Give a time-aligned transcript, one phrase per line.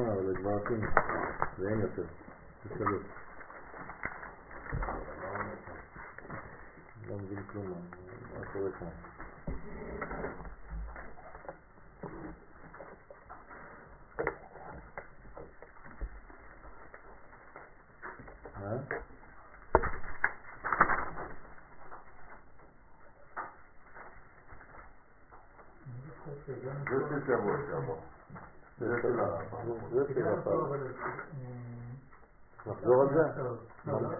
[0.00, 0.86] זה נשמע, אבל זה כבר עשינו.
[1.58, 2.02] ואין יותר.
[2.64, 3.02] זה שלוש.
[7.08, 7.66] לא מבין כלום
[8.34, 8.88] מה קורה כאן.
[18.60, 18.76] מה?
[26.46, 26.54] זה
[27.08, 28.19] של שבוע שעבר.
[28.80, 29.42] זה של הרב.
[29.92, 30.72] זה של הפעם.
[32.66, 33.42] לחזור על זה?
[33.84, 34.16] מה זה?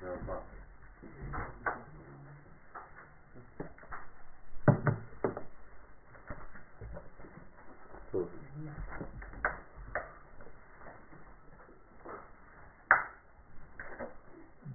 [0.00, 0.34] זה הבא.
[8.10, 8.28] טוב.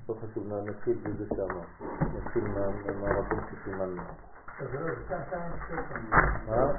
[0.09, 1.61] לא חשוב, נ- נתחיל בזה שאמר.
[2.17, 4.01] נתחיל מה- מהמקום שסימנו.
[6.47, 6.73] מה?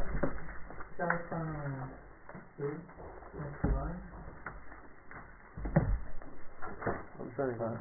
[7.19, 7.77] לא משנה.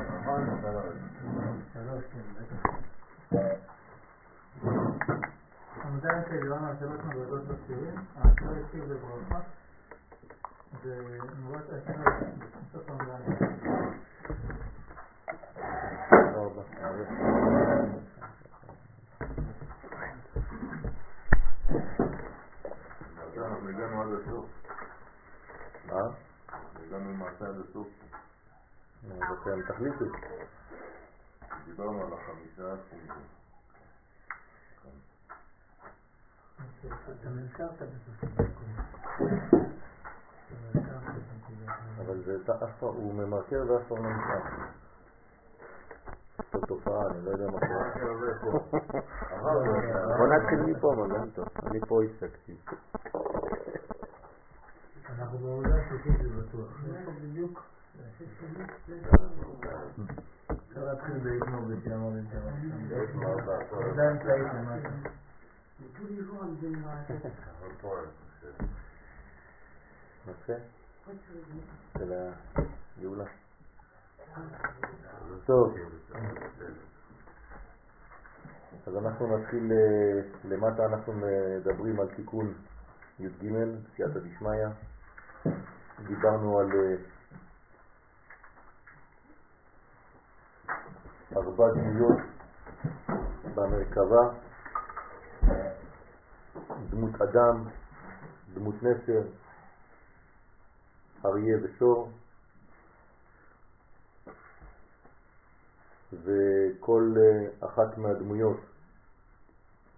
[0.00, 0.36] לא.
[0.36, 0.90] עם ה- איפה אנחנו
[1.24, 1.62] עומדים?
[1.72, 2.80] בשלוש, נכון?
[3.32, 3.60] בשלוש.
[5.84, 9.40] עמודה העליון על שלוש מדרגות בצירים, האחר הציב לברכה,
[10.84, 12.02] ונורת השם
[12.72, 13.94] בסוף העמודה העליון.
[16.36, 16.62] ארבע.
[23.28, 24.46] עכשיו אנחנו הגענו עד הסוף.
[25.86, 26.00] מה?
[26.86, 27.88] הגענו למעשה עד הסוף.
[29.10, 30.04] אז אתם תחליטו.
[31.64, 33.26] דיברנו על החמישה פונקטים.
[37.20, 38.30] אתה נזכרת בסוף.
[41.98, 43.14] אבל זה אתה אף פעם, הוא
[43.80, 44.40] ממרקר ואף פעם לא נשאר.
[46.52, 47.84] זו תופעה, אני לא יודע מה קורה.
[50.18, 51.48] בוא נתחיל מפה, מגן טוב.
[51.66, 52.56] אני פה הפסקתי.
[55.18, 56.70] אנחנו בעבודה שלישית זה בטוח.
[56.96, 57.62] איפה בדיוק?
[60.68, 62.38] אפשר להתחיל באיתנו בשיאמר בן שם.
[63.92, 64.88] עדיין צעית למטה.
[70.28, 70.52] יפה.
[71.98, 72.12] של
[72.98, 73.24] הגאולה.
[75.50, 75.74] טוב,
[78.86, 82.54] אז אנחנו נתחיל אה, למטה, אנחנו מדברים על תיקון
[83.18, 83.52] י"ג,
[83.96, 84.66] סייעתא דשמיא.
[86.06, 86.96] דיברנו על אה,
[91.36, 92.18] ארבע דמויות
[93.54, 94.30] במרכבה,
[96.90, 97.64] דמות אדם,
[98.54, 99.22] דמות נסר,
[101.24, 102.10] אריה ושור,
[106.12, 108.56] וכל אה, אחת מהדמויות.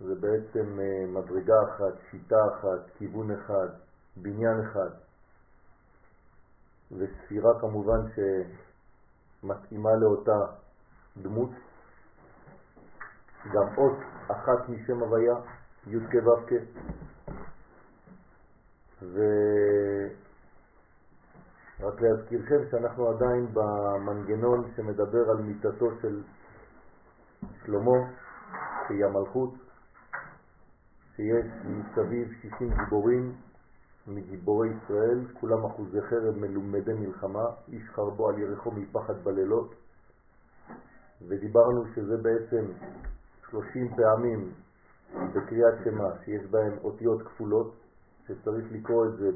[0.00, 3.68] זה בעצם אה, מדרגה אחת, שיטה אחת, כיוון אחד,
[4.16, 4.90] בניין אחד,
[6.92, 8.00] וספירה כמובן
[9.42, 10.38] שמתאימה לאותה
[11.22, 11.50] דמות,
[13.52, 13.98] גם אות
[14.28, 15.34] אחת משם הוויה,
[15.86, 16.52] י' כ' ו' כ',
[21.82, 26.22] ורק להזכירכם שאנחנו עדיין במנגנון שמדבר על מיטתו של
[27.64, 27.98] שלמה,
[28.88, 29.54] שהיא המלכות,
[31.16, 33.32] שיש מסביב 60 גיבורים
[34.06, 39.74] מגיבורי ישראל, כולם אחוזי חרב מלומדי מלחמה, איש חרבו על ירחו מפחד בלילות,
[41.28, 42.64] ודיברנו שזה בעצם
[43.50, 44.52] 30 פעמים
[45.14, 47.74] בקריאת שמה שיש בהם אותיות כפולות,
[48.26, 49.30] שצריך לקרוא את זה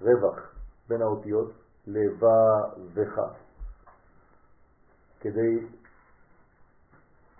[0.00, 0.59] ברווח
[0.90, 1.52] בין האותיות
[1.86, 3.20] לבך,
[5.20, 5.66] כדי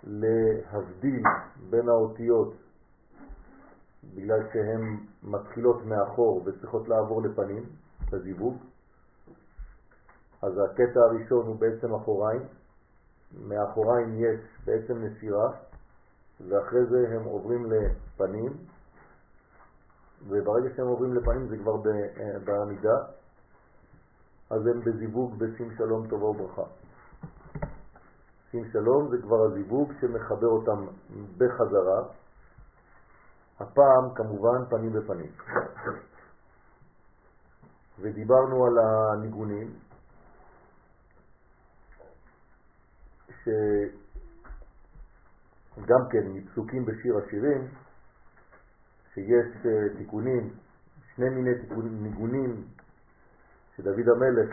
[0.03, 1.23] להבדיל
[1.69, 2.53] בין האותיות
[4.15, 7.63] בגלל שהן מתחילות מאחור וצריכות לעבור לפנים,
[8.11, 8.57] בזיווג,
[10.41, 12.41] אז הקטע הראשון הוא בעצם אחוריים,
[13.47, 15.51] מאחוריים יש בעצם נסירה,
[16.49, 18.53] ואחרי זה הם עוברים לפנים,
[20.27, 22.97] וברגע שהם עוברים לפנים זה כבר אה, בעמידה,
[24.51, 26.63] אז הם בזיווג בשים שלום טובה וברכה.
[28.51, 30.87] שים שלום זה כבר הזיווג שמחבר אותם
[31.37, 32.03] בחזרה,
[33.59, 35.31] הפעם כמובן פנים בפנים.
[37.99, 39.73] ודיברנו על הניגונים,
[43.43, 43.51] שגם
[46.11, 47.67] כן מפסוקים בשיר השירים,
[49.13, 50.53] שיש אה, תיקונים,
[51.15, 52.67] שני מיני תיקונים, ניגונים
[53.81, 54.49] שדוד המלך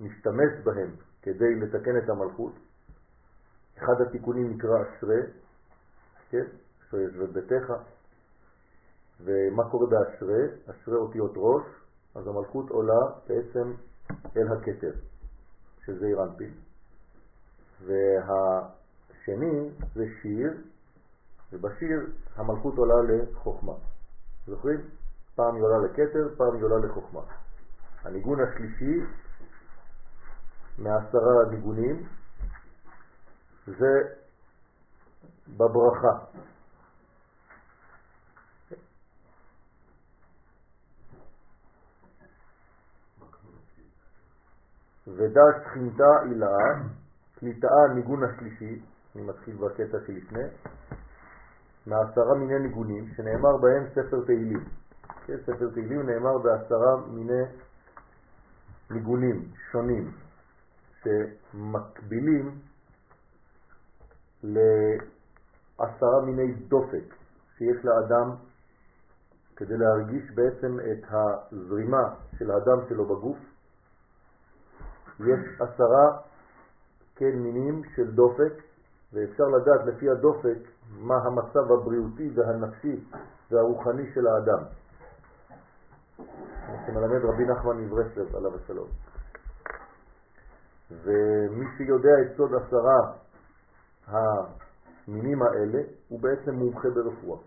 [0.00, 0.90] משתמש בהם
[1.22, 2.52] כדי לתקן את המלכות.
[3.78, 5.16] אחד התיקונים נקרא אשרה,
[6.30, 6.44] כן?
[6.82, 7.72] אשרה ישבת ביתך.
[9.20, 10.44] ומה קורה באשרה?
[10.70, 11.62] אשרה אותיות ראש,
[12.14, 13.72] אז המלכות עולה בעצם
[14.36, 14.92] אל הכתר,
[15.84, 16.54] שזה אירנפין.
[17.86, 20.52] והשני זה שיר,
[21.52, 22.06] ובשיר
[22.36, 23.72] המלכות עולה לחוכמה.
[24.46, 24.80] זוכרים?
[25.36, 27.20] פעם היא עולה לכתר, פעם היא עולה לחוכמה.
[28.04, 29.00] הניגון השלישי
[30.78, 32.06] מעשרה ניגונים
[33.66, 33.92] זה
[35.48, 36.24] בברכה.
[45.06, 46.48] ודש תחינתה אילאה,
[47.38, 48.82] קליטאה ניגון השלישי,
[49.16, 50.42] אני מתחיל בקטע שלפני,
[51.86, 54.64] מעשרה מיני ניגונים שנאמר בהם ספר תהילים.
[55.26, 57.42] כן, ספר תהילים נאמר בעשרה מיני
[58.90, 60.12] ניגונים שונים
[61.02, 62.58] שמקבילים
[64.42, 67.14] לעשרה מיני דופק
[67.58, 68.34] שיש לאדם
[69.56, 73.38] כדי להרגיש בעצם את הזרימה של האדם שלו בגוף.
[75.20, 76.18] יש עשרה
[77.16, 78.52] כן מינים של דופק,
[79.12, 80.58] ואפשר לדעת לפי הדופק
[80.98, 83.04] מה המצב הבריאותי והנפשי
[83.50, 84.64] והרוחני של האדם.
[86.86, 88.88] שמלמד רבי נחמן מברסלב עליו השלום.
[90.90, 93.12] ומי שיודע את סוד עשרה
[94.06, 97.38] המינים האלה, הוא בעצם מומחה ברפואה.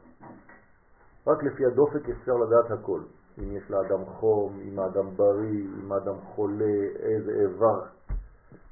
[1.27, 3.01] רק לפי הדופק אפשר לדעת הכל.
[3.39, 7.83] אם יש לאדם חום, אם האדם בריא, אם האדם חולה, איזה איבר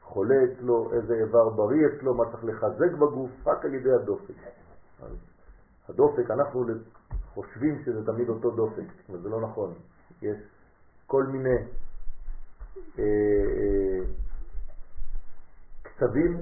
[0.02, 4.34] חולה אצלו, איזה איבר בריא אצלו, מה צריך לחזק בגוף, רק על ידי הדופק.
[5.90, 6.64] הדופק, אנחנו
[7.38, 9.74] חושבים שזה תמיד אותו דופק, אבל זה לא נכון.
[10.22, 10.38] יש
[11.08, 11.58] כל מיני
[13.00, 14.00] אה, אה,
[15.82, 16.38] קצבים,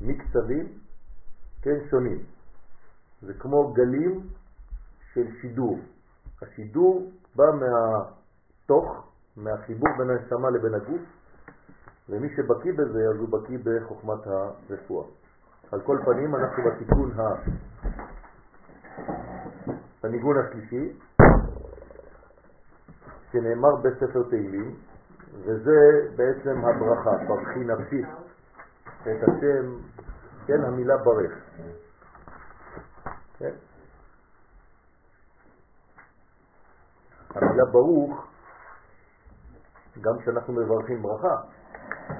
[0.00, 0.68] מקצבים,
[1.62, 2.22] כן, שונים.
[3.22, 4.20] זה כמו גלים
[5.12, 5.78] של שידור.
[6.42, 11.02] השידור בא מהתוך, מהחיבור בין הנשמה לבין הגוף,
[12.08, 15.06] ומי שבקיא בזה, אז הוא בקיא בחוכמת הרפואה.
[15.72, 17.22] על כל פנים, אנחנו בתיקון ה...
[20.04, 20.92] הניגון השלישי,
[23.32, 24.74] שנאמר בספר תהילים,
[25.40, 28.02] וזה בעצם הברכה, ברכי נפשי
[29.02, 29.76] את השם,
[30.46, 31.32] כן, המילה ברך.
[33.38, 33.54] כן?
[37.34, 38.26] המילה ברוך,
[40.00, 41.36] גם כשאנחנו מברכים ברכה,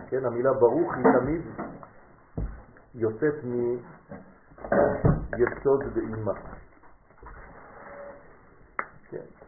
[0.08, 1.42] כן, המילה ברוך היא תמיד
[2.94, 3.34] יוצאת
[5.34, 6.32] מיסוד ואימה.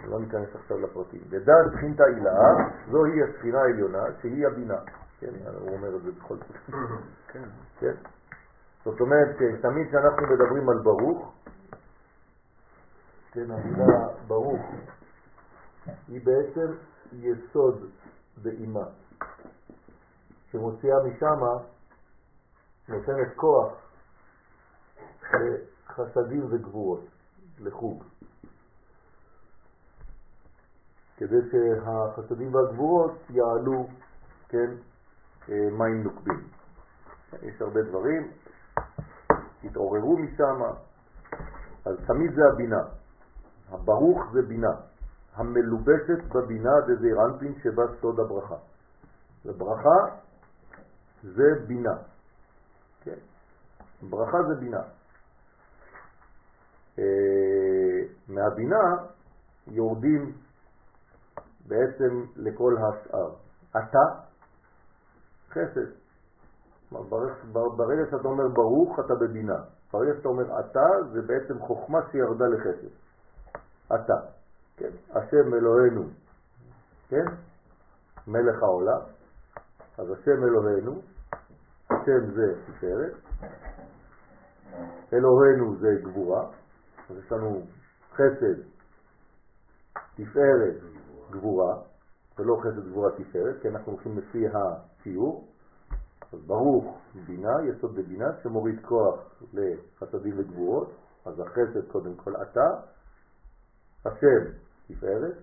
[0.05, 1.21] לא ניכנס עכשיו לפרטים.
[1.31, 2.53] ודעת תחינתא הילאה,
[2.91, 4.79] זוהי הספינה העליונה, שהיא הבינה.
[5.21, 6.57] כן, הוא אומר את זה בכל זאת.
[7.29, 7.49] כן.
[7.79, 7.95] כן.
[8.85, 11.35] זאת אומרת, תמיד כשאנחנו מדברים על ברוך,
[13.33, 14.63] כן, המילה ברוך
[16.09, 16.73] היא בעצם
[17.13, 17.91] יסוד
[18.43, 18.85] באימה,
[20.53, 21.41] שמוציאה משם,
[22.89, 23.73] נותנת כוח
[25.33, 27.05] לחסדים וגבורות,
[27.59, 28.05] לחוג.
[31.17, 33.87] כדי שהחסדים והגבורות יעלו,
[34.49, 34.71] כן,
[35.49, 36.49] אה, מים נוקבים.
[37.43, 38.31] יש הרבה דברים,
[39.65, 40.63] התעוררו משם,
[41.85, 42.83] אז תמיד זה הבינה.
[43.69, 44.73] הברוך זה בינה.
[45.35, 48.57] המלובשת בבינה דזעיר אנפין שבה סוד הברכה.
[49.45, 50.17] וברכה
[51.23, 51.97] זה בינה.
[53.01, 53.19] כן?
[54.11, 54.83] ברכה זה בינה.
[56.99, 57.05] אה,
[58.29, 58.95] מהבינה
[59.67, 60.33] יורדים
[61.69, 63.31] בעצם לכל השאר.
[63.71, 64.05] אתה,
[65.51, 65.91] חסד.
[67.77, 69.59] ברגע שאתה אומר ברוך, אתה בבינה.
[69.93, 72.95] ברגע שאתה אומר אתה, זה בעצם חוכמה שירדה לחסד.
[73.87, 74.15] אתה.
[74.77, 76.03] כן, השם אלוהינו
[77.09, 77.25] כן?
[78.27, 79.01] מלך העולם.
[79.99, 81.01] אז השם אלוהינו,
[81.91, 83.13] השם זה תפארת,
[85.13, 86.47] אלוהינו זה גבורה,
[87.11, 87.63] אז יש לנו
[88.13, 88.63] חסד,
[90.15, 90.77] תפארת,
[91.31, 91.77] גבורה,
[92.39, 95.49] ולא חסד גבורה תפארת, כי אנחנו הולכים לפי הציור.
[96.33, 99.21] אז ברוך בינה, יסוד בבינה, שמוריד כוח
[99.53, 100.91] לחסדים וגבורות,
[101.27, 102.71] אז החסד קודם כל אתה,
[104.05, 104.51] השם
[104.89, 105.37] תפארת,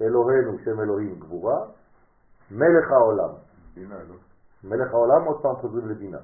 [0.00, 1.66] אלוהינו שם אלוהים גבורה,
[2.50, 3.30] מלך העולם.
[3.74, 4.14] בינה, לא?
[4.64, 6.18] מלך העולם עוד פעם חוזרים לבינה.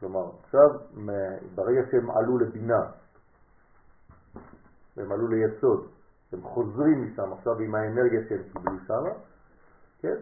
[0.00, 0.68] כלומר, עכשיו,
[1.54, 2.80] ברגע שהם עלו לבינה,
[4.96, 5.88] הם עלו ליסוד,
[6.32, 9.20] הם חוזרים משם עכשיו עם האנרגיה שהם קיבלו שם,
[10.00, 10.16] כן?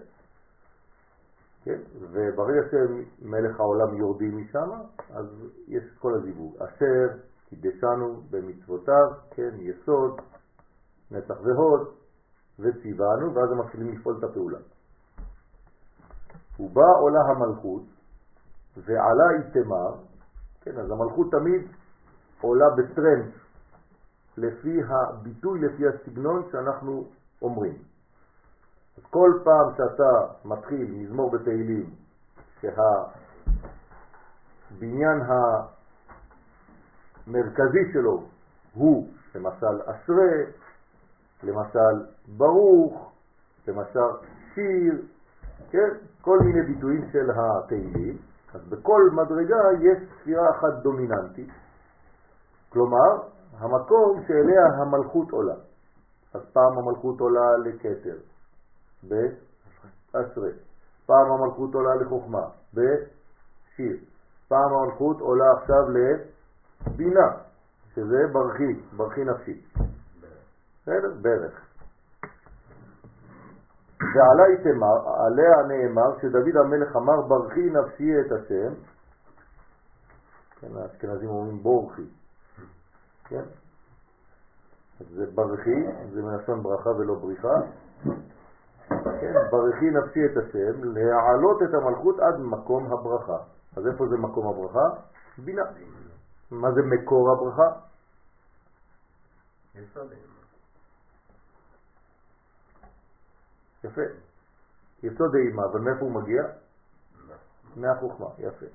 [1.65, 1.81] כן?
[2.01, 4.71] וברגע שמלך העולם יורדים משם,
[5.11, 5.27] אז
[5.69, 6.57] יש כל הזיווג.
[6.63, 10.21] אשר קידשנו במצוותיו, כן, יסוד,
[11.11, 11.89] נצח והוד,
[12.59, 14.59] וציוונו, ואז הם מתחילים לפעול את הפעולה.
[16.61, 17.83] ובא עולה המלכות,
[18.77, 19.95] ועלה איתמר,
[20.61, 21.69] כן, אז המלכות תמיד
[22.41, 23.33] עולה בטרנד,
[24.37, 27.05] לפי הביטוי, לפי הסגנון שאנחנו
[27.43, 27.77] אומרים.
[28.99, 30.11] אז כל פעם שאתה
[30.45, 31.91] מתחיל מזמור בתהילים,
[34.71, 35.21] שהבניין
[37.27, 38.23] המרכזי שלו
[38.75, 40.33] הוא למשל אשרה,
[41.43, 43.13] למשל ברוך,
[43.69, 45.03] למשל שיר,
[45.71, 45.89] כן?
[46.21, 48.19] כל מיני ביטויים של התהילים,
[48.55, 51.51] אז בכל מדרגה יש ספירה אחת דומיננטית,
[52.69, 55.55] כלומר המקום שאליה המלכות עולה.
[56.35, 58.17] אז פעם המלכות עולה לכתר,
[59.03, 60.51] בעשרה.
[61.07, 62.43] פעם המלכות עולה לחוכמה,
[62.75, 63.97] בשיר.
[64.49, 67.29] פעם המלכות עולה עכשיו לבינה,
[67.95, 69.61] שזה ברכי, ברכי נפשי.
[70.83, 71.13] בסדר?
[71.23, 71.67] ברך.
[74.01, 78.75] ועלי תמר, עליה נאמר שדוד המלך אמר ברכי נפשי את השם,
[80.61, 82.03] כן, האשכנזים אומרים בורכי,
[83.29, 83.43] כן?
[85.01, 87.55] זה ברכי, זה מלשון ברכה ולא בריחה.
[89.21, 93.39] כן, ברכי נפשי את השם, להעלות את המלכות עד מקום הברכה.
[93.77, 95.01] אז איפה זה מקום הברכה?
[95.39, 95.63] בינה.
[96.51, 97.79] מה זה מקור הברכה?
[103.85, 104.01] יפה.
[105.03, 106.43] יסוד האימה, אבל מאיפה הוא מגיע?
[107.77, 108.67] מהחוכמה, יפה.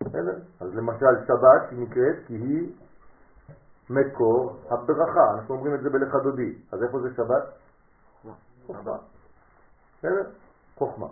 [0.00, 0.38] בסדר?
[0.60, 2.72] אז למשל שבת היא נקראת כי היא
[3.90, 6.54] מקור הברכה, אנחנו אומרים את זה בלך דודי.
[6.72, 7.44] אז איפה זה שבת?
[8.66, 8.96] חוכמה.
[9.98, 10.30] בסדר?
[10.74, 11.06] חוכמה.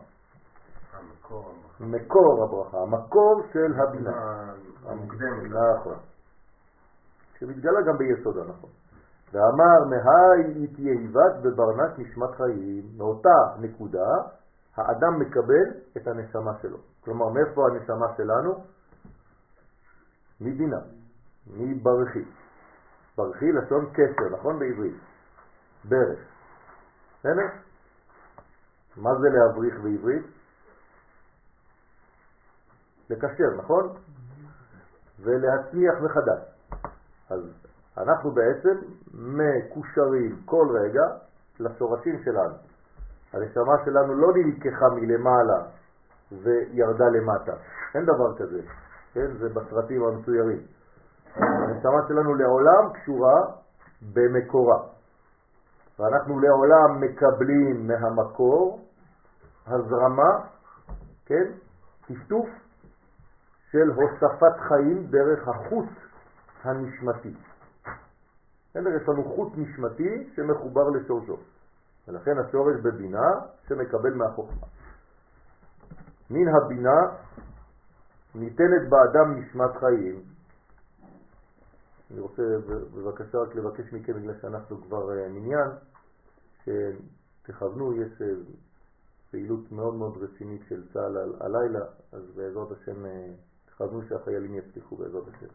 [1.80, 4.12] מקור הברכה, המקור של הבינה.
[4.86, 5.52] המוקדמת.
[5.80, 5.96] נכון.
[7.38, 8.70] שמתגלה גם ביסודה, נכון.
[9.32, 14.08] ואמר מהי איתי היבת בברנש נשמת חיים, מאותה נקודה
[14.76, 16.78] האדם מקבל את הנשמה שלו.
[17.04, 18.64] כלומר, מאיפה הנשמה שלנו?
[20.40, 20.80] מבינה,
[21.46, 22.24] מברכי.
[23.16, 24.96] ברכי לשון קשר, נכון בעברית?
[25.84, 26.18] ברך.
[27.18, 27.48] בסדר?
[28.96, 30.26] מה זה להבריך בעברית?
[33.10, 33.96] לקשר, נכון?
[35.20, 36.40] ולהצמיח מחדש.
[37.30, 37.40] אז
[37.98, 38.76] אנחנו בעצם
[39.14, 41.02] מקושרים כל רגע
[41.60, 42.54] לשורשים שלנו.
[43.32, 45.62] הנשמה שלנו לא נלקחה מלמעלה
[46.32, 47.52] וירדה למטה.
[47.94, 48.60] אין דבר כזה,
[49.12, 49.36] כן?
[49.38, 50.75] זה בסרטים המצוירים.
[51.38, 53.40] הנשמה שלנו לעולם קשורה
[54.14, 54.78] במקורה.
[55.98, 58.80] ואנחנו לעולם מקבלים מהמקור
[59.66, 60.46] הזרמה,
[61.26, 61.44] כן?
[62.06, 62.46] טפטוף
[63.70, 65.88] של הוספת חיים דרך החוט
[66.64, 67.34] הנשמתי.
[68.70, 68.90] בסדר?
[68.90, 71.36] יש לנו חוט נשמתי שמחובר לשורשו.
[72.08, 73.30] ולכן השורש בבינה
[73.68, 74.66] שמקבל מהחוכמה.
[76.30, 77.00] מן הבינה
[78.34, 80.35] ניתנת באדם נשמת חיים.
[82.10, 82.42] אני רוצה
[82.94, 85.70] בבקשה רק לבקש מכם, בגלל שאנחנו כבר אה, מניין,
[86.64, 88.26] שתכוונו, יש אה,
[89.30, 93.32] פעילות מאוד מאוד רצינית של צה"ל על הלילה, אז בעזרת השם אה,
[93.66, 95.46] תכוונו שהחיילים יצליחו בעזרת השם.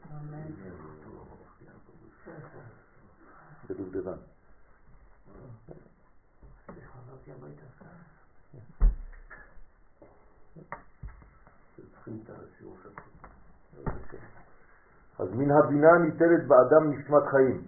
[3.70, 4.18] בדובדבן.
[15.22, 17.62] אז מן הבינה ניתנת באדם נשמת חיים.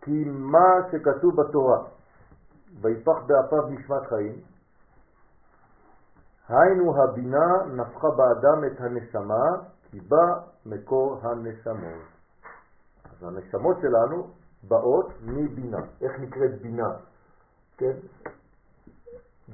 [0.00, 1.78] כי מה שכתוב בתורה,
[2.80, 4.40] ויפח באפיו נשמת חיים,
[6.48, 9.44] היינו הבינה נפחה באדם את הנשמה,
[9.90, 12.02] כי בה מקור הנשמות.
[13.04, 14.28] אז הנשמות שלנו
[14.68, 15.78] באות מבינה.
[16.00, 16.88] איך נקראת בינה?
[17.76, 17.96] כן?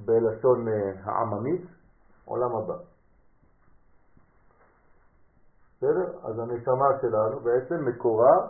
[0.04, 1.66] בלשון אה, העממית,
[2.24, 2.89] עולם הבא.
[5.80, 6.26] בסדר?
[6.28, 8.48] אז הנשמה שלנו בעצם מקורה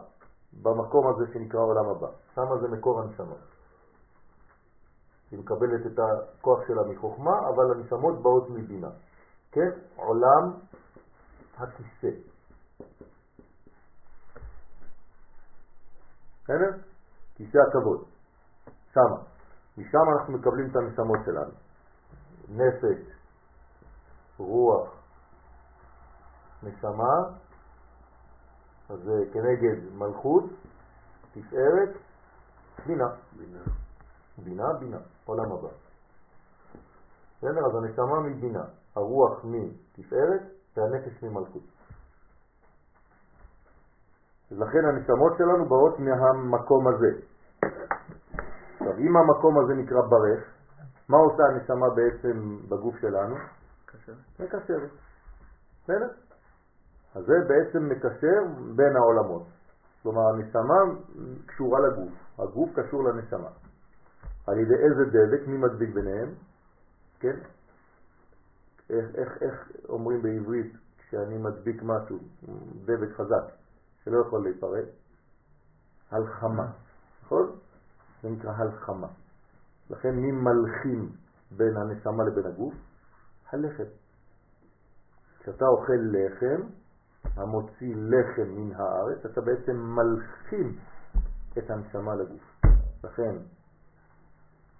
[0.63, 2.09] במקום הזה שנקרא עולם הבא.
[2.35, 3.35] שמה זה מקור הנשמה.
[5.31, 8.91] היא מקבלת את הכוח שלה מחוכמה, אבל הנשמות באות מבינה.
[9.53, 9.71] כן?
[9.97, 10.53] עולם
[11.57, 12.11] הכיסא.
[16.45, 16.71] בסדר?
[17.35, 18.05] כיסא הכבוד.
[18.93, 19.23] שמה.
[19.79, 21.53] משם אנחנו מקבלים את הנשמות שלנו.
[22.49, 23.13] נפש,
[24.39, 25.00] רוח,
[26.63, 27.15] נשמה,
[28.91, 30.45] אז זה כנגד מלכות,
[31.33, 31.91] תפארת,
[32.87, 33.09] בינה.
[33.37, 33.59] בינה.
[34.39, 35.69] בינה, בינה, עולם הבא.
[37.39, 37.67] בסדר?
[37.67, 38.65] אז הנשמה מבינה,
[38.97, 40.43] הרוח מתפארת
[40.77, 41.63] והנפש ממלכות.
[44.51, 47.21] לכן הנשמות שלנו באות מהמקום הזה.
[48.81, 50.45] עכשיו, אם המקום הזה נקרא ברך,
[51.09, 53.37] מה עושה הנשמה בעצם בגוף שלנו?
[54.41, 54.91] מקשרת.
[55.85, 56.09] בסדר?
[57.15, 59.47] אז זה בעצם מקשר בין העולמות.
[60.03, 61.03] כלומר, הנשמה
[61.47, 63.51] קשורה לגוף, הגוף קשור לנשמה.
[64.47, 66.35] על ידי איזה דבק, מי מדביק ביניהם?
[67.21, 67.37] כן?
[68.91, 72.19] איך, איך, איך אומרים בעברית כשאני מדביק משהו,
[72.85, 73.55] דבק חזק,
[74.05, 74.85] שלא יכול להיפרד?
[76.11, 76.73] הלחמה,
[77.23, 77.57] נכון?
[78.23, 79.09] זה נקרא הלחמה.
[79.91, 81.13] לכן מי מלחים
[81.51, 82.75] בין הנשמה לבין הגוף?
[83.53, 83.91] הלחם.
[85.41, 86.63] כשאתה אוכל לחם,
[87.37, 90.77] המוציא לחם מן הארץ, אתה בעצם מלחים
[91.59, 92.61] את הנשמה לגוף.
[93.05, 93.37] לכן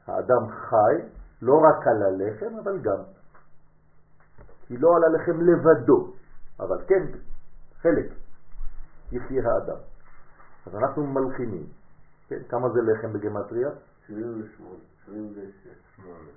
[0.07, 1.09] האדם חי
[1.43, 3.03] לא רק על הלחם, אבל גם.
[4.67, 6.13] כי לא על הלחם לבדו,
[6.61, 7.07] אבל כן,
[7.83, 8.07] חלק
[9.13, 9.81] יחיה האדם.
[10.67, 11.67] אז אנחנו מלחימים.
[12.29, 13.71] כן, כמה זה לחם בגמטריה?
[14.07, 14.75] 78.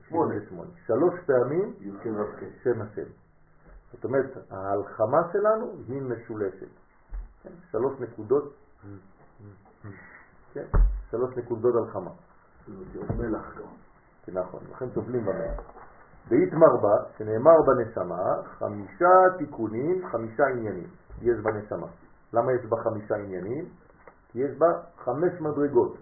[0.09, 0.69] 88.
[0.85, 1.73] שלוש פעמים
[2.63, 3.22] שם השם.
[3.93, 6.67] זאת אומרת, ההלחמה שלנו היא משולשת.
[7.43, 7.49] כן?
[7.71, 8.53] שלוש נקודות,
[10.53, 10.65] כן?
[11.11, 12.11] שלוש נקודות הלחמה.
[13.17, 13.67] מלח גם.
[14.25, 15.61] כן, נכון, לכן טובלים במלח.
[16.29, 18.23] באיתמר בה, שנאמר בנשמה,
[18.59, 20.87] חמישה תיקונים, חמישה עניינים
[21.21, 21.87] יש בנשמה.
[22.33, 23.65] למה יש בה חמישה עניינים?
[24.31, 25.97] כי יש בה חמש מדרגות.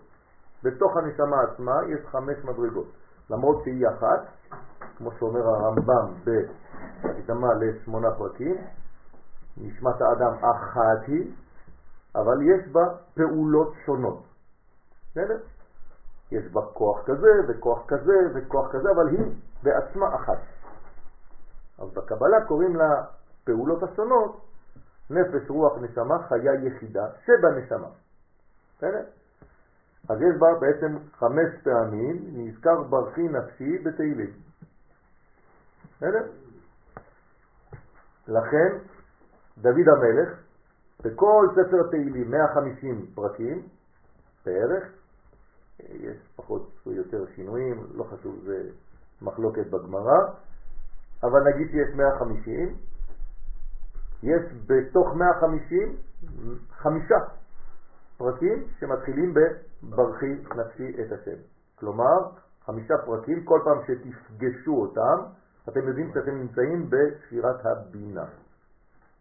[0.63, 2.87] בתוך הנשמה עצמה יש חמש מדרגות.
[3.29, 4.27] למרות שהיא אחת,
[4.97, 6.13] כמו שאומר הרמב"ם
[7.03, 8.55] בהקדמה לשמונה פרקים,
[9.57, 11.31] נשמת האדם אחת היא,
[12.15, 12.81] אבל יש בה
[13.13, 14.23] פעולות שונות.
[15.11, 15.37] בסדר?
[16.31, 20.39] יש בה כוח כזה וכוח כזה וכוח כזה, אבל היא בעצמה אחת.
[21.79, 23.03] אז בקבלה קוראים לה
[23.43, 24.41] פעולות השונות
[25.09, 27.87] נפש, רוח, נשמה, חיה יחידה שבנשמה.
[28.77, 29.03] בסדר?
[30.09, 34.33] אז יש בה בעצם חמש פעמים נזכר ברכי נפשי בתהילים.
[35.97, 36.27] בסדר?
[38.27, 38.77] לכן
[39.57, 40.29] דוד המלך
[41.03, 43.67] בכל ספר תהילים 150 פרקים
[44.45, 44.83] בערך
[45.89, 48.69] יש פחות או יותר שינויים, לא חשוב, זה
[49.21, 50.19] מחלוקת בגמרא,
[51.23, 52.75] אבל נגיד שיש 150,
[54.23, 55.95] יש בתוך 150
[56.71, 57.15] חמישה
[58.17, 61.41] פרקים שמתחילים בברכי נפשי את השם.
[61.79, 62.17] כלומר,
[62.65, 65.23] חמישה פרקים, כל פעם שתפגשו אותם,
[65.69, 68.25] אתם יודעים שאתם נמצאים בספירת הבינה.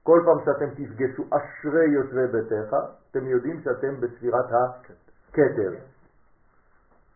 [0.03, 2.77] כל פעם שאתם תפגשו אשרי יושבי ביתך,
[3.11, 5.73] אתם יודעים שאתם בספירת הכתר.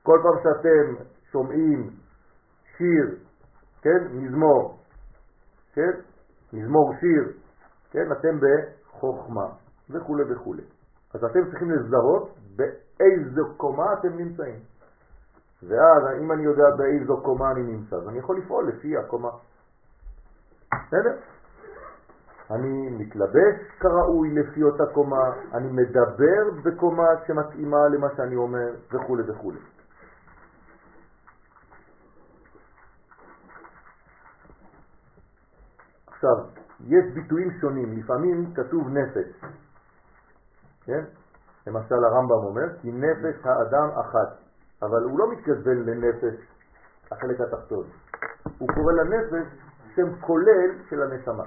[0.03, 1.91] כל פעם שאתם שומעים
[2.77, 3.19] שיר,
[3.83, 4.79] כן, מזמור,
[5.75, 5.93] כן,
[6.53, 7.33] מזמור שיר,
[7.91, 9.47] כן, אתם בחוכמה
[9.91, 10.55] וכו' וכו'.
[11.15, 14.61] אז אתם צריכים לזהות באיזו קומה אתם נמצאים.
[15.69, 19.31] ואז אם אני יודע באיזו קומה אני נמצא, אז אני יכול לפעול לפי הקומה.
[20.73, 21.17] בסדר?
[22.51, 29.53] אני מתלבש כראוי לפי אותה קומה, אני מדבר בקומה שמתאימה למה שאני אומר וכו' וכו'.
[36.07, 36.37] עכשיו,
[36.81, 39.45] יש ביטויים שונים, לפעמים כתוב נפש,
[40.85, 41.05] כן?
[41.67, 44.44] למשל הרמב"ם אומר, כי נפש האדם אחת,
[44.87, 46.35] אבל הוא לא מתכוון לנפש
[47.13, 47.85] החלק התחתון,
[48.59, 49.47] הוא קורא לנפש
[49.97, 51.45] שם כולל של הנשמה.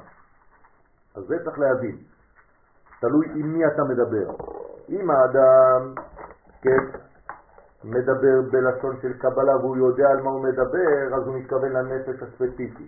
[1.16, 1.98] אז זה צריך להבין,
[3.02, 4.36] תלוי עם מי אתה מדבר.
[4.90, 5.94] אם האדם,
[6.62, 7.00] כן,
[7.84, 12.88] מדבר בלשון של קבלה והוא יודע על מה הוא מדבר, אז הוא מתכוון לנפש הספציפי.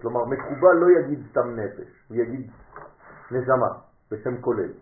[0.00, 2.50] כלומר, מקובל לא יגיד סתם נפש, הוא יגיד
[3.30, 3.68] נשמה
[4.10, 4.72] בשם כולל.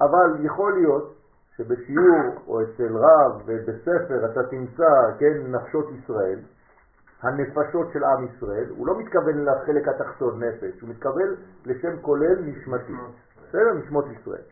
[0.00, 1.17] אבל יכול להיות
[1.58, 6.38] שבשיעור או אצל רב ובספר אתה תמצא, כן, נפשות ישראל,
[7.22, 12.92] הנפשות של עם ישראל, הוא לא מתכוון לחלק התחתון נפש, הוא מתכוון לשם כולל נשמתי.
[13.48, 13.74] בסדר?
[13.74, 14.42] נשמות ישראל.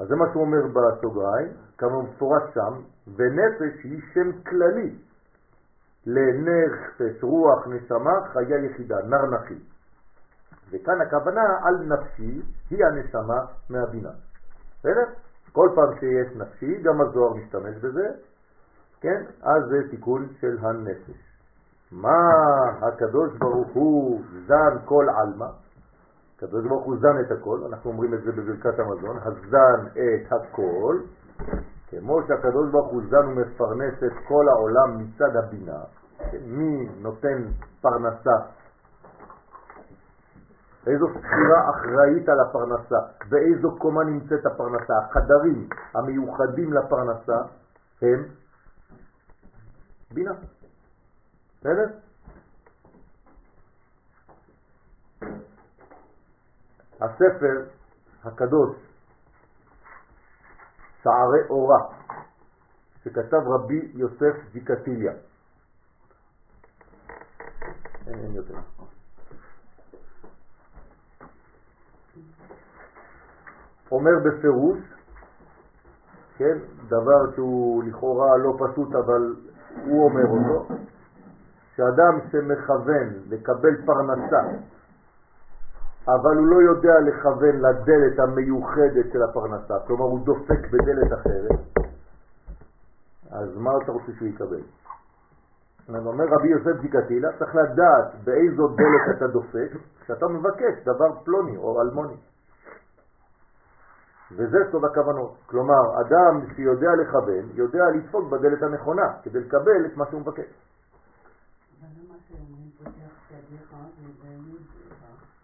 [0.00, 2.80] אז זה מה שהוא אומר בסוגריים, כמה מפורש שם,
[3.16, 4.94] ונפש היא שם כללי
[6.06, 9.58] לנפש, רוח, נשמה, חיה יחידה, נר נחי.
[10.70, 14.10] וכאן הכוונה על נפשי היא הנשמה מהבינה.
[14.78, 15.04] בסדר?
[15.52, 18.08] כל פעם שיש נפשי, גם הזוהר משתמש בזה,
[19.00, 19.22] כן?
[19.42, 21.28] אז זה תיקון של הנפש.
[21.92, 22.30] מה
[22.82, 25.46] הקדוש ברוך הוא זן כל עלמא?
[26.36, 31.00] הקדוש ברוך הוא זן את הכל, אנחנו אומרים את זה בברכת המזון, הזן את הכל,
[31.90, 35.78] כמו שהקדוש ברוך הוא זן ומפרנס את כל העולם מצד הבינה,
[36.46, 37.42] מי נותן
[37.80, 38.36] פרנסה?
[40.86, 42.96] איזו ספירה אחראית על הפרנסה,
[43.28, 44.92] באיזו קומה נמצאת הפרנסה.
[44.98, 47.42] החדרים המיוחדים לפרנסה
[48.02, 48.24] הם
[50.14, 50.32] בינה.
[51.60, 51.86] בסדר?
[57.00, 57.64] הספר
[58.24, 58.76] הקדוש,
[61.02, 61.78] שערי אורה,
[63.04, 65.12] שכתב רבי יוסף זיקטיליה.
[68.06, 68.54] אין, אין יותר.
[73.92, 74.78] אומר בפירוש,
[76.36, 79.34] כן, דבר שהוא לכאורה לא פשוט אבל
[79.84, 80.74] הוא אומר אותו,
[81.76, 84.42] שאדם שמכוון לקבל פרנסה,
[86.06, 91.60] אבל הוא לא יודע לכוון לדלת המיוחדת של הפרנסה, כלומר הוא דופק בדלת אחרת,
[93.30, 94.62] אז מה אתה רוצה שהוא יקבל?
[95.88, 99.70] אומר רבי יוסף זיקתילה, צריך לדעת באיזו דלת אתה דופק
[100.00, 102.16] כשאתה מבקש דבר פלוני או אלמוני.
[104.32, 105.36] וזה סוד הכוונות.
[105.46, 110.46] כלומר, אדם שיודע לכוון, יודע לדפוק בדלת הנכונה כדי לקבל את מה שהוא מבקש.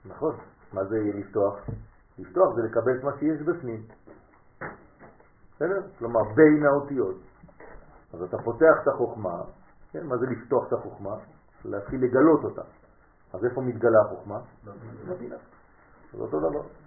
[0.05, 0.37] נכון.
[0.73, 1.55] מה זה לפתוח?
[2.19, 3.83] לפתוח זה לקבל את מה שיש בפנים.
[5.55, 5.83] בסדר?
[5.99, 7.17] כלומר, בין האותיות.
[8.15, 9.43] אז אתה פותח את החוכמה,
[9.91, 10.07] כן?
[10.07, 11.17] מה זה לפתוח את החוכמה?
[11.65, 12.63] להתחיל לגלות אותה.
[13.33, 14.39] אז איפה מתגלה החוכמה?
[15.09, 15.37] בבינה.
[16.13, 16.84] זה אותו דבר.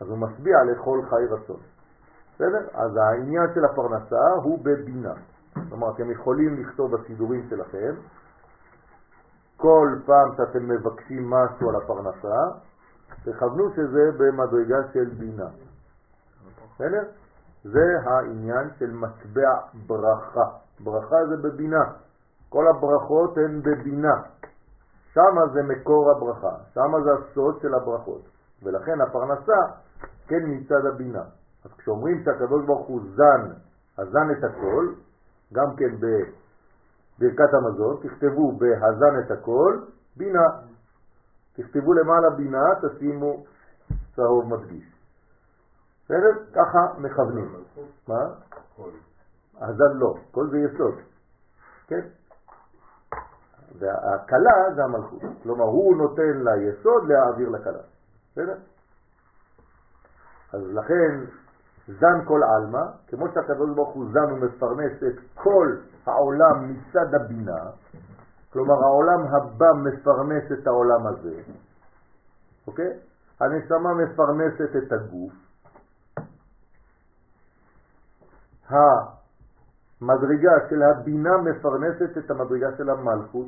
[0.00, 1.60] אז הוא משביע לכל חי רצון.
[2.34, 2.68] בסדר?
[2.72, 5.14] אז העניין של הפרנסה הוא בבינה.
[5.68, 7.94] כלומר, אתם יכולים לכתוב בסידורים שלכם,
[9.56, 12.38] כל פעם שאתם מבקשים משהו על הפרנסה,
[13.24, 15.48] תכוונו שזה במדרגה של בינה.
[16.74, 17.02] בסדר?
[17.64, 20.48] זה העניין של מטבע ברכה.
[20.80, 21.84] ברכה זה בבינה.
[22.48, 24.22] כל הברכות הן בבינה.
[25.14, 28.33] שם זה מקור הברכה, שם זה הסוד של הברכות.
[28.62, 29.60] ולכן הפרנסה
[30.26, 31.22] כן מצד הבינה.
[31.64, 33.50] אז כשאומרים שהקדוש ברוך הוא זן,
[33.98, 34.94] הזן את הכל,
[35.52, 39.80] גם כן בברכת המזון, תכתבו בהזן את הכל,
[40.16, 40.48] בינה.
[41.56, 43.44] תכתבו למעלה בינה, תשימו
[44.16, 44.84] צהוב מדגיש.
[46.04, 46.44] בסדר?
[46.54, 47.54] ככה מכוונים.
[48.08, 48.20] מה?
[49.60, 50.94] הזן לא, כל זה יסוד.
[51.86, 52.00] כן?
[53.78, 55.22] והקלה זה המלכות.
[55.42, 57.82] כלומר, הוא נותן ליסוד להעביר לקלה.
[58.34, 58.56] בסדר?
[60.52, 61.24] אז לכן
[61.86, 67.70] זן כל עלמא, כמו שהקדוש ברוך הוא זן ומפרנס את כל העולם מצד הבינה,
[68.52, 71.42] כלומר העולם הבא מפרנס את העולם הזה,
[72.66, 72.98] אוקיי?
[73.40, 75.32] הנשמה מפרנסת את הגוף,
[78.68, 83.46] המדרגה של הבינה מפרנסת את המדרגה של המלכות,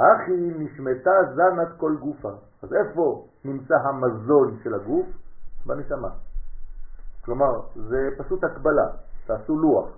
[0.00, 2.32] הכי נשמתה זנת כל גופה.
[2.62, 5.06] אז איפה נמצא המזון של הגוף?
[5.66, 6.08] בנשמה.
[7.24, 8.86] כלומר, זה פשוט הקבלה,
[9.26, 9.88] תעשו לוח.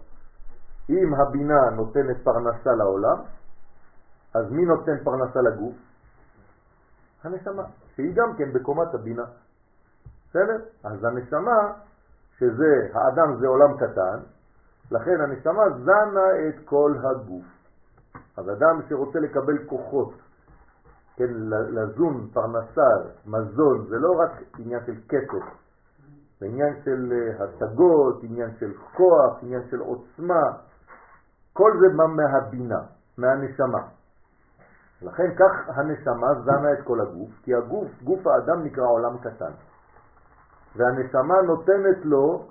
[0.91, 3.17] אם הבינה נותנת פרנסה לעולם,
[4.35, 5.75] אז מי נותן פרנסה לגוף?
[7.25, 7.63] הנשמה,
[7.95, 9.25] שהיא גם כן בקומת הבינה.
[10.31, 10.59] בסדר?
[10.85, 11.73] אז הנשמה,
[12.39, 14.19] שזה, האדם זה עולם קטן,
[14.91, 17.45] לכן הנשמה זנה את כל הגוף.
[18.37, 20.15] אז אדם שרוצה לקבל כוחות,
[21.17, 22.91] כן, לזון, פרנסה,
[23.27, 25.45] מזון, זה לא רק עניין של כסף,
[26.41, 30.43] זה עניין של אה, השגות, עניין של כוח, עניין של עוצמה,
[31.53, 32.81] כל זה בא מהבינה,
[33.19, 33.83] מהנשמה.
[35.03, 39.53] לכן כך הנשמה זנה את כל הגוף, כי הגוף, גוף האדם נקרא עולם קטן.
[40.77, 42.47] והנשמה נותנת לו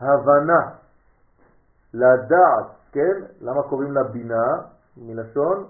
[0.00, 0.70] הבנה,
[1.94, 3.16] לדעת, כן?
[3.40, 4.44] למה קוראים לה בינה?
[5.02, 5.64] מלשון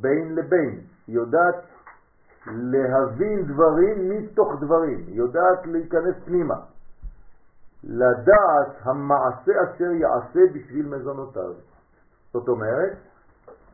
[0.00, 0.80] בין לבין.
[1.08, 1.64] יודעת
[2.46, 6.54] להבין דברים מתוך דברים, יודעת להיכנס פנימה.
[7.84, 11.52] לדעת המעשה אשר יעשה בשביל מזונותיו.
[12.32, 12.92] זאת אומרת,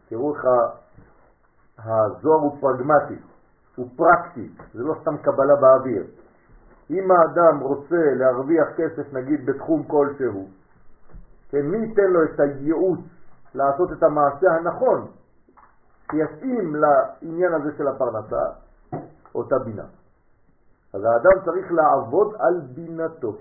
[0.08, 0.44] תראו איך
[1.78, 3.22] הזוהר הוא פרגמטי,
[3.76, 6.04] הוא פרקטי, זה לא סתם קבלה באוויר.
[6.90, 10.48] אם האדם רוצה להרוויח כסף נגיד בתחום כלשהו,
[11.50, 13.00] כן, מי ייתן לו את הייעוץ
[13.54, 15.06] לעשות את המעשה הנכון,
[16.10, 18.44] שיתאים לעניין הזה של הפרנסה,
[19.34, 19.84] אותה בינה.
[20.94, 23.36] אז האדם צריך לעבוד על בינתו,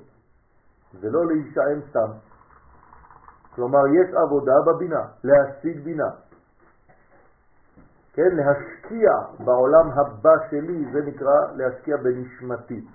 [1.02, 2.12] ולא להישען סתם.
[3.56, 6.10] כלומר, יש עבודה בבינה, להשיג בינה.
[8.14, 9.12] כן, להשקיע
[9.46, 12.88] בעולם הבא שלי, זה נקרא להשקיע בנשמתי.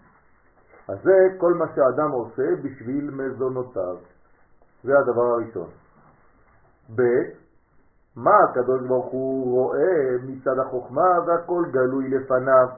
[0.88, 3.96] אז זה כל מה שאדם עושה בשביל מזונותיו.
[4.85, 5.68] זה הדבר הראשון.
[6.96, 7.02] ב'
[8.16, 12.68] מה הקדוש ברוך הוא רואה מצד החוכמה והכל גלוי לפניו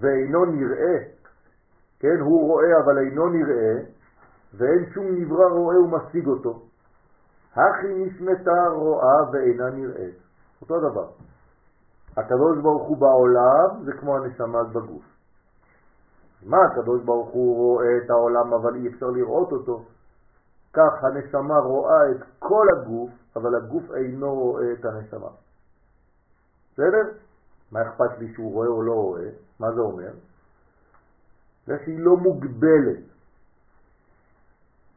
[0.00, 0.96] ואינו נראה,
[2.00, 3.74] כן, הוא רואה אבל אינו נראה
[4.54, 6.62] ואין שום נברא רואה ומשיג אותו.
[7.52, 10.14] הכי נשמתה רואה ואינה נראית.
[10.62, 11.08] אותו דבר.
[12.16, 15.02] הקדוש ברוך הוא בעולם זה כמו הנשמה בגוף.
[16.46, 19.84] מה הקדוש ברוך הוא רואה את העולם אבל אי אפשר לראות אותו?
[20.72, 25.28] כך הנשמה רואה את כל הגוף, אבל הגוף אינו רואה את הנשמה.
[26.72, 27.10] בסדר?
[27.72, 29.28] מה אכפת לי שהוא רואה או לא רואה?
[29.60, 30.12] מה זה אומר?
[31.66, 33.04] זה שהיא לא מוגבלת.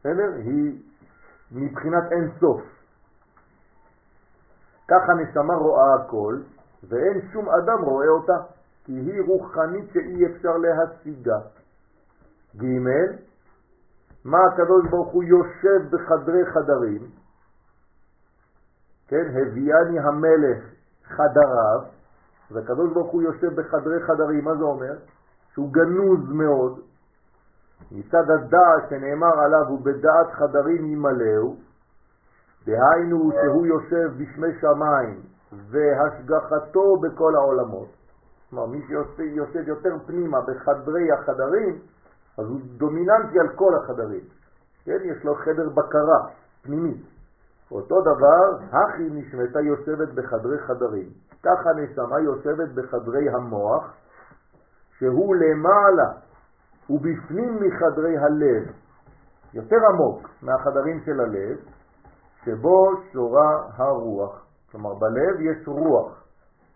[0.00, 0.32] בסדר?
[0.34, 0.82] היא
[1.52, 2.62] מבחינת אין סוף.
[4.88, 6.40] כך הנשמה רואה הכל,
[6.88, 8.36] ואין שום אדם רואה אותה,
[8.84, 11.38] כי היא רוחנית שאי אפשר להשיגה.
[12.56, 13.25] ג'
[14.26, 17.02] מה הקדוש ברוך הוא יושב בחדרי חדרים,
[19.08, 20.64] כן, הביאני המלך
[21.04, 21.80] חדריו,
[22.50, 24.92] והקדוש ברוך הוא יושב בחדרי חדרים, מה זה אומר?
[25.52, 26.80] שהוא גנוז מאוד,
[27.92, 31.56] מצד הדעת שנאמר עליו הוא בדעת חדרים ימלאו,
[32.66, 35.20] דהיינו שהוא יושב בשמי שמיים
[35.70, 37.88] והשגחתו בכל העולמות.
[38.50, 41.78] כלומר, מי שיושב יותר פנימה בחדרי החדרים,
[42.38, 44.24] אז הוא דומיננטי על כל החדרים.
[44.84, 46.18] כן, יש לו חדר בקרה
[46.62, 47.02] פנימית.
[47.70, 51.08] אותו דבר, הכי נשמתה יושבת בחדרי חדרים.
[51.42, 53.94] ככה נשמה יושבת בחדרי המוח,
[54.98, 56.12] שהוא למעלה,
[56.90, 58.72] ובפנים מחדרי הלב,
[59.54, 61.56] יותר עמוק מהחדרים של הלב,
[62.44, 64.46] שבו שורה הרוח.
[64.72, 66.24] כלומר, בלב יש רוח,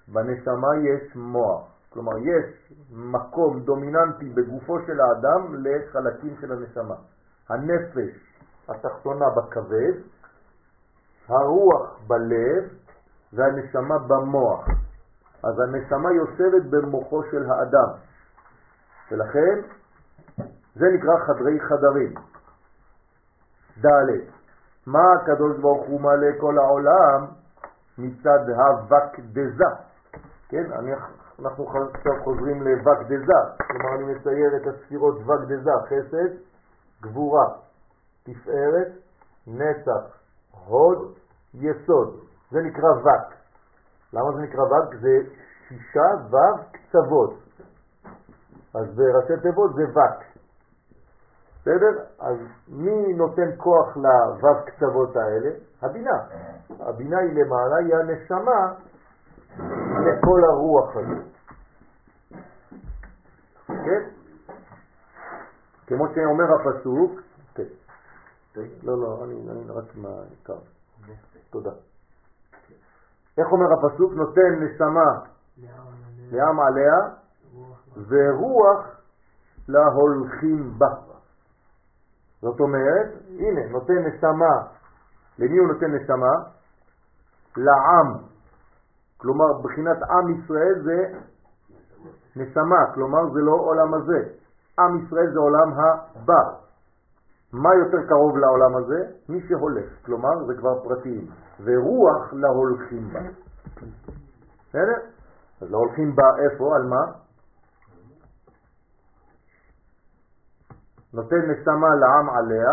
[0.08, 1.69] בנשמה יש מוח.
[1.92, 6.94] כלומר, יש מקום דומיננטי בגופו של האדם לחלקים של הנשמה.
[7.48, 8.30] הנפש
[8.68, 9.92] התחתונה בכבד,
[11.28, 12.64] הרוח בלב
[13.32, 14.68] והנשמה במוח.
[15.42, 17.88] אז הנשמה יושבת במוחו של האדם,
[19.10, 19.60] ולכן
[20.74, 22.14] זה נקרא חדרי חדרים.
[23.86, 23.90] ד'
[24.86, 27.26] מה הקדוש ברוך הוא מלא כל העולם
[27.98, 29.64] מצד הווקדזה,
[30.48, 30.72] כן?
[30.72, 30.90] אני
[31.40, 33.32] אנחנו עכשיו חוזרים לווקדזה,
[33.66, 36.34] כלומר אני מצייר את הספירות וקדזה, חסד,
[37.02, 37.44] גבורה,
[38.22, 38.88] תפארת,
[39.46, 40.18] נצח,
[40.66, 41.14] הוד,
[41.54, 42.20] יסוד.
[42.50, 43.34] זה נקרא וק.
[44.12, 44.94] למה זה נקרא וק?
[45.00, 45.18] זה
[45.68, 46.36] שישה ו'
[46.72, 47.34] קצוות.
[48.74, 50.24] אז בראשי תיבות זה וק.
[51.60, 52.04] בסדר?
[52.18, 52.36] אז
[52.68, 55.50] מי נותן כוח לו' קצוות האלה?
[55.82, 56.18] הבינה.
[56.80, 58.72] הבינה היא למעלה, היא הנשמה
[59.90, 61.26] לכל הרוח הזאת.
[63.66, 64.10] כן?
[65.86, 67.20] כמו שאומר הפסוק,
[67.54, 67.62] כן.
[68.82, 70.58] לא, לא, אני, אני רק מהעיקר.
[71.50, 71.70] תודה.
[73.38, 74.12] איך אומר הפסוק?
[74.12, 75.10] נותן נשמה
[76.32, 76.94] לעם עליה
[78.08, 78.86] ורוח
[79.68, 80.94] להולכים בה.
[82.42, 84.54] זאת אומרת, הנה, נותן נשמה,
[85.38, 86.32] למי הוא נותן נשמה?
[87.56, 88.29] לעם.
[89.20, 91.18] כלומר, בחינת עם ישראל זה
[92.36, 94.28] נשמה, כלומר זה לא עולם הזה.
[94.78, 96.42] עם ישראל זה עולם הבא.
[97.52, 99.04] מה יותר קרוב לעולם הזה?
[99.28, 101.26] מי שהולך, כלומר זה כבר פרטיים.
[101.64, 103.20] ורוח להולכים בה.
[104.68, 105.00] בסדר?
[105.60, 106.76] אז להולכים בה איפה?
[106.76, 107.12] על מה?
[111.14, 112.70] נותן נשמה לעם עליה,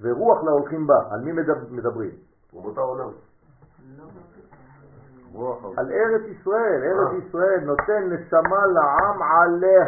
[0.00, 0.98] ורוח להולכים בה.
[1.10, 1.32] על מי
[1.70, 2.10] מדברים?
[2.52, 3.27] אומות העולם.
[5.76, 7.28] על ארץ ישראל, ארץ אה.
[7.28, 9.84] ישראל נותן נשמה לעם עליה.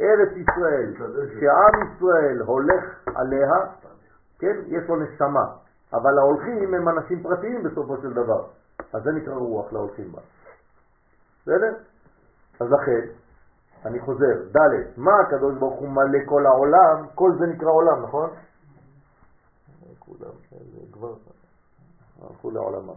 [0.00, 0.94] ארץ ישראל,
[1.40, 3.52] שעם ישראל הולך עליה,
[4.38, 5.44] כן, יש לו נשמה,
[5.92, 8.46] אבל ההולכים הם אנשים פרטיים בסופו של דבר,
[8.92, 10.20] אז זה נקרא רוח להולכים בה.
[11.42, 11.74] בסדר?
[12.60, 13.06] אז לכן,
[13.84, 14.60] אני חוזר, ד',
[14.96, 17.06] מה הקדוש ברוך הוא מלא כל העולם?
[17.14, 18.30] כל זה נקרא עולם, נכון?
[19.98, 20.30] כולם,
[20.92, 21.14] כבר
[22.22, 22.94] הלכו לעולמם.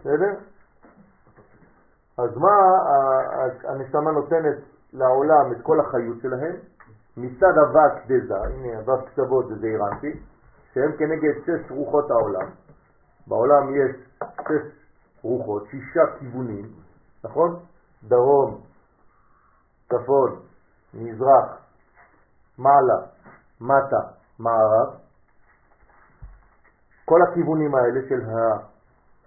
[0.00, 0.34] בסדר?
[2.18, 2.52] אז מה
[3.64, 4.56] הנשמה נותנת
[4.92, 6.56] לעולם את כל החיות שלהם?
[7.16, 10.20] מצד אבק דזה, הנה אבק קצוות זה זעירנטי,
[10.74, 12.50] שהם כנגד שש רוחות העולם.
[13.26, 13.96] בעולם יש
[14.40, 14.80] שש
[15.22, 16.72] רוחות, שישה כיוונים,
[17.24, 17.60] נכון?
[18.02, 18.60] דרום,
[19.88, 20.40] צפון,
[20.94, 21.58] מזרח,
[22.58, 23.06] מעלה,
[23.60, 24.00] מטה,
[24.38, 24.99] מערב.
[27.10, 28.20] כל הכיוונים האלה של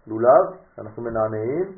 [0.07, 0.45] הלולב,
[0.77, 1.71] אנחנו מנענעים,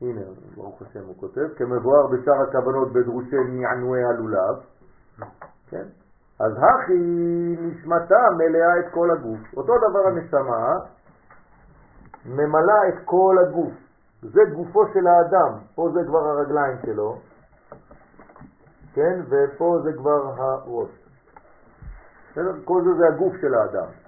[0.00, 0.20] הנה,
[0.56, 4.56] ברוך השם הוא כותב, כמבואר בשאר הכוונות בדרושי נענועי הלולב,
[5.70, 5.84] כן?
[6.40, 6.98] אז הכי
[7.60, 9.40] נשמתה מלאה את כל הגוף.
[9.56, 10.72] אותו דבר הנשמה
[12.26, 13.72] ממלאה את כל הגוף.
[14.22, 17.18] זה גופו של האדם, פה זה כבר הרגליים שלו,
[18.94, 19.20] כן?
[19.28, 20.90] ופה זה כבר הראש.
[22.64, 24.03] כל זה זה הגוף של האדם.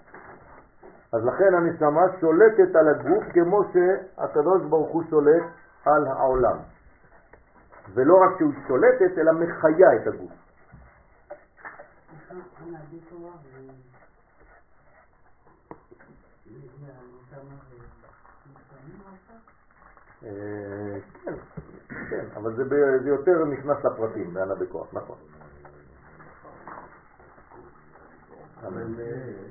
[1.13, 5.43] אז לכן הנשמה שולטת על הגוף כמו שהקדוש ברוך הוא שולט
[5.85, 6.57] על העולם.
[7.95, 10.31] ולא רק שהוא שולטת, אלא מחיה את הגוף.
[20.25, 21.35] אה, כן,
[22.11, 25.17] כן, אבל זה יותר נכנס לפרטים, בענה בכוח, נכון.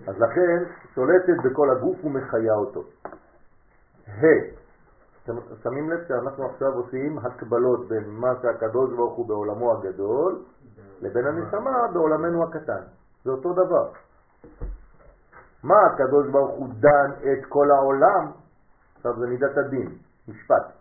[0.08, 0.63] אז לכן
[0.95, 2.84] שולטת בכל הגוף ומחיה אותו.
[4.08, 4.25] ה.
[5.23, 10.41] אתם שמים לב שאנחנו עכשיו עושים הקבלות בין מה שהקדוש ברוך הוא בעולמו הגדול
[11.01, 12.82] לבין הנשמה בעולמנו הקטן.
[13.23, 13.91] זה אותו דבר.
[15.63, 18.32] מה הקדוש ברוך הוא דן את כל העולם?
[18.97, 19.89] עכשיו זה מידת הדין,
[20.28, 20.71] משפט.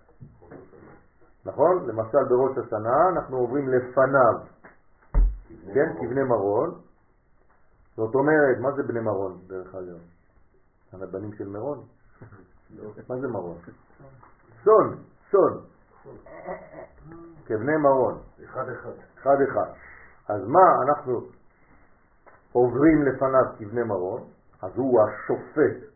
[1.47, 1.87] נכון?
[1.87, 4.35] למשל בראש השנה אנחנו עוברים לפניו,
[5.75, 5.93] כן?
[6.01, 6.75] כבני מרון.
[7.97, 9.99] זאת אומרת, מה זה בני מרון דרך אגב?
[11.03, 11.79] הבנים של מרון?
[13.09, 13.57] מה זה מרון?
[14.65, 14.97] סון,
[15.31, 15.61] סון.
[17.47, 18.19] כבני מרון.
[18.45, 18.93] אחד אחד.
[19.21, 19.73] אחד אחד.
[20.29, 21.21] אז מה אנחנו
[22.53, 24.23] עוברים לפניו כבני מרון?
[24.63, 25.95] אז הוא השופט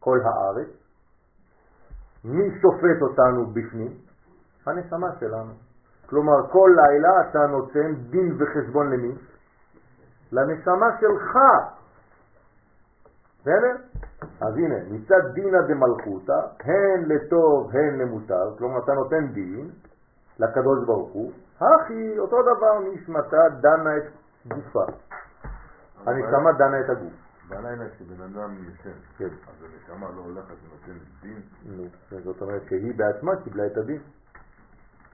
[0.00, 0.68] כל הארץ.
[2.24, 3.92] מי שופט אותנו בפנים?
[4.66, 5.52] הנשמה שלנו.
[6.06, 9.14] כלומר, כל לילה אתה נותן דין וחשבון למי?
[10.34, 11.38] לנשמה שלך.
[13.40, 13.76] בסדר?
[14.40, 19.70] אז הנה, מצד דינא דמלכותא, הן לטוב הן למוטב, כלומר אתה נותן דין
[20.38, 24.02] לקדוש ברוך הוא, הכי אותו דבר נשמתה דנה את
[24.46, 24.84] גופה.
[26.06, 27.12] הנשמה דנה את הגוף.
[27.48, 29.24] בלילה כשבן אדם ישן, כן.
[29.24, 31.40] אז הנשמה לא הולכת ונותנת דין?
[31.64, 31.84] נו,
[32.24, 34.00] זאת אומרת שהיא בעצמה קיבלה את הדין.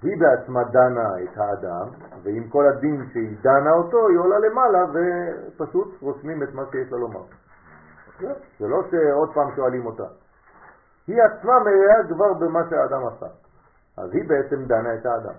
[0.02, 1.88] היא בעצמה דנה את האדם,
[2.22, 6.98] ועם כל הדין שהיא דנה אותו, היא עולה למעלה ופשוט רושמים את מה שיש לה
[6.98, 7.24] לומר.
[8.58, 10.06] זה לא שעוד פעם שואלים אותה.
[11.06, 13.26] היא עצמה מלאה כבר במה שהאדם עשה.
[13.96, 15.34] אז היא בעצם דנה את האדם.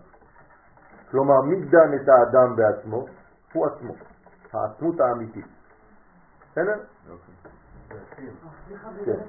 [1.12, 3.06] כלומר, מי דן את האדם בעצמו?
[3.54, 3.94] הוא עצמו,
[4.54, 5.46] העצמות האמיתית.
[6.52, 6.80] בסדר?
[9.06, 9.20] כן.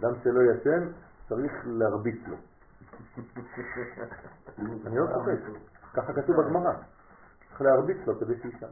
[0.00, 0.88] אדם שלא ישן
[1.28, 2.36] צריך להרביץ לו.
[4.86, 5.60] אני לא צוחק,
[5.94, 6.72] ככה כתוב בגמרא.
[7.48, 8.70] צריך להרביץ לו כדי שישן.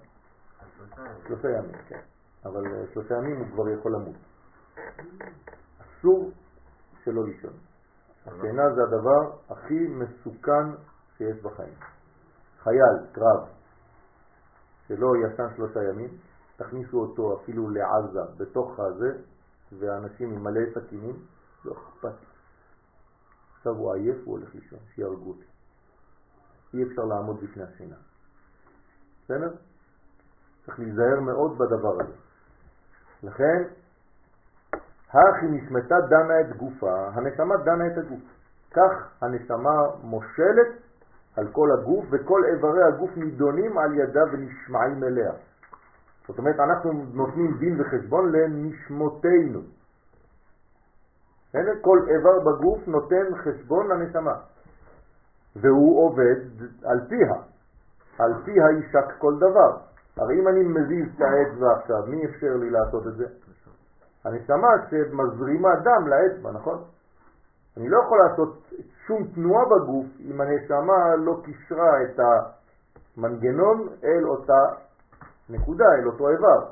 [1.26, 2.00] שלושה ימים, כן.
[2.44, 4.16] אבל אה, שלושה ימים הוא כבר יכול למות.
[5.80, 6.30] אסור
[7.04, 7.52] שלא לישון.
[8.26, 10.66] השינה זה הדבר הכי מסוכן
[11.16, 11.74] שיש בחיים.
[12.58, 13.48] חייל, קרב,
[14.88, 16.10] שלא ישן שלושה ימים,
[16.56, 19.18] תכניסו אותו אפילו לעזה, בתוך הזה,
[19.78, 21.16] ואנשים עם מלא סכינים,
[21.64, 22.29] לא אכפת.
[23.60, 25.44] עכשיו הוא עייף, הוא הולך לישון, שיהרגו אותי.
[26.74, 27.96] אי אפשר לעמוד בפני השינה.
[29.24, 29.54] בסדר?
[30.66, 32.12] צריך להיזהר מאוד בדבר הזה.
[33.22, 33.62] לכן,
[35.08, 38.20] הכי נשמתה דנה את גופה, הנשמה דנה את הגוף.
[38.70, 40.68] כך הנשמה מושלת
[41.36, 45.32] על כל הגוף, וכל איברי הגוף נידונים על ידה ונשמעים אליה.
[46.28, 49.60] זאת אומרת, אנחנו נותנים דין וחשבון לנשמותינו.
[51.80, 54.34] כל איבר בגוף נותן חשבון לנשמה,
[55.56, 56.36] והוא עובד
[56.84, 57.34] על פיה.
[58.18, 59.76] על פיה יישק כל דבר.
[60.16, 63.26] הרי אם אני מזיז את האצבע עכשיו, מי אפשר לי לעשות את זה?
[64.24, 66.84] הנשמה שמזרימה דם לאצבע, נכון?
[67.76, 68.72] אני לא יכול לעשות
[69.06, 72.20] שום תנועה בגוף אם הנשמה לא קישרה את
[73.16, 74.62] המנגנון אל אותה
[75.50, 76.66] נקודה, אל אותו איבר.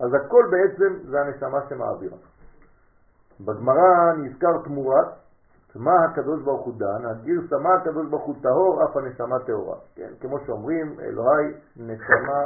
[0.00, 2.16] אז הכל בעצם זה הנשמה שמעבירה.
[3.40, 5.06] בגמרא נזכר תמורת
[5.74, 9.78] מה הקדוש ברוך הוא דן, הגרסה מה הקדוש ברוך הוא טהור, אף הנשמה טהורה.
[9.94, 12.40] כן, כמו שאומרים, אלוהי נשמה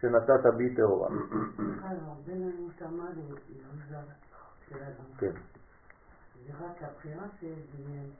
[0.00, 1.08] שנתת בי טהורה.
[5.18, 5.32] כן,
[6.46, 8.10] זה רק הבחירה של דמיין.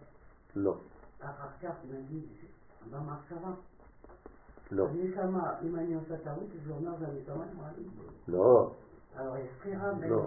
[0.57, 0.77] לא,
[1.21, 2.25] אחר כך נגיד
[2.91, 3.51] במחשבה.
[4.71, 7.89] לא, הנשמה, אם אני עושה טעות, זה אומר אמרה לי.
[8.29, 8.73] לא,
[10.09, 10.27] לא.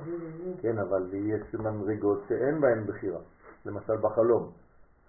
[0.62, 3.20] כן, אבל יש מדרגות שאין בהן בחירה,
[3.66, 4.52] למשל בחלום.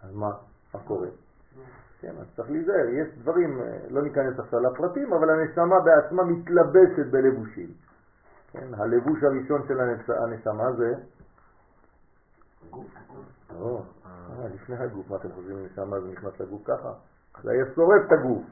[0.02, 0.30] אז מה,
[0.74, 1.08] מה קורה?
[2.00, 7.06] כן, אז צריך להיזהר, יש דברים, אה, לא ניכנס עכשיו לפרטים, אבל הנשמה בעצמה מתלבשת
[7.10, 7.70] בלבושים.
[8.52, 10.94] כן, הלבוש הראשון של הנש- הנשמה זה...
[13.60, 16.92] לא, אה, לפני הגוף, מה אתם חושבים, נשמה זה נכנס לגוף ככה?
[17.42, 18.42] זה היה שורף את הגוף.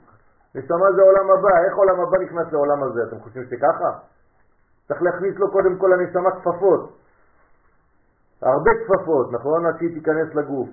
[0.54, 3.00] נשמה זה עולם הבא, איך עולם הבא נכנס לעולם הזה?
[3.08, 3.98] אתם חושבים שככה?
[4.88, 6.98] צריך להכניס לו קודם כל לנשמה כפפות.
[8.42, 9.66] הרבה כפפות, נכון?
[9.66, 10.68] עד שהיא תיכנס לגוף.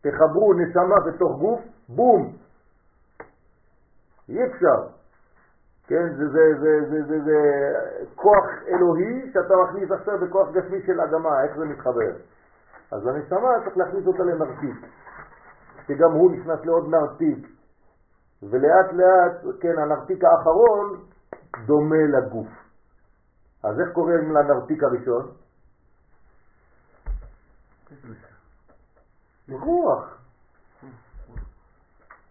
[0.00, 2.32] תחברו נשמה בתוך גוף, בום.
[4.28, 4.82] אי אפשר.
[5.86, 7.38] כן, זה, זה, זה, זה, זה, זה
[8.14, 12.12] כוח אלוהי שאתה מכניס עכשיו בכוח גשמי של אדמה, איך זה מתחבר?
[12.92, 14.86] אז הנשמה צריך להכניס אותה לנרתיק,
[15.86, 17.48] שגם הוא נכנס לעוד נרתיק,
[18.42, 21.00] ולאט לאט, כן, הנרתיק האחרון
[21.66, 22.67] דומה לגוף.
[23.64, 25.30] אז איך קוראים לנרתיק הראשון?
[29.50, 30.18] רוח.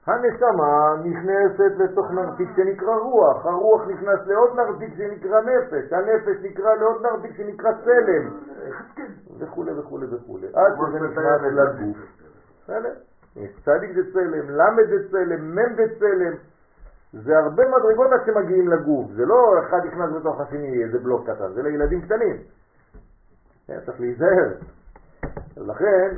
[0.08, 7.06] הנשמה נכנסת לתוך נרתיק שנקרא רוח, הרוח נכנס לעוד נרתיק שנקרא נפש, הנפש נקרא לעוד
[7.06, 8.38] נרתיק שנקרא צלם,
[9.40, 11.98] וכו' וכו' וכו', עד שזה נכנס לגוף.
[13.66, 16.34] צדיק זה צלם, למד זה צלם, מם זה צלם,
[17.14, 21.54] זה הרבה מדרגות עד שמגיעים לגוף, זה לא אחד נכנס בתוך השני, איזה בלוק קטן,
[21.54, 22.38] זה לילדים קטנים.
[23.68, 24.50] כן, צריך להיזהר.
[25.58, 26.18] אז לכן,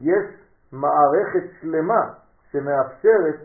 [0.00, 0.24] יש
[0.72, 2.14] מערכת שלמה
[2.50, 3.40] שמאפשרת,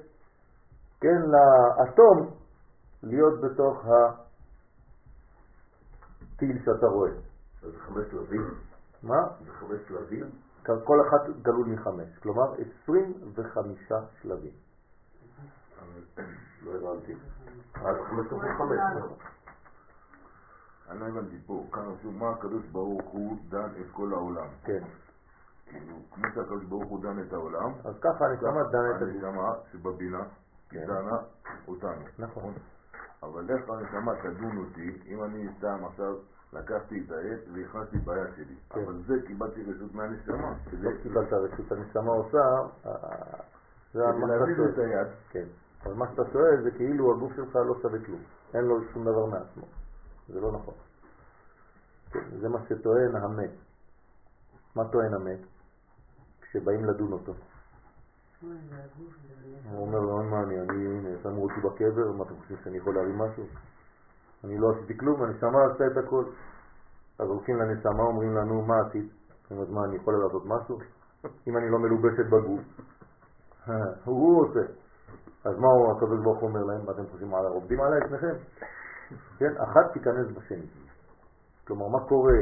[1.01, 2.29] כן, לאטום
[3.03, 3.85] להיות בתוך
[6.35, 7.11] הטיל שאתה רואה.
[7.61, 8.41] זה חמש שלבים?
[9.03, 9.27] מה?
[9.45, 10.25] זה חמש שלבים?
[10.65, 12.53] כל אחת גלול מחמש, כלומר
[12.83, 14.70] 25 שלבים.
[16.63, 17.13] לא הבנתי.
[17.75, 18.79] אז חמש כפול חמש.
[20.89, 24.47] אני לא הבנתי פה, כאן רשום מה הקדוש ברוך הוא דן את כל העולם.
[24.63, 24.83] כן.
[25.65, 29.23] כאילו, כמו שהקדוש ברוך הוא דן את העולם, אז ככה הנשמה דנה את הגוף.
[29.23, 30.23] הנשמה שבבינה
[30.69, 30.85] כן.
[30.87, 31.17] דנה
[31.67, 32.05] אותנו.
[32.19, 32.53] נכון.
[33.23, 36.15] אבל איך הנשמה תדון אותי אם אני סתם עכשיו
[36.53, 38.55] לקחתי את העט והכנסתי ביד שלי.
[38.69, 38.81] כן.
[38.83, 40.53] אבל זה קיבלתי רשות מהנשמה.
[40.73, 42.37] לא קיבלת רשות, הנשמה עושה,
[42.85, 42.91] אה,
[43.93, 44.15] זה את
[44.75, 44.89] שואל.
[44.89, 45.07] היד.
[45.29, 45.45] כן.
[45.83, 48.21] אבל מה שאתה שואל זה כאילו הגוף שלך לא שווה כלום.
[48.53, 49.65] אין לו שום דבר מעצמו.
[50.27, 50.73] זה לא נכון.
[52.39, 53.51] זה מה שטוען המת.
[54.75, 55.39] מה טוען המת?
[56.41, 57.33] כשבאים לדון אותו.
[59.71, 63.17] הוא אומר לו, מה אני, אני, שמו אותי בקבר, מה אתם חושבים שאני יכול להרים
[63.17, 63.43] משהו?
[64.43, 66.23] אני לא עשיתי כלום, הנשמה עשתה את הכל.
[67.19, 69.11] אז הולכים לנשמה, אומרים לנו, מה עשית?
[69.43, 70.79] זאת אומרת, מה, אני יכול לעשות משהו?
[71.47, 72.61] אם אני לא מלובשת בגוף.
[74.05, 74.80] הוא עושה.
[75.45, 76.85] אז מה הוא, הקדוש ברוך אומר להם?
[76.85, 78.35] מה אתם חושבים, על- עובדים עליי שניכם?
[79.37, 80.65] כן, אחת תיכנס בשני.
[81.67, 82.37] כלומר, מה קורה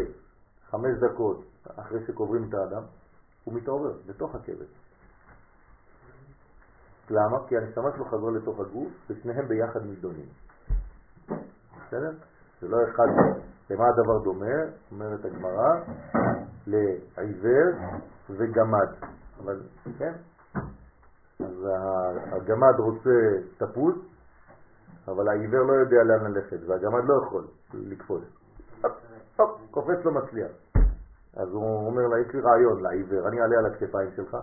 [0.70, 1.44] חמש דקות
[1.76, 2.84] אחרי שקוברים את האדם?
[3.44, 4.66] הוא מתעורר בתוך הקבר.
[7.10, 7.48] למה?
[7.48, 10.26] כי הנשמה שלו חזרה לתוך הגוף ושניהם ביחד נידונים.
[11.88, 12.12] בסדר?
[12.62, 13.08] זה לא אחד.
[13.70, 14.46] למה הדבר דומה?
[14.92, 15.72] אומרת הגמרא,
[16.68, 17.70] לעיוור
[18.30, 19.08] וגמד.
[19.44, 19.62] אבל,
[20.00, 20.14] כן?
[21.40, 21.68] אז
[22.32, 23.10] הגמד רוצה
[23.58, 23.96] תפוז,
[25.08, 28.24] אבל העיוור לא יודע לאן ללכת, והגמד לא יכול לקפוץ.
[28.84, 28.92] הופ,
[29.36, 30.52] הופ, קופץ לא מצליח.
[31.38, 34.38] אז הוא אומר לה, יש לי רעיון לעיוור, אני אעלה על הכתפיים שלך,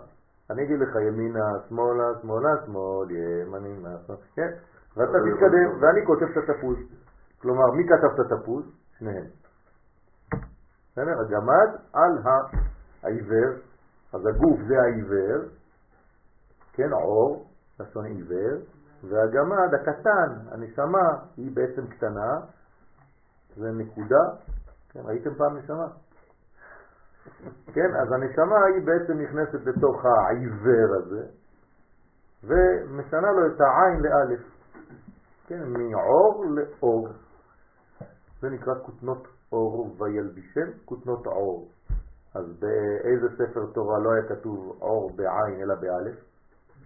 [0.50, 4.50] אני אגיד לך ימינה, שמאלה, שמאלה, שמאל, ימנינה, שמאל, כן?
[4.96, 6.76] ואתה תתקדם, ואני כותב את התפוז.
[7.42, 8.64] כלומר, מי כתב את התפוז?
[8.98, 9.26] שניהם.
[10.92, 11.20] בסדר?
[11.20, 12.18] הגמד על
[13.02, 13.52] העיוור,
[14.12, 15.48] אז הגוף זה העיוור,
[16.76, 17.46] כן, עור,
[17.80, 18.60] לשון עיוור,
[19.02, 22.40] והגמד הקטן, הנשמה, היא בעצם קטנה,
[23.56, 24.24] זה נקודה,
[24.88, 25.86] כן, ראיתם פעם נשמה?
[27.72, 31.26] כן, אז הנשמה היא בעצם נכנסת לתוך העיוור הזה,
[32.44, 34.40] ומשנה לו את העין לאלף,
[35.46, 37.08] כן, מעור לאור.
[38.40, 41.68] זה נקרא כותנות אור וילבישם כותנות עור.
[42.34, 46.35] אז באיזה ספר תורה לא היה כתוב עור בעין אלא באלף?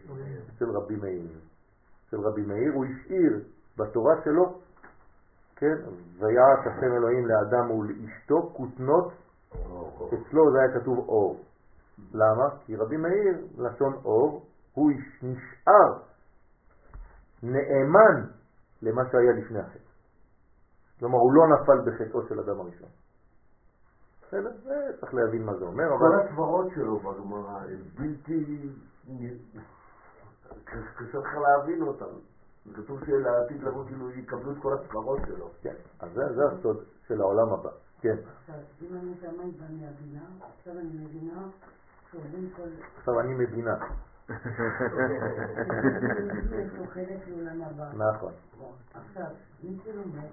[0.05, 1.39] אצל רבי מאיר.
[2.09, 3.41] אצל רבי מאיר הוא השאיר
[3.77, 4.59] בתורה שלו,
[5.57, 5.77] כן,
[6.19, 9.13] ויעש השם אלוהים לאדם ולאשתו כותנות,
[10.07, 11.41] אצלו זה היה כתוב אור.
[12.13, 12.49] למה?
[12.67, 14.91] כי רבי מאיר, לשון אור, הוא
[15.23, 16.03] נשאר
[17.43, 18.27] נאמן
[18.83, 19.91] למה שהיה לפני החטא.
[20.99, 22.89] כלומר, הוא לא נפל בחטאו של אדם הראשון.
[24.23, 24.51] בסדר?
[25.01, 26.21] צריך להבין מה זה אומר, כל.
[26.25, 28.69] הסברות שלו בגמרא הם בלתי...
[30.97, 32.15] קשה לך להבין אותם.
[32.75, 35.51] כתוב שלעתיד לבוא כאילו יקבלו את כל הסברות שלו.
[35.63, 37.71] כן, אז זה, זה הסוד של העולם הבא.
[38.01, 40.25] כן, עכשיו, אם אני תמיד ואני מבינה,
[40.59, 41.43] עכשיו אני מבינה
[42.11, 42.63] שעובדים כל...
[42.99, 43.77] עכשיו אני מבינה.
[46.59, 47.91] יש לו חלק לעולם הבא.
[47.95, 48.33] נכון.
[48.95, 49.31] עכשיו,
[49.63, 50.31] מי שלומד,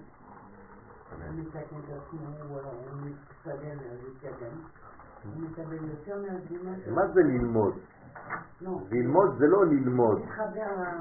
[1.10, 2.60] הוא מתקן את עצמו, הוא
[4.00, 4.56] להתקדם,
[5.24, 6.94] הוא מקבל יותר מהזרימה שלו.
[6.94, 7.74] מה זה ללמוד?
[8.60, 10.22] לא, ללמוד זה לא ללמוד.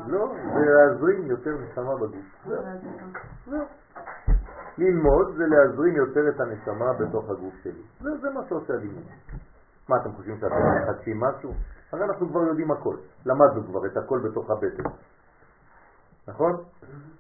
[0.08, 2.48] לא, זה להזרים יותר נשמה בגוף.
[3.46, 3.66] זהו.
[4.78, 7.84] ללמוד זה להזרים יותר את הנשמה בתוך הגוף שלי.
[8.00, 9.04] זה, זה מה שעושה הלימוד.
[9.90, 11.54] מה, אתם חושבים שאתם מחדשים משהו?
[11.92, 12.96] הרי אנחנו כבר יודעים הכל.
[13.26, 14.90] למדנו כבר את הכל בתוך הבטן.
[16.28, 16.54] נכון?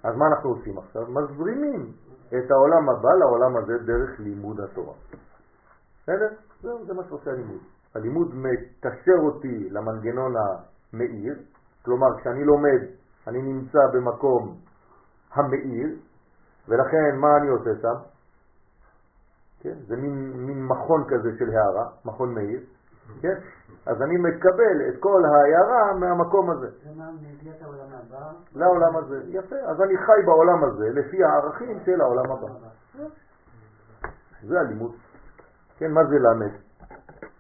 [0.04, 1.02] אז מה אנחנו עושים עכשיו?
[1.08, 1.92] מזרימים
[2.28, 4.94] את העולם הבא לעולם הזה דרך לימוד התורה.
[6.04, 6.30] בסדר?
[6.62, 7.62] זה מה שעושה הלימוד.
[7.96, 11.36] הלימוד מקשר אותי למנגנון המאיר,
[11.86, 12.82] כלומר כשאני לומד
[13.28, 14.56] אני נמצא במקום
[15.34, 15.90] המאיר,
[16.68, 17.96] ולכן מה אני עושה שם?
[19.60, 19.76] כן?
[19.88, 22.60] זה מין, מין מכון כזה של הערה, מכון מאיר,
[23.22, 23.36] כן?
[23.86, 26.68] אז אני מקבל את כל ההערה מהמקום הזה.
[28.56, 29.22] לעולם הזה.
[29.28, 32.48] יפה, אז אני חי בעולם הזה לפי הערכים של העולם הבא.
[34.44, 34.92] זה הלימוד.
[35.78, 36.67] כן, מה זה למד?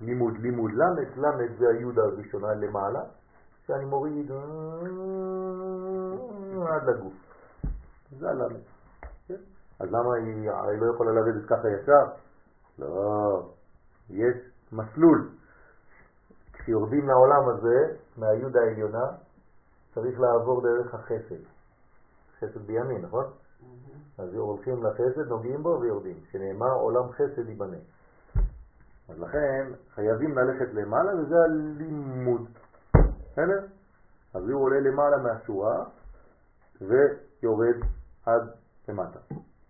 [0.01, 2.99] לימוד, לימוד, למד, למד זה היוד הראשונה למעלה,
[3.67, 4.37] שאני מוריד אה,
[6.75, 7.13] עד לגוף.
[8.19, 8.59] זה הלמד.
[9.27, 9.33] כן?
[9.79, 12.05] אז למה היא, היא לא יכולה לרדת ככה ישר?
[12.79, 13.49] לא,
[14.09, 14.35] יש
[14.71, 15.29] מסלול.
[16.53, 19.05] כשיורדים לעולם הזה, מהיוד העליונה,
[19.93, 21.43] צריך לעבור דרך החסד.
[22.39, 23.25] חסד בימין, נכון?
[24.17, 27.77] אז הולכים לחסד, נוגעים בו ויורדים, שנאמר עולם חסד ייבנה.
[29.09, 32.47] אז לכן חייבים ללכת למעלה וזה הלימוד.
[33.31, 33.65] בסדר?
[34.33, 35.83] אז הוא עולה למעלה מהשורה
[36.81, 37.75] ויורד
[38.25, 38.41] עד
[38.87, 39.19] למטה.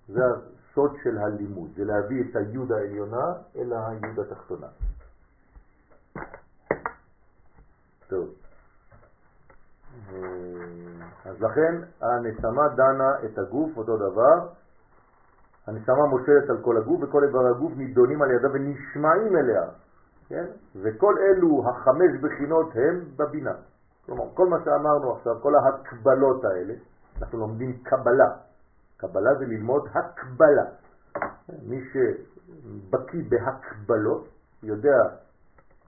[0.07, 3.25] זה הסוד של הלימוד, זה להביא את היוד העליונה
[3.55, 4.67] אל היוד התחתונה.
[8.07, 8.29] טוב.
[10.09, 10.19] אה,
[11.25, 14.47] אז לכן הנשמה דנה את הגוף אותו דבר,
[15.67, 19.63] הנשמה מושלת על כל הגוף וכל איבר הגוף נידונים על ידה ונשמעים אליה,
[20.27, 20.45] כן?
[20.75, 23.53] וכל אלו החמש בחינות הם בבינה.
[24.05, 26.73] כלומר, כל מה שאמרנו עכשיו, כל ההקבלות האלה,
[27.21, 28.29] אנחנו לומדים קבלה.
[28.97, 30.65] קבלה זה ללמוד הקבלה.
[31.63, 34.27] מי שבקי בהקבלות
[34.63, 34.99] יודע,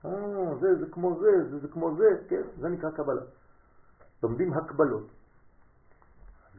[0.06, 3.22] אה, זה, זה כמו זה, זה, זה כמו זה, כן, זה נקרא קבלה.
[4.24, 5.08] לומדים הקבלות.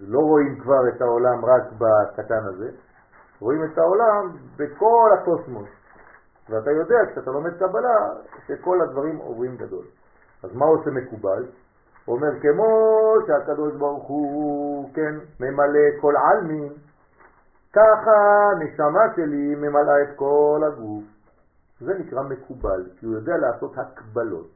[0.01, 2.71] לא רואים כבר את העולם רק בקטן הזה,
[3.41, 5.69] רואים את העולם בכל הקוסמוס.
[6.49, 8.09] ואתה יודע, כשאתה לומד קבלה,
[8.47, 9.85] שכל הדברים עוברים גדול.
[10.43, 11.47] אז מה עושה מקובל?
[12.05, 12.67] הוא אומר, כמו
[13.27, 16.73] שהקדוש ברוך הוא, כן, ממלא כל עלמין,
[17.73, 21.05] ככה נשמה שלי ממלאה את כל הגוף.
[21.81, 24.49] זה נקרא מקובל, כי הוא יודע לעשות הקבלות.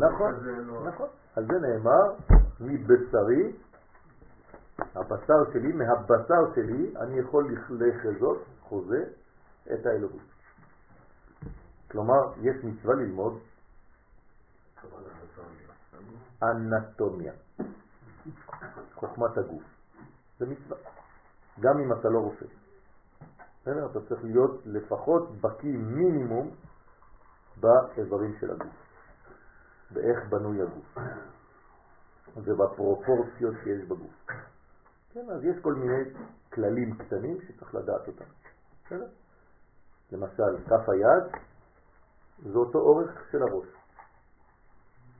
[0.00, 0.34] נכון,
[0.86, 1.08] נכון.
[1.36, 2.14] על זה נאמר,
[2.60, 3.52] מבשרי,
[4.78, 9.04] הבשר שלי, מהבשר שלי, אני יכול לחזות, חוזה,
[9.74, 10.22] את האלוהות.
[11.90, 13.38] כלומר, יש מצווה ללמוד
[16.42, 17.32] אנטומיה,
[18.94, 19.62] חוכמת הגוף.
[20.38, 20.76] זה מצווה,
[21.60, 22.46] גם אם אתה לא רופא.
[23.62, 23.86] בסדר?
[23.90, 26.50] אתה צריך להיות לפחות בקי מינימום
[27.60, 28.85] באיברים של הגוף,
[29.90, 30.98] באיך בנוי הגוף
[32.36, 34.26] ובפרופורציות שיש בגוף.
[35.12, 36.02] כן, אז יש כל מיני
[36.52, 38.24] כללים קטנים שצריך לדעת אותם.
[38.86, 39.06] בסדר?
[40.12, 41.42] למשל, כף היד
[42.52, 43.66] זה אותו אורך של הראש,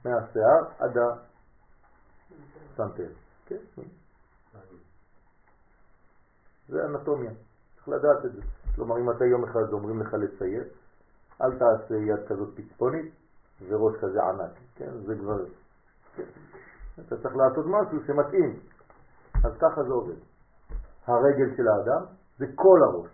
[0.04, 0.96] מהשיער עד
[2.72, 3.12] הסנטר.
[3.46, 3.56] כן?
[6.68, 7.30] זה אנטומיה,
[7.74, 8.42] צריך לדעת את זה.
[8.74, 10.64] כלומר, אם אתה יום אחד אומרים לך לצייר,
[11.42, 13.14] אל תעשה יד כזאת פצפונית
[13.68, 14.90] וראש כזה ענק, כן?
[15.06, 15.44] זה כבר...
[16.16, 16.22] כן.
[17.00, 18.60] אתה צריך לעשות משהו שמתאים.
[19.44, 20.16] אז ככה זה עובד.
[21.06, 22.04] הרגל של האדם
[22.38, 23.10] זה כל הראש.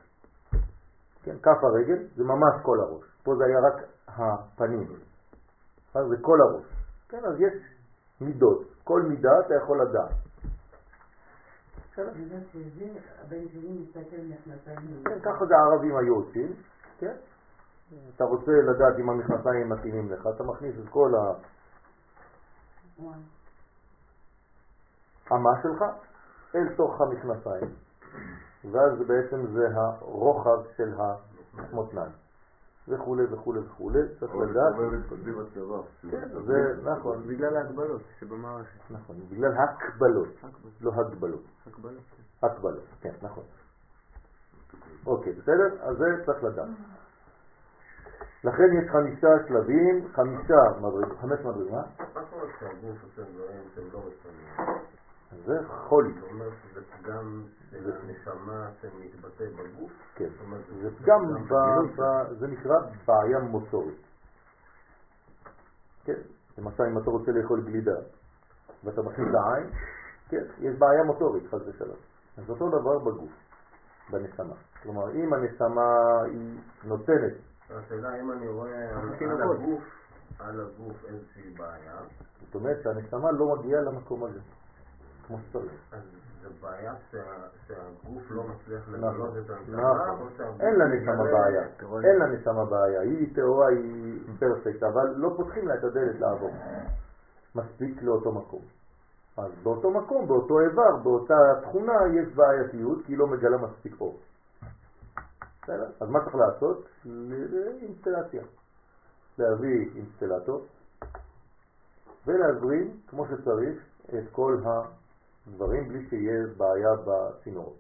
[1.22, 3.04] כן, כף הרגל זה ממש כל הראש.
[3.22, 4.86] פה זה היה רק הפנים.
[5.94, 6.64] אז זה כל הראש.
[7.08, 7.52] כן, אז יש
[8.20, 8.62] מידות.
[8.84, 10.12] כל מידה אתה יכול לדעת.
[15.04, 16.52] כן, ככה זה הערבים היו עושים,
[16.98, 17.14] כן?
[18.16, 21.12] אתה רוצה לדעת אם המכנסיים מתאימים לך, אתה מכניס את כל
[22.98, 23.18] וואי.
[25.30, 25.84] האמה שלך
[26.54, 27.74] אל תוך המכנסיים,
[28.72, 30.94] ואז בעצם זה הרוחב של
[31.54, 32.12] המותניים,
[32.88, 34.74] וכולי וכולי וכולי, צריך לדעת.
[36.10, 38.90] כן, זה נכון, בגלל ההגבלות שבמערכת.
[38.90, 40.28] נכון, בגלל הקבלות.
[40.80, 42.02] לא הגבלות, הגבלות.
[42.42, 43.44] הקבלות, כן, נכון.
[45.06, 45.82] אוקיי, בסדר?
[45.82, 46.68] אז זה צריך לדעת.
[48.44, 51.82] לכן יש חמישה שלבים, חמישה מדרגות, חמש מדרגות, מה?
[53.74, 54.00] שהם לא?
[55.46, 59.92] זה חולי, זה אומר שזה פגם של הנשמה שמתבטא בגוף?
[60.14, 60.28] כן.
[60.82, 61.20] זה פגם,
[62.38, 62.76] זה נקרא
[63.06, 64.00] בעיה מוטורית.
[66.04, 66.20] כן,
[66.58, 67.96] למשל אם אתה רוצה לאכול גלידה
[68.84, 69.70] ואתה מכניס לעין,
[70.28, 71.96] כן, יש בעיה מוטורית, חס ושלום.
[72.38, 73.30] אז אותו דבר בגוף,
[74.10, 74.54] בנשמה.
[74.82, 77.32] כלומר, אם הנשמה היא נותנת,
[77.70, 79.56] השאלה אם אני רואה על- על תינוקות.
[79.56, 79.82] הגוף,
[80.38, 81.96] על הגוף איזושהי בעיה,
[82.46, 84.38] זאת אומרת שהנשמה לא מגיעה למקום הזה,
[85.26, 85.72] כמו שצריך.
[85.92, 86.02] אז
[86.42, 87.18] זו בעיה שה-
[87.66, 90.60] שהגוף לא מצליח נכון, לגלות את הנשמה, נכון.
[90.60, 91.62] אין לנשמה בעיה.
[92.04, 96.50] אין לנשמה בעיה, היא טהורה, היא פרפקט, אבל לא פותחים לה את הדלת לעבור.
[97.54, 98.60] מספיק לאותו מקום.
[99.38, 104.18] אז באותו מקום, באותו איבר, באותה תכונה, יש בעייתיות, כי היא לא מגלה מספיק אור.
[105.62, 105.86] בסדר?
[106.00, 106.88] אז מה צריך לעשות?
[107.82, 108.42] אינסטלציה.
[109.38, 110.66] להביא אינסטלטור
[112.26, 117.76] ולהזרים כמו שצריך את כל הדברים בלי שיהיה בעיה בצינורות.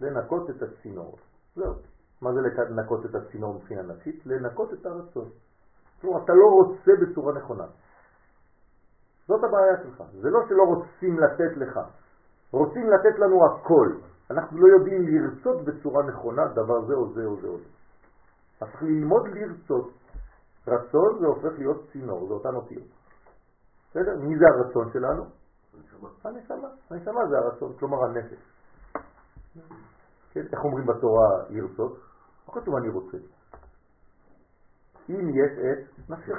[0.00, 1.20] לנקות את הצינורות.
[1.56, 1.74] זהו.
[2.22, 4.26] מה זה לנקות את הצינור מבחינה נפשית?
[4.26, 5.28] לנקות את הרצון.
[6.00, 7.66] כלומר, אתה לא רוצה בצורה נכונה.
[9.28, 10.02] זאת הבעיה שלך.
[10.22, 11.80] זה לא שלא רוצים לתת לך.
[12.52, 13.92] רוצים לתת לנו הכל.
[14.30, 17.68] אנחנו לא יודעים לרצות בצורה נכונה דבר זה או זה או זה או זה.
[18.60, 19.92] אז צריך ללמוד לרצות.
[20.68, 22.86] רצון זה הופך להיות צינור, זה אותן אותיות.
[23.90, 24.16] בסדר?
[24.20, 25.24] מי זה הרצון שלנו?
[26.24, 26.68] הנשמה.
[26.90, 28.38] הנשמה זה הרצון, כלומר הנפש.
[30.32, 30.40] כן?
[30.52, 31.98] איך אומרים בתורה לרצות?
[32.48, 33.16] לא כתוב אני רוצה.
[35.10, 36.38] אם יש את נפשך.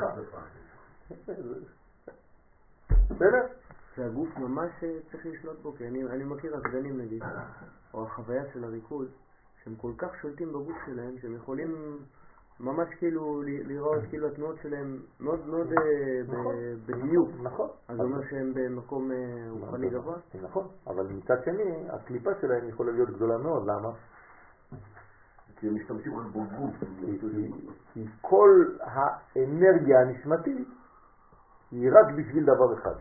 [3.10, 3.48] בסדר?
[3.96, 7.24] שהגוף ממש אה, צריך לשלוט בו, כי אני, אני מכיר רקדנים נגיד,
[7.94, 9.08] או החוויה של הריכוז,
[9.64, 11.98] שהם כל כך שולטים בגוף שלהם, שהם יכולים
[12.60, 17.30] ממש כאילו לראות כאילו התנועות שלהם מאוד מאוד אה, נכון, בדיוק.
[17.42, 17.70] נכון.
[17.88, 20.18] אז זה אומר שהם במקום אה, רוחני גבוה?
[20.42, 23.90] נכון, אבל מצד שני, הקליפה שלהם יכולה להיות גדולה מאוד, למה?
[25.60, 26.76] כי הם משתמשים רק בגוף.
[27.94, 30.68] כי כל האנרגיה הנשמתית
[31.72, 32.96] היא רק בשביל דבר אחד.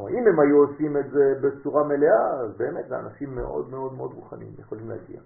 [0.00, 3.92] כלומר, אם הם היו עושים את זה בצורה מלאה, אז באמת זה אנשים מאוד מאוד
[3.92, 5.20] מאוד רוחניים, יכולים להגיע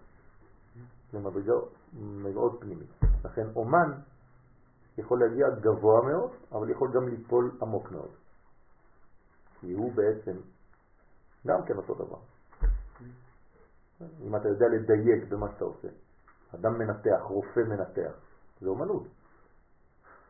[1.12, 1.52] למדרגה
[1.94, 2.90] מאוד פנימית.
[3.24, 3.92] לכן אומן
[4.98, 8.10] יכול להגיע גבוה מאוד, אבל יכול גם ליפול עמוק מאוד.
[9.60, 10.36] כי הוא בעצם
[11.46, 12.18] גם כן אותו דבר.
[14.26, 15.88] אם אתה יודע לדייק במה שאתה עושה.
[16.54, 18.12] אדם מנתח, רופא מנתח,
[18.60, 19.02] זה אומנות.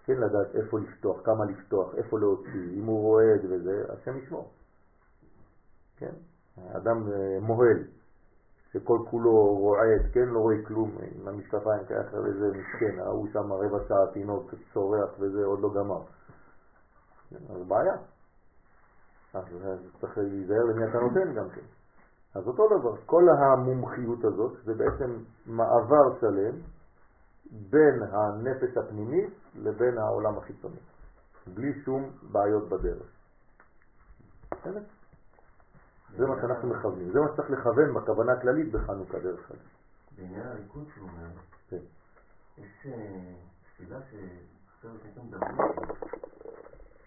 [0.05, 4.51] כן, לדעת איפה לפתוח, כמה לפתוח, איפה להוציא, אם הוא רועד וזה, השם ישמור.
[5.97, 6.13] כן?
[6.77, 7.85] אדם אה, מוהל,
[8.73, 13.79] שכל כולו רועד, כן, לא רואה כלום, עם המשקפיים ככה, וזה מסכן, ההוא שם רבע
[13.89, 16.03] שעה תינוק צורח וזה עוד לא גמר.
[17.51, 17.95] אז בעיה.
[19.35, 19.45] אז
[20.01, 21.67] צריך להיזהר למי אתה נותן גם כן.
[22.35, 26.55] אז אותו דבר, כל המומחיות הזאת זה בעצם מעבר שלם
[27.51, 30.81] בין הנפש הפנימית לבין העולם החיצוני,
[31.47, 33.07] בלי שום בעיות בדרך.
[36.17, 39.61] זה מה שאנחנו מכוונים, זה מה שצריך לכוון בכוונה הכללית בחנוכה דרך אגב.
[40.17, 41.27] בעניין הליכוד שהוא אומר,
[41.69, 41.77] כן.
[42.59, 43.35] יש אה,
[43.75, 45.57] תפילה שחסר כתוב דברים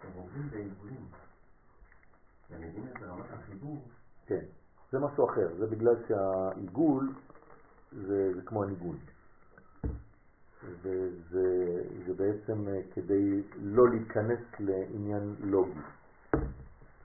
[0.01, 1.05] שהם עובדים בעיגולים.
[2.49, 3.87] והם יודעים את רמת החיבור.
[4.25, 4.45] כן,
[4.91, 7.13] זה משהו אחר, זה בגלל שהעיגול
[7.91, 8.97] זה, זה כמו הניגון.
[10.63, 15.79] וזה זה בעצם אה, כדי לא להיכנס לעניין לוגי.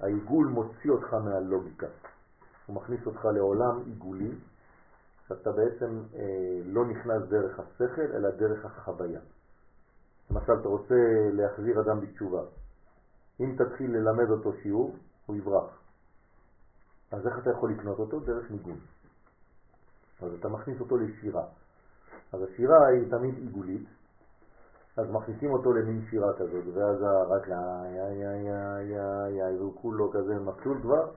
[0.00, 1.86] העיגול מוציא אותך מהלוגיקה.
[2.66, 4.34] הוא מכניס אותך לעולם עיגולי,
[5.28, 9.20] שאתה בעצם אה, לא נכנס דרך השכל, אלא דרך החוויה.
[10.30, 10.94] למשל, אתה רוצה
[11.32, 12.42] להחזיר אדם בתשובה.
[13.40, 14.96] אם תתחיל ללמד אותו שיעור,
[15.26, 15.78] הוא יברח.
[17.10, 18.20] אז איך אתה יכול לקנות אותו?
[18.20, 18.80] דרך ניגון.
[20.22, 21.44] אז אתה מכניס אותו לשירה.
[22.32, 23.88] אז השירה היא תמיד עיגולית,
[24.96, 26.96] אז מכניסים אותו למין שירה כזאת, ואז
[27.28, 31.10] רק לה, יא יא יא יא יא, והוא כולו כזה מסלול כבר,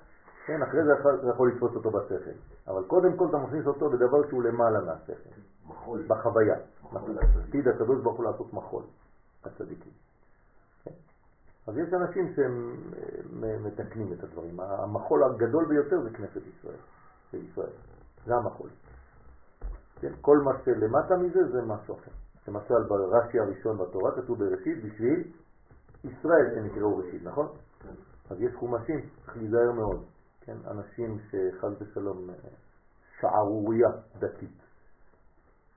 [0.45, 2.37] כן, אחרי זה אתה יכול לתפוס אותו בשכל.
[2.67, 5.29] אבל קודם כל אתה מכניס אותו בדבר שהוא למעלה מהשכל,
[5.67, 6.05] מחול.
[6.07, 6.55] בחוויה.
[6.93, 8.83] מחול עתיד הקדוש ברוך הוא לעשות מחול,
[9.45, 9.91] הצדיקים.
[10.83, 10.91] כן?
[11.67, 12.75] אז יש אנשים שהם
[13.43, 14.59] אה, מתקנים את הדברים.
[14.59, 16.81] המחול הגדול ביותר זה כנסת ישראל,
[17.31, 17.73] זה ישראל.
[18.25, 18.69] זה המחול.
[20.01, 20.13] כן?
[20.21, 22.11] כל מה שלמטה מזה זה משהו אחר.
[22.47, 25.23] למשל ברש"י הראשון בתורה כתוב בראשית בשביל
[26.03, 27.47] ישראל שנקראו ראשית, נכון?
[28.29, 30.05] אז יש חומשים, צריך להיזהר מאוד.
[30.41, 30.57] כן?
[30.67, 32.35] אנשים שחל ושלום אה,
[33.19, 33.89] שערוריה
[34.19, 34.61] דתית.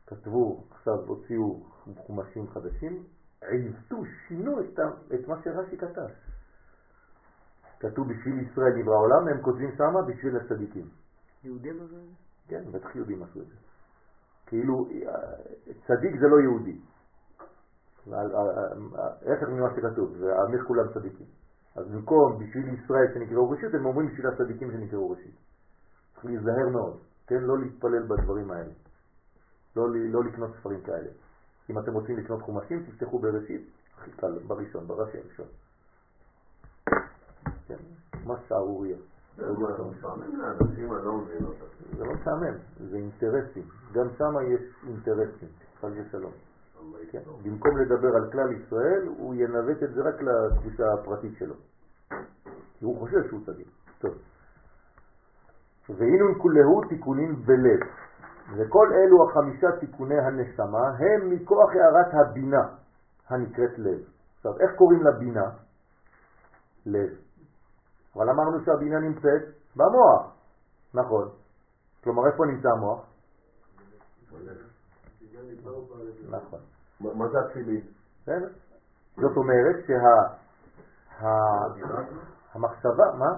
[0.07, 1.61] כתבו, עכשיו הוציאו
[1.97, 3.05] חומשים חדשים,
[3.43, 3.97] עיוותו,
[4.29, 4.79] שינו את,
[5.15, 6.09] את מה שרש"י כתב.
[7.81, 10.89] כתוב בשביל ישראל נברא העולם, הם כותבים שמה בשביל הצדיקים.
[11.45, 12.01] יהודים אבל?
[12.49, 13.68] כן, בטח יהודים עשו את זה.
[14.49, 14.89] כאילו,
[15.87, 16.79] צדיק זה לא יהודי.
[18.13, 21.27] ההפך ממה שכתוב, ועמך כולם צדיקים.
[21.77, 25.35] אז במקום בשביל ישראל שנקראו ראשית, הם אומרים בשביל הצדיקים שנקראו ראשית.
[26.15, 27.41] צריך להיזהר מאוד, כן?
[27.41, 28.73] לא להתפלל בדברים האלה.
[29.77, 31.09] לא, לא לקנות ספרים כאלה.
[31.71, 33.69] אם אתם רוצים לקנות חומשים, תפתחו בראשית,
[33.99, 35.47] הכי קל, בראשון, בראשי הראשון.
[37.67, 37.77] כן,
[38.25, 38.97] מה שערוריה.
[39.39, 39.45] זה
[39.91, 41.21] משעמם לאנשים, אני לא.
[41.97, 42.55] זה לא משעמם,
[42.91, 43.63] זה אינטרסים.
[43.93, 45.49] גם שם יש אינטרסים,
[45.81, 46.33] חס ושלום.
[47.11, 47.19] כן.
[47.43, 51.55] במקום לדבר על כלל ישראל, הוא ינווט את זה רק לתחושה הפרטית שלו.
[52.79, 53.69] כי הוא חושב שהוא צדיק.
[53.99, 54.15] טוב.
[55.89, 57.81] ואינון כולהו תיקונים בלב.
[58.57, 62.63] וכל אלו החמישה תיקוני הנשמה הם מכוח הערת הבינה
[63.29, 64.01] הנקראת לב.
[64.37, 65.51] עכשיו, איך קוראים לבינה?
[66.87, 67.28] לב.
[68.17, 69.43] אבל אמרנו שהבינה נמצאת
[69.77, 70.33] במוח,
[70.95, 71.29] נכון.
[72.05, 73.01] כלומר, איפה נמצא המוח?
[76.31, 76.61] נכון.
[77.01, 77.81] מה זה התפילין?
[79.17, 79.77] זאת אומרת
[82.53, 83.37] שהמחשבה, מה?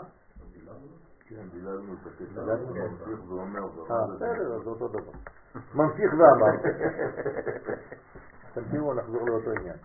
[1.28, 1.46] כן,
[3.90, 5.12] אה, בסדר, זה אותו דבר.
[5.74, 6.54] ממשיך ואמר.
[8.54, 9.76] תמשיכו, נחזור לאותו עניין.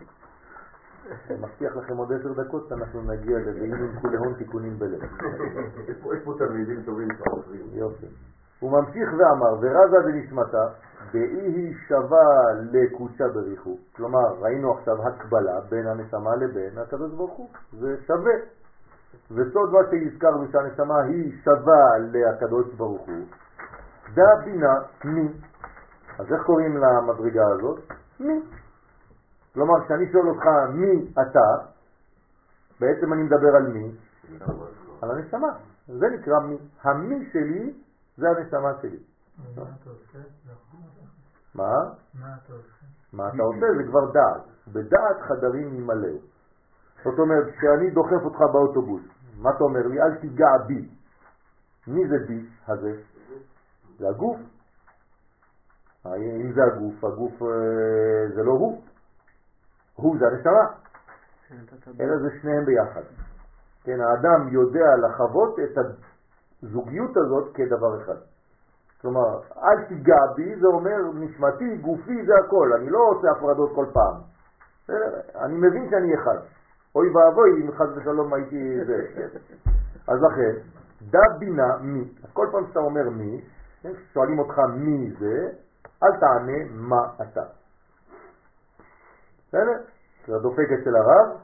[1.29, 5.01] אני מבטיח לכם עוד עשר דקות, אנחנו נגיע ל"ואינון כולהון תיקונים בלב".
[5.87, 7.65] יש פה תלמידים טובים שעוזרים.
[7.73, 8.05] יופי.
[8.59, 10.67] הוא ממשיך ואמר, ורזה דנשמתה,
[11.13, 13.77] באי היא שווה לקודשה בריחו.
[13.95, 17.49] כלומר, ראינו עכשיו הקבלה בין הנשמה לבין הקדוש ברוך הוא.
[17.79, 18.33] זה שווה.
[19.31, 23.25] וסוד מה שהזכרנו שהנשמה היא שווה לקדוש ברוך הוא,
[24.13, 24.73] דה בינה
[25.05, 25.27] מי.
[26.19, 27.79] אז איך קוראים למדרגה הזאת?
[28.19, 28.41] מי.
[29.55, 31.67] כלומר, כשאני שואל אותך מי אתה,
[32.79, 33.91] בעצם אני מדבר על מי?
[35.01, 35.47] על הנשמה.
[35.87, 36.57] זה נקרא מי.
[36.83, 37.73] המי שלי
[38.17, 38.97] זה הנשמה שלי.
[41.55, 41.73] מה?
[43.13, 43.65] מה אתה עושה?
[43.77, 44.41] זה כבר דעת.
[44.67, 46.17] בדעת חדרים ימלאו.
[47.03, 49.01] זאת אומרת, כשאני דוחף אותך באוטובוס,
[49.37, 50.01] מה אתה אומר לי?
[50.01, 50.89] אל תיגע בי.
[51.87, 53.01] מי זה בי הזה?
[53.97, 54.37] זה הגוף.
[56.05, 58.81] אם זה הגוף, הגוף אה, זה לא הוא.
[59.95, 60.65] הוא זה הנשמה.
[61.99, 63.01] אלא זה שניהם ביחד.
[63.83, 65.77] כן, האדם יודע לחוות את
[66.63, 68.17] הזוגיות הזאת כדבר אחד.
[69.01, 72.73] כלומר, אל תיגע בי, זה אומר נשמתי, גופי, זה הכל.
[72.73, 74.15] אני לא עושה הפרדות כל פעם.
[75.35, 76.37] אני מבין שאני אחד.
[76.95, 79.07] אוי ואבוי אם חס ושלום הייתי זה.
[80.11, 80.51] אז לכן,
[81.01, 82.03] דה בינה מי.
[82.23, 83.41] אז כל פעם שאתה אומר מי,
[83.81, 85.49] כן, שואלים אותך מי זה,
[86.03, 87.43] אל תענה מה אתה.
[89.55, 89.83] בסדר?
[90.27, 91.37] זה הדופק אצל הרב,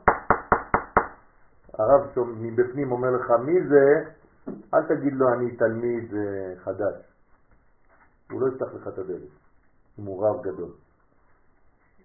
[1.73, 4.09] הרב מבפנים אומר לך מי זה,
[4.73, 6.95] אל תגיד לו אני תלמיד אה, חדש.
[8.31, 9.29] הוא לא יפתח לך את הדלת,
[9.99, 10.71] אם הוא רב גדול.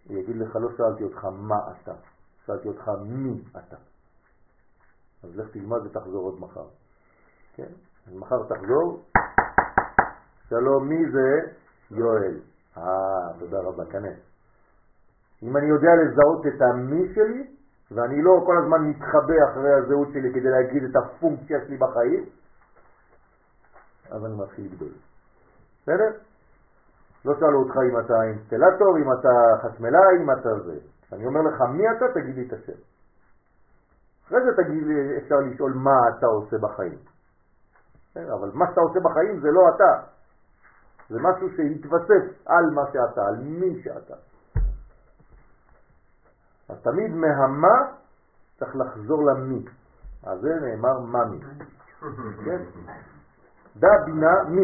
[0.09, 1.95] הוא יגיד לך, לא שאלתי אותך מה אתה,
[2.47, 3.77] שאלתי אותך מי אתה.
[5.25, 6.67] אז לך תלמד ותחזור עוד מחר.
[7.55, 7.73] כן?
[8.07, 9.03] אז מחר תחזור,
[10.49, 11.53] שלום, מי זה?
[11.91, 12.41] יואל.
[12.77, 14.36] אה, תודה רבה, כנס.
[15.43, 17.47] אם אני יודע לזהות את המי שלי,
[17.91, 22.25] ואני לא כל הזמן מתחבא אחרי הזהות שלי כדי להגיד את הפונקציה שלי בחיים,
[24.11, 24.93] אז אני מתחיל לגדול.
[25.83, 26.11] בסדר?
[27.25, 29.29] לא שאלו אותך אם אתה אינסטלטור, אם אתה
[29.63, 30.79] חשמלאי, אם אתה זה.
[31.13, 32.79] אני אומר לך מי אתה, תגיד לי את השם.
[34.27, 36.99] אחרי זה תגיד לי, אפשר לשאול מה אתה עושה בחיים.
[38.17, 40.01] אבל מה שאתה עושה בחיים זה לא אתה.
[41.11, 44.15] זה משהו שהתווסף על מה שאתה, על מי שאתה.
[46.69, 47.77] אז תמיד מהמה
[48.59, 49.65] צריך לחזור למי.
[50.25, 51.41] אז זה נאמר ממי.
[52.45, 52.63] כן?
[53.77, 54.63] דה בינה מי.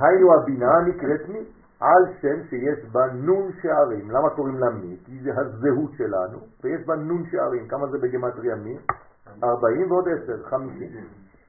[0.00, 1.44] היינו הבינה נקראת מי.
[1.80, 4.10] על שם שיש בה נון שערים.
[4.10, 4.96] למה קוראים לה מי?
[5.04, 7.68] כי זה הזהות שלנו, ויש בה נון שערים.
[7.68, 8.78] כמה זה בגמטריה מי?
[9.44, 10.88] 40 ועוד 10, 50.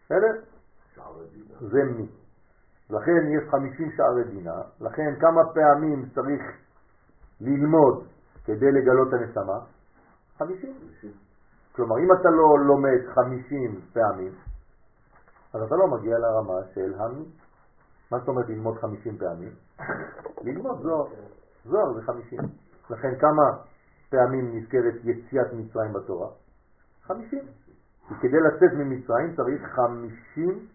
[0.06, 0.34] בסדר?
[1.60, 2.08] זה מי.
[2.90, 6.42] לכן יש 50 שערי דינה, לכן כמה פעמים צריך
[7.42, 8.04] ללמוד
[8.46, 9.60] כדי לגלות הנשמה?
[10.38, 10.74] 50.
[11.76, 14.34] כלומר, אם אתה לא לומד 50 פעמים,
[15.54, 17.26] אז אתה לא מגיע לרמה של המי.
[18.12, 19.52] מה זאת אומרת ללמוד 50 פעמים?
[20.42, 21.08] ללמוד זוהר.
[21.66, 22.40] זוהר זה 50.
[22.90, 23.44] לכן כמה
[24.10, 26.30] פעמים נזכרת יציאת מצרים בתורה?
[27.04, 27.40] 50.
[28.12, 30.68] וכדי לצאת ממצרים צריך 50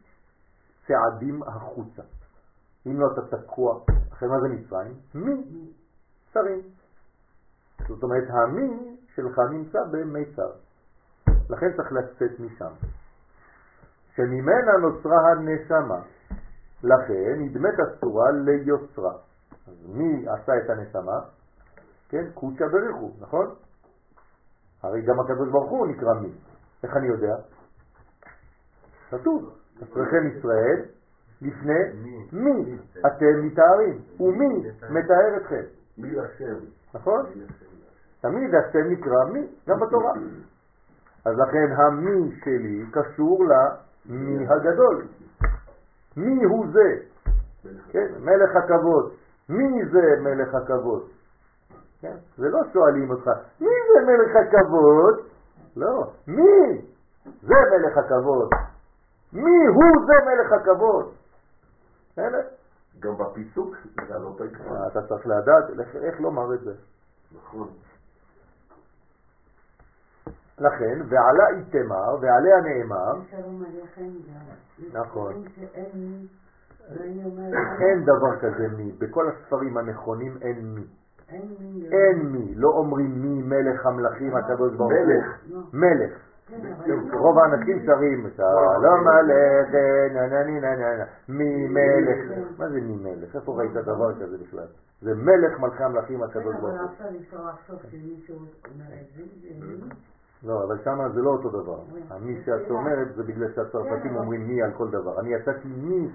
[0.87, 2.03] צעדים החוצה.
[2.87, 3.81] אם לא אתה תקוע,
[4.13, 4.95] אחרי מה זה מצרים?
[5.15, 5.71] מי?
[6.33, 6.61] שרים.
[7.89, 10.51] זאת אומרת, המי שלך נמצא במיצר.
[11.51, 12.73] לכן צריך לצאת משם.
[14.15, 16.03] שממנה נוצרה הנשמה.
[16.83, 19.13] לכן נדמת הצורה ליוצרה.
[19.67, 21.21] אז מי עשה את הנשמה?
[22.09, 23.55] כן, קודשא בריחו, נכון?
[24.83, 26.33] הרי גם הקדוש ברוך הוא נקרא מי.
[26.83, 27.37] איך אני יודע?
[29.11, 30.85] כתוב, אצלכם ישראל
[31.43, 35.63] לפני מי אתם מתארים, ומי מתאר אתכם,
[35.99, 36.59] מי השם?
[36.95, 37.27] נכון?
[38.21, 40.13] תמיד השם נקרא מי, גם בתורה.
[41.25, 45.07] אז לכן המי שלי קשור למי הגדול.
[46.17, 46.95] מי הוא זה?
[47.91, 49.13] כן, מלך הכבוד.
[49.49, 51.09] מי זה מלך הכבוד?
[52.01, 52.17] כן?
[52.37, 55.27] זה לא שואלים אותך, מי זה מלך הכבוד?
[55.77, 56.83] לא, מי?
[57.43, 58.51] זה מלך הכבוד.
[59.33, 61.13] מי הוא זה מלך הכבוד?
[62.13, 62.41] בסדר?
[63.01, 63.77] גם בפיסוק
[64.09, 64.87] זה לא תקווה.
[64.87, 65.65] אתה צריך לדעת
[66.03, 66.73] איך לומר את זה.
[67.37, 67.69] נכון.
[70.61, 73.13] לכן, ועלה איתמר, ועליה נאמר,
[74.93, 75.45] נכון.
[77.81, 78.93] אין דבר כזה מי.
[78.99, 80.87] בכל הספרים הנכונים אין מי.
[81.93, 82.55] אין מי.
[82.55, 84.99] לא אומרים מי מלך המלכים הקדוש ברוך הוא.
[84.99, 85.39] מלך.
[85.51, 85.61] לא.
[85.73, 86.13] מלך.
[86.49, 89.75] כן, אבל רוב האנשים שרים, שלום עליך,
[90.15, 92.39] נה נה נה נה נה נה, מי מלך.
[92.59, 93.37] מה זה מי מלך?
[93.37, 94.67] איפה ראית דבר כזה בכלל?
[95.01, 96.89] זה מלך מלכי המלכים הקדוש כן, ברוך הוא.
[100.43, 100.49] מי.
[100.49, 101.81] לא, אבל שמה זה לא אותו דבר.
[102.11, 105.21] המי שאת אומרת זה בגלל שהצרפתים אומרים מי על כל דבר.
[105.21, 106.09] אני יצאתי מי,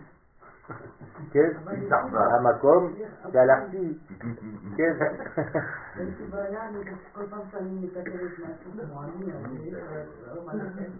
[1.33, 1.49] כן?
[2.13, 2.93] המקום
[3.31, 3.97] שהלכתי,
[4.77, 4.93] כן?
[10.47, 10.91] עליכם.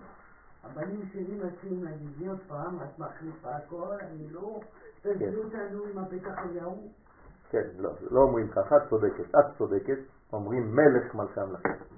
[0.64, 4.60] הבנים שלי מציעים להגיד לי עוד פעם, את מחליפה הכל, אני לא...
[5.02, 6.90] תביאו אותנו עם הפתח אליהו.
[7.50, 9.36] כן, לא, לא אומרים ככה, את צודקת.
[9.36, 9.98] את צודקת,
[10.34, 11.95] אומרים מלך מלכי המלכים.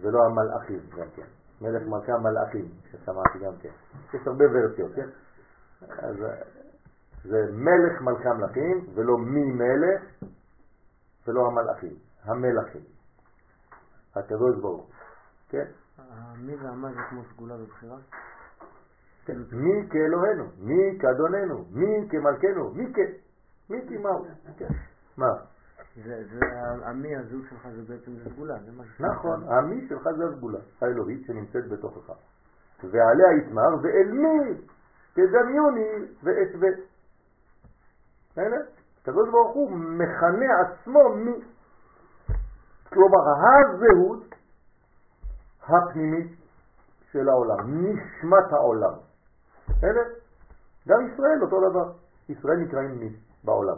[0.00, 1.26] ולא המלאכים גם כן.
[1.60, 3.68] מלך מלכי המלאכים, ששמעתי גם כן.
[4.14, 5.08] יש הרבה ורסיות, כן?
[5.88, 6.42] אז אה,
[7.24, 10.02] זה מלך מלכי המלכים, ולא מי מלך,
[11.26, 11.94] ולא המלאכים,
[12.24, 12.82] המלכים.
[14.16, 14.90] הקדוש ברוך
[15.48, 15.64] כן?
[16.36, 17.96] מי והמה זה כמו סגולה בבחירה?
[19.24, 19.36] כן.
[19.52, 22.98] מי כאלוהינו, מי כאדוננו, מי כמלכנו, מי כ...
[23.70, 24.26] מי כמהו,
[24.58, 24.68] כן.
[25.16, 25.26] מה?
[26.04, 26.24] זה,
[27.18, 29.00] הזוג שלך זה בעצם סגולה, זה מה ש...
[29.00, 32.12] נכון, המי שלך זה הסגולה האלוהית שנמצאת בתוכך.
[32.84, 34.54] ועליה יתמר, ואל מי
[35.12, 35.88] תדמיוני
[36.22, 36.68] ואשווה.
[39.02, 41.44] הקדוש ברוך הוא מכנה עצמו מי.
[42.88, 44.34] כלומר, הזהות
[45.62, 46.32] הפנימית
[47.12, 48.92] של העולם, נשמת העולם.
[49.68, 50.02] בסדר?
[50.88, 51.92] גם ישראל אותו דבר.
[52.28, 53.76] ישראל נקראים מי בעולם.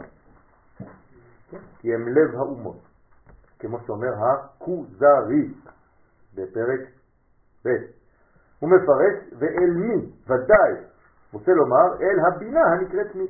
[1.53, 1.59] כן?
[1.79, 2.77] כי הם לב האומות.
[3.59, 5.53] כמו שאומר הכוזרי
[6.35, 6.79] בפרק
[7.65, 7.69] ב'.
[8.59, 10.73] הוא מפרש ואל מי, ודאי,
[11.33, 13.27] רוצה לומר אל הבינה הנקראת מי.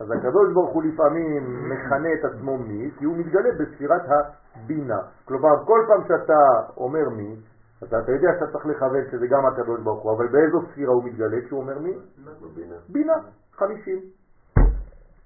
[0.00, 4.98] אז הקדוש ברוך הוא לפעמים מכנה את עצמו מי, כי הוא מתגלה בספירת הבינה.
[5.24, 7.36] כלומר, כל פעם שאתה אומר מי,
[7.82, 11.04] אז אתה יודע שאתה צריך לכוון שזה גם הקדוש ברוך הוא, אבל באיזו ספירה הוא
[11.04, 11.98] מתגלה כשהוא אומר מי?
[12.42, 12.74] בבינה.
[12.88, 13.14] בינה,
[13.52, 13.98] חמישים.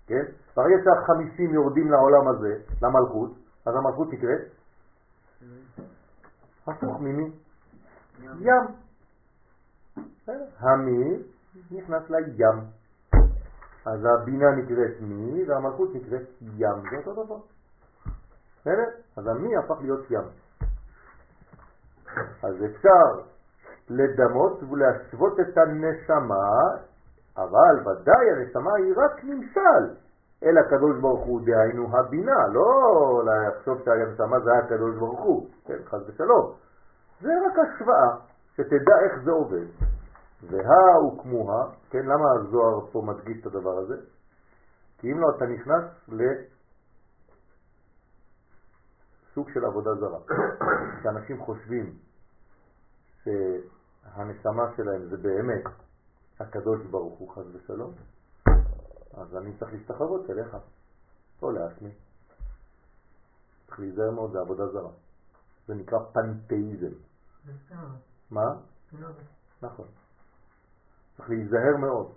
[0.07, 0.24] כן?
[0.57, 3.30] ברגע שהחמישים יורדים לעולם הזה, למלכות,
[3.66, 4.40] אז המלכות נקראת
[6.66, 7.30] הפוך ממי?
[8.22, 8.82] ים.
[10.59, 11.22] המי
[11.70, 12.59] נכנס לים.
[13.86, 17.38] אז הבינה נקראת מי והמלכות נקראת ים, זה אותו דבר.
[18.61, 18.88] בסדר?
[19.16, 20.24] אז המי הפך להיות ים.
[22.42, 23.22] אז אפשר
[23.90, 26.46] לדמות ולהשוות את הנשמה,
[27.37, 29.95] אבל ודאי הנשמה היא רק נמשל
[30.45, 36.01] אל הקדוש ברוך הוא, דהיינו הבינה, לא לחשוב שהנשמה זה הקדוש ברוך הוא, כן, חס
[36.07, 36.53] ושלום.
[37.20, 38.16] זה רק השוואה,
[38.57, 39.66] שתדע איך זה עובד.
[40.51, 43.97] והא וכמוה, כן, למה הזוהר פה מדגיש את הדבר הזה?
[44.99, 45.85] כי אם לא, אתה נכנס
[49.28, 50.18] לסוג של עבודה זרה.
[51.03, 51.93] שאנשים חושבים
[53.24, 55.64] שהנשמה שלהם זה באמת
[56.43, 57.93] הקדוש ברוך הוא חס ושלום,
[59.14, 60.57] אז אני צריך להשתחוות אליך,
[61.43, 61.90] או לעצמי.
[63.66, 64.90] צריך להיזהר מאוד, זה עבודה זרה.
[65.66, 66.95] זה נקרא פנתאיזם.
[68.30, 68.47] מה?
[69.62, 69.86] נכון.
[71.16, 72.12] צריך להיזהר מאוד.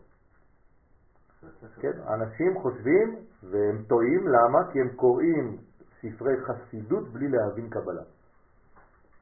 [1.81, 4.71] כן, אנשים חושבים והם טועים, למה?
[4.73, 5.57] כי הם קוראים
[6.01, 8.03] ספרי חסידות בלי להבין קבלה.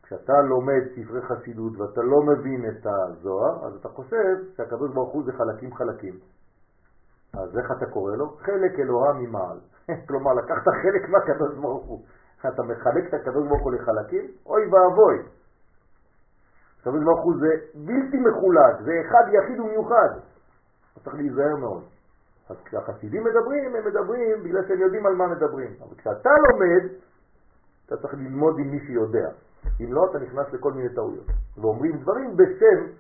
[0.04, 5.24] כשאתה לומד ספרי חסידות ואתה לא מבין את הזוהר, אז אתה חושב שהקדוש ברוך הוא
[5.26, 6.14] זה חלקים חלקים.
[7.34, 8.30] אז איך אתה קורא לו?
[8.30, 9.60] חלק אלוהה ממעל.
[10.08, 12.01] כלומר, לקחת חלק מהקדוש ברוך הוא.
[12.39, 14.32] אתה מחלק את הקדוש ברוך הוא לחלקים?
[14.45, 15.18] אוי ואבוי.
[16.80, 20.10] הקדוש ברוך הוא זה בלתי מחולק, זה אחד יחיד ומיוחד.
[20.95, 21.84] אז צריך להיזהר מאוד.
[22.49, 25.72] אז כשהחסידים מדברים, הם מדברים בגלל שהם יודעים על מה מדברים.
[25.82, 26.93] אבל כשאתה לומד,
[27.86, 29.30] אתה צריך ללמוד עם מי שיודע.
[29.82, 31.26] אם לא, אתה נכנס לכל מיני טעויות.
[31.57, 32.91] ואומרים דברים בשם,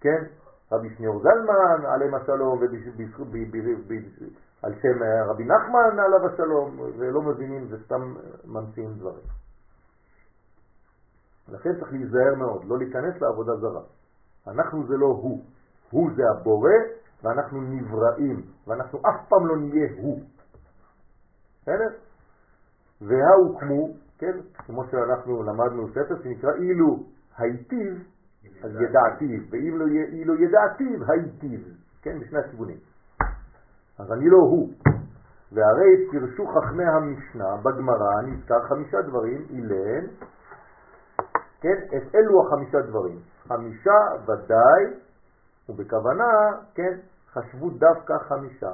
[0.00, 0.24] כן,
[0.72, 2.60] רבי שניאור זלמן, עליהם השלום,
[4.62, 8.14] על שם רבי נחמן, עליו השלום, ולא מבינים, וסתם
[8.44, 9.24] ממציאים דברים.
[11.48, 13.82] לכן צריך להיזהר מאוד, לא להיכנס לעבודה זרה.
[14.46, 15.44] אנחנו זה לא הוא,
[15.90, 16.70] הוא זה הבורא,
[17.22, 20.20] ואנחנו נבראים, ואנחנו אף פעם לא נהיה הוא.
[21.62, 21.88] בסדר?
[23.00, 23.88] וההוקמו,
[24.18, 27.04] כן, כמו שאנחנו למדנו ספר שנקרא אילו
[27.38, 28.04] הייטיב,
[28.64, 31.60] אז ידעתיו, ואם לא אילו ידעתיו, הייטיב,
[32.02, 32.76] כן, בשני הכיוונים.
[33.98, 34.70] אז אני לא הוא.
[35.52, 40.06] והרי פירשו חכמי המשנה בגמרא נזכר חמישה דברים, אילן,
[41.60, 43.18] כן, את אלו החמישה דברים.
[43.48, 45.00] חמישה ודאי,
[45.68, 46.24] ובכוונה,
[46.74, 46.98] כן,
[47.32, 48.72] חשבו דווקא חמישה.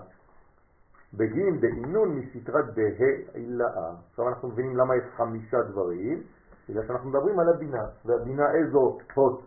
[1.17, 3.93] בגין דאינון מסתרת בהילאה.
[4.11, 6.23] עכשיו אנחנו מבינים למה יש חמישה דברים,
[6.69, 9.43] בגלל שאנחנו מדברים על הבינה, והבינה איזו אות,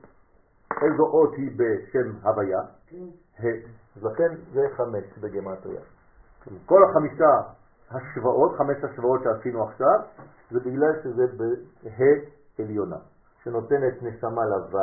[0.82, 2.60] איזו אות היא בשם הוויה?
[3.40, 3.46] ה'.
[3.96, 5.82] אז לכן זה חמש בגמטריה.
[6.66, 7.42] כל החמישה
[7.92, 10.00] השוואות, חמש השוואות שעשינו עכשיו,
[10.52, 12.98] זה בגלל שזה בה' עליונה,
[13.44, 14.80] שנותנת נשמה לו',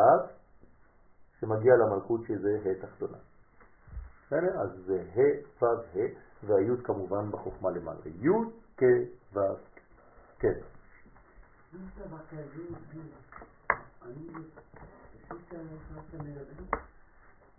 [1.41, 3.17] שמגיע למלכות שזה ה' תחתונה.
[4.34, 4.62] בסדר?
[4.62, 8.00] אז זה ה', ו', ה', והי' כמובן בחוכמה למעלה.
[8.06, 8.30] י'
[8.78, 8.84] כ'
[9.34, 9.40] ו'
[10.40, 10.46] כ'.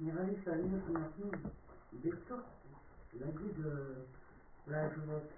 [0.00, 0.94] נראה לי שאנחנו
[2.04, 2.40] בתוך,
[3.20, 3.56] להגיד
[4.70, 5.32] la joute,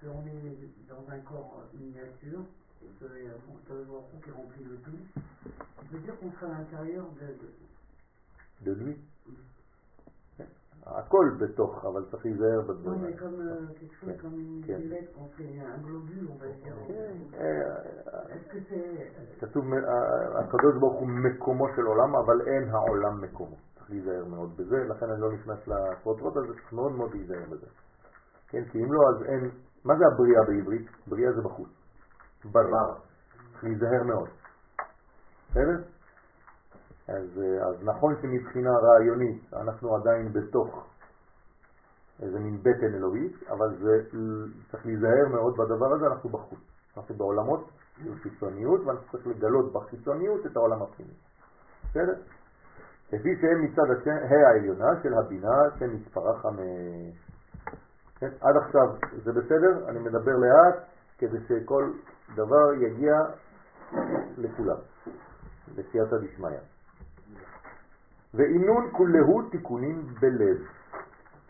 [0.00, 2.44] qu'on est dans un corps miniature,
[2.82, 3.06] et que
[3.46, 4.98] bon, le bordeaux qui remplit le tout,
[5.46, 8.96] on peut dire qu'on sera à l'intérieur de, de lui.
[10.85, 13.01] הכל בתוך, אבל צריך להיזהר בדברים.
[13.01, 13.19] Va dire.
[18.29, 19.41] Est-ce que c'est...
[19.41, 19.65] כתוב,
[20.39, 23.55] הקדוש ברוך הוא מקומו של עולם, אבל אין העולם מקומו.
[23.75, 27.67] צריך להיזהר מאוד בזה, לכן אני לא נכנס לפרוטרוט הזה, צריך מאוד מאוד להיזהר בזה.
[28.49, 29.49] כן, כי אם לא, אז אין...
[29.85, 30.87] מה זה הבריאה בעברית?
[31.07, 31.69] בריאה זה בחוץ.
[32.45, 32.93] בר.
[33.51, 34.29] צריך להיזהר מאוד.
[35.49, 35.98] בסדר?
[37.09, 40.87] אז, אז נכון שמבחינה רעיונית אנחנו עדיין בתוך
[42.21, 44.03] איזה מין בטן אלוהית, אבל זה,
[44.71, 46.59] צריך להיזהר מאוד בדבר הזה, אנחנו בחוץ.
[46.97, 47.69] אנחנו בעולמות
[48.03, 51.13] של חיצוניות, ואנחנו צריך לגלות בחיצוניות את העולם הפנימי.
[51.89, 52.15] בסדר?
[53.13, 57.29] לפי שהם מצד ה' העליונה של הבינה שמספרה חמש.
[58.19, 58.29] כן?
[58.41, 58.87] עד עכשיו
[59.23, 59.89] זה בסדר?
[59.89, 60.83] אני מדבר לאט
[61.17, 61.91] כדי שכל
[62.35, 63.15] דבר יגיע
[64.37, 64.77] לכולם,
[65.75, 66.59] בסייעתא דשמיא.
[68.33, 70.57] ואינון כולהו תיקונים בלב.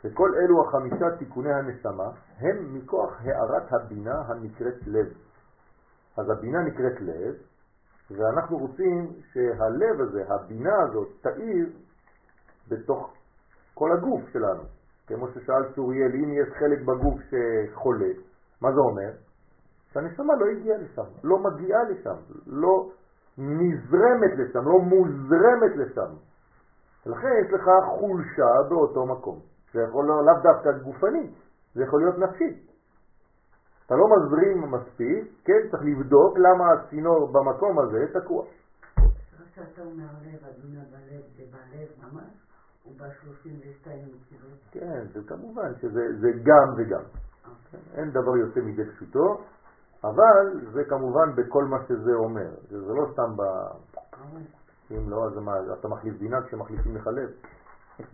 [0.03, 5.07] וכל אלו החמישה תיקוני הנשמה הם מכוח הערת הבינה הנקראת לב.
[6.17, 7.36] אז הבינה נקראת לב,
[8.11, 11.69] ואנחנו רוצים שהלב הזה, הבינה הזאת, תאיר
[12.69, 13.13] בתוך
[13.73, 14.63] כל הגוף שלנו.
[15.07, 18.09] כמו ששאל צוריאל, אם יש חלק בגוף שחולה,
[18.61, 19.11] מה זה אומר?
[19.91, 22.15] שהנשמה לא הגיעה לשם, לא מגיעה לשם,
[22.47, 22.89] לא
[23.38, 26.28] נזרמת לשם, לא מוזרמת לשם.
[27.10, 29.39] ולכן יש לך חולשה באותו מקום.
[29.74, 31.32] זה יכול להיות לאו דווקא גופני,
[31.74, 32.60] זה יכול להיות נפשי.
[33.86, 38.45] אתה לא מזרים מספיק, כן, צריך לבדוק למה הצינור במקום הזה תקוע.
[39.55, 42.34] שאתה אומר לב, אדוני בלב, זה בלב ממש,
[42.84, 44.60] הוא ב-32 נקודות.
[44.72, 47.03] כן, זה כמובן שזה גם וגם.
[47.45, 47.80] אוקיי.
[47.93, 49.41] אין דבר יוצא מידי פשוטו,
[50.03, 52.49] אבל זה כמובן בכל מה שזה אומר.
[52.70, 53.41] זה לא סתם ב...
[54.91, 57.29] אם לא, אז מה, אתה מחליף בינה כשמחליפים לך לב.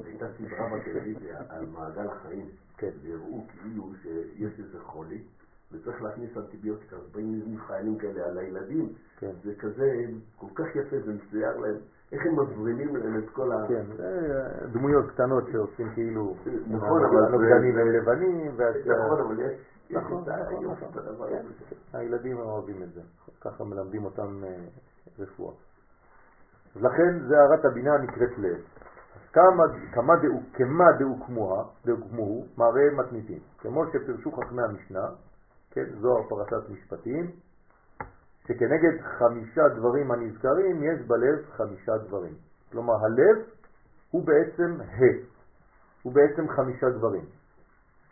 [0.05, 2.89] הייתה סדרה בטלוויזיה על מעגל החיים, כן.
[3.01, 5.23] והראו כאילו שיש איזה חולי,
[5.71, 9.32] וצריך להכניס אנטיביוטיקה, אז באים חיילים כאלה על הילדים, כן.
[9.43, 10.05] זה כזה
[10.36, 11.76] כל כך יפה, זה מצויר להם,
[12.11, 13.67] איך הם מזרימים להם את כל ה...
[13.67, 13.86] כן,
[14.71, 16.36] דמויות קטנות שעושים כאילו...
[16.67, 17.26] נכון, אבל...
[17.26, 18.51] הנוגדנים הם לבנים,
[18.86, 19.59] נכון, אבל יש...
[19.89, 21.30] נכון, נכון, נכון.
[21.30, 21.45] כן,
[21.93, 23.01] הילדים אוהבים את זה,
[23.41, 24.65] ככה מלמדים אותם אה,
[25.19, 25.53] רפואה.
[26.76, 28.57] אז לכן זה הערת הבינה נקראת לב.
[30.63, 30.91] כמה
[31.86, 33.39] דאוקמוהו מראה מתניתים.
[33.57, 35.07] כמו שפרשו חכמי המשנה,
[35.71, 37.32] כן, זוהר פרשת משפטים,
[38.47, 42.34] שכנגד חמישה דברים הנזכרים יש בלב חמישה דברים.
[42.71, 43.43] כלומר הלב
[44.11, 45.03] הוא בעצם ה,
[46.03, 47.26] הוא בעצם חמישה דברים.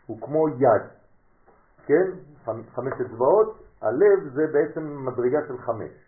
[0.06, 0.82] הוא כמו יד,
[1.86, 2.10] כן?
[2.74, 6.03] חמשת אצבעות, הלב זה בעצם מדרגה של חמש.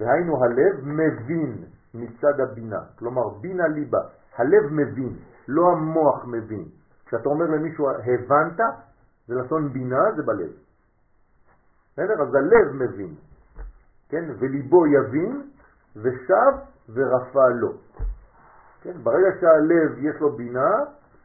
[0.00, 4.00] והיינו הלב מבין מצד הבינה, כלומר בינה ליבה,
[4.36, 5.16] הלב מבין,
[5.48, 6.64] לא המוח מבין.
[7.06, 8.60] כשאתה אומר למישהו הבנת,
[9.28, 10.50] זה לשון בינה, זה בלב.
[11.92, 12.22] בסדר?
[12.22, 13.14] אז הלב מבין,
[14.08, 14.24] כן?
[14.38, 15.42] וליבו יבין
[15.96, 16.52] ושב
[16.94, 17.72] ורפא לו.
[18.82, 18.92] כן?
[19.02, 20.70] ברגע שהלב יש לו בינה,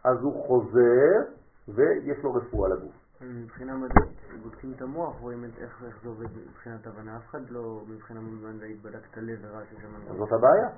[0.03, 1.21] אז הוא חוזר
[1.67, 3.04] ויש לו רפואה לגוף.
[3.21, 7.17] מבחינה מדעית, בודקים את המוח, רואים איך, זה עובד מבחינת הבנה.
[7.17, 10.17] אף אחד לא מבחינה מדעית בדק את הלב וראה שזה מנגנון.
[10.17, 10.69] זאת הבעיה,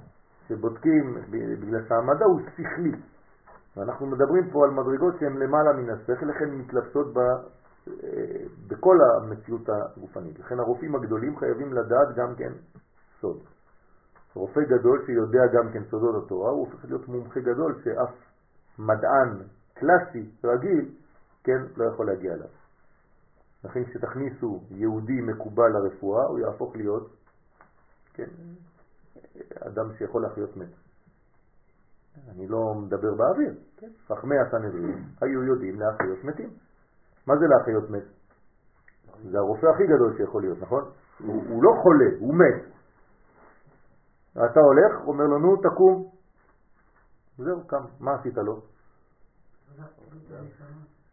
[0.48, 1.18] שבודקים
[1.62, 2.92] בגלל שהמדע הוא שכלי.
[3.78, 7.20] ואנחנו מדברים פה על מדרגות שהן למעלה מן השכל, לכן מתלבשות ב,
[8.68, 10.40] בכל המציאות הגופנית.
[10.40, 12.54] לכן הרופאים הגדולים חייבים לדעת גם כן
[13.22, 13.38] סוד.
[14.34, 18.14] רופא גדול שיודע גם כן סודות התורה, הוא הופך להיות מומחה גדול שאף
[18.80, 20.90] מדען קלאסי, רגיל,
[21.48, 22.48] כן, לא יכול להגיע אליו.
[23.64, 27.10] לכן כשתכניסו יהודי מקובל לרפואה, הוא יהפוך להיות,
[28.14, 28.28] כן,
[29.60, 30.70] אדם שיכול להחיות מת.
[32.30, 33.90] אני לא מדבר באוויר, כן?
[34.08, 36.50] חכמי הסנהדרין היו יודעים להחיות מתים.
[37.28, 38.04] מה זה להחיות מת?
[39.32, 40.84] זה הרופא הכי גדול שיכול להיות, נכון?
[41.20, 42.64] הוא, הוא לא חולה, הוא מת.
[44.32, 46.12] אתה הולך, אומר לנו, תקום.
[47.38, 47.86] זהו, קם.
[48.00, 48.62] מה עשית לו?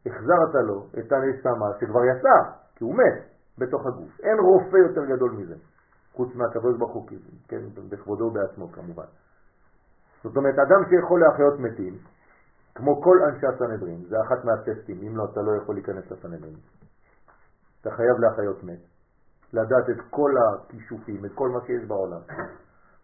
[0.06, 2.36] החזרת לו את הנשמה שכבר יצא,
[2.76, 3.22] כי הוא מת
[3.58, 4.20] בתוך הגוף.
[4.20, 5.54] אין רופא יותר גדול מזה,
[6.12, 7.08] חוץ מהקדוש ברוך הוא,
[7.48, 9.06] כן, בכבודו בעצמו כמובן.
[10.22, 11.98] זאת אומרת, אדם שיכול להחיות מתים,
[12.74, 16.56] כמו כל אנשי הסנהדרין, זה אחת מהטסטים, אם לא, אתה לא יכול להיכנס לסנהדרין.
[17.80, 18.78] אתה חייב להחיות מת,
[19.52, 22.20] לדעת את כל הכישופים, את כל מה שיש בעולם.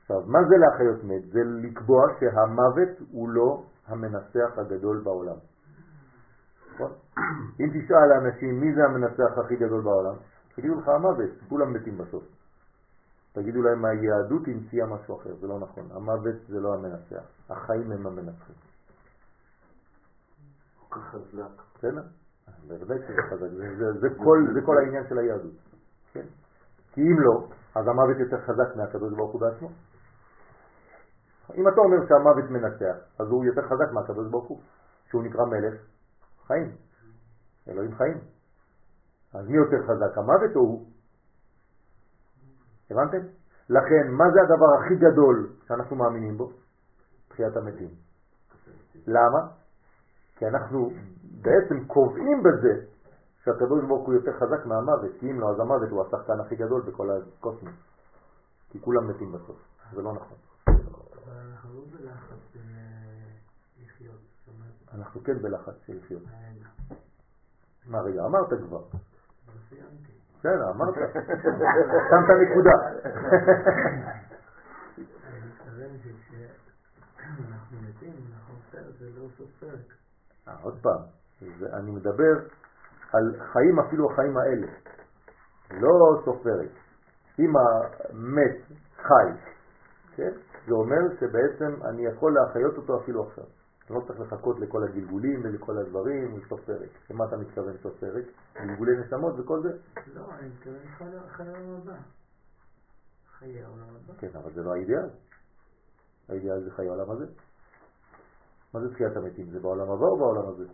[0.01, 1.33] עכשיו, מה זה להחיות מת?
[1.33, 5.37] זה לקבוע שהמוות הוא לא המנצח הגדול בעולם.
[6.81, 6.93] נכון?
[7.61, 10.15] אם תשאל לאנשים מי זה המנצח הכי גדול בעולם,
[10.55, 12.25] תגידו לך המוות, כולם מתים בסוף.
[13.33, 15.89] תגידו להם היהדות המציאה משהו אחר, זה לא נכון.
[15.91, 18.57] המוות זה לא המנצח, החיים הם המנצחים.
[20.89, 21.63] כל כך חזק.
[21.75, 22.03] בסדר?
[22.69, 23.47] בוודאי שזה חזק,
[24.55, 25.55] זה כל העניין של היהדות.
[26.13, 26.27] כן?
[26.93, 29.69] כי אם לא, אז המוות יותר חזק מהקדוש ברוך הוא בעצמו.
[31.55, 34.61] אם אתה אומר שהמוות מנצח, אז הוא יותר חזק מהקדוש ברוך הוא,
[35.11, 35.75] שהוא נקרא מלך
[36.51, 36.77] חיים.
[37.69, 38.19] אלוהים חיים.
[39.35, 40.87] אז מי יותר חזק, המוות או הוא?
[42.91, 43.23] הבנתם?
[43.69, 46.53] לכן, מה זה הדבר הכי גדול שאנחנו מאמינים בו?
[47.29, 47.89] תחיית המתים.
[49.07, 49.39] למה?
[50.37, 50.91] כי אנחנו
[51.43, 52.87] בעצם קובעים בזה
[53.45, 56.83] שהקדוש ברוך הוא יותר חזק מהמוות, כי אם לא, אז המוות הוא השחקן הכי גדול
[56.83, 57.75] בכל הקוסמוס.
[58.71, 59.57] כי כולם מתים בסוף,
[59.93, 60.39] זה לא נכון.
[60.67, 62.61] אבל אנחנו לא בלחץ אה,
[63.83, 64.30] לחיות.
[64.95, 66.23] אנחנו כן בלחץ של לחיות.
[67.87, 68.83] מה רגע, אמרת כבר.
[70.39, 70.95] בסדר, אמרת.
[72.11, 72.71] שמת נקודה.
[77.51, 77.57] לא.
[80.49, 81.01] אה, עוד פעם,
[81.73, 82.33] אני מדבר
[83.13, 84.67] על חיים, אפילו החיים האלה.
[85.71, 86.71] לא סוף פרק.
[87.39, 88.57] אם המת
[88.97, 89.33] חי,
[90.17, 90.31] כן?
[90.67, 93.45] זה אומר שבעצם אני יכול להחיות אותו אפילו עכשיו.
[93.91, 96.89] אתה לא צריך לחכות לכל הגלגולים ולכל הדברים, לסוף פרק.
[97.11, 98.25] למה אתה מתכוון לסוף פרק?
[98.55, 99.69] גלגולי נשמות וכל זה?
[100.15, 100.87] לא, אני מתכוון
[101.29, 101.97] חיי העולם הבא.
[103.39, 104.15] חיי העולם הבא.
[104.19, 105.11] כן, אבל זה לא האידאל.
[106.29, 107.27] האידאל זה חיי העולם הזה.
[108.75, 109.51] מה זה תחיית המתים?
[109.51, 110.65] זה בעולם הבא או בעולם הזה?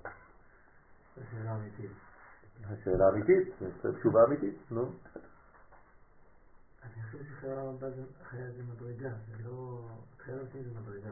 [1.17, 1.91] זו שאלה אמיתית.
[2.65, 3.55] השאלה אמיתית,
[3.99, 4.83] תשובה אמיתית, נו.
[6.83, 9.89] אני חושב שחיי העולם הבא זה מדרגה, זה לא...
[10.17, 11.11] תחיית המתים זה מדרגה.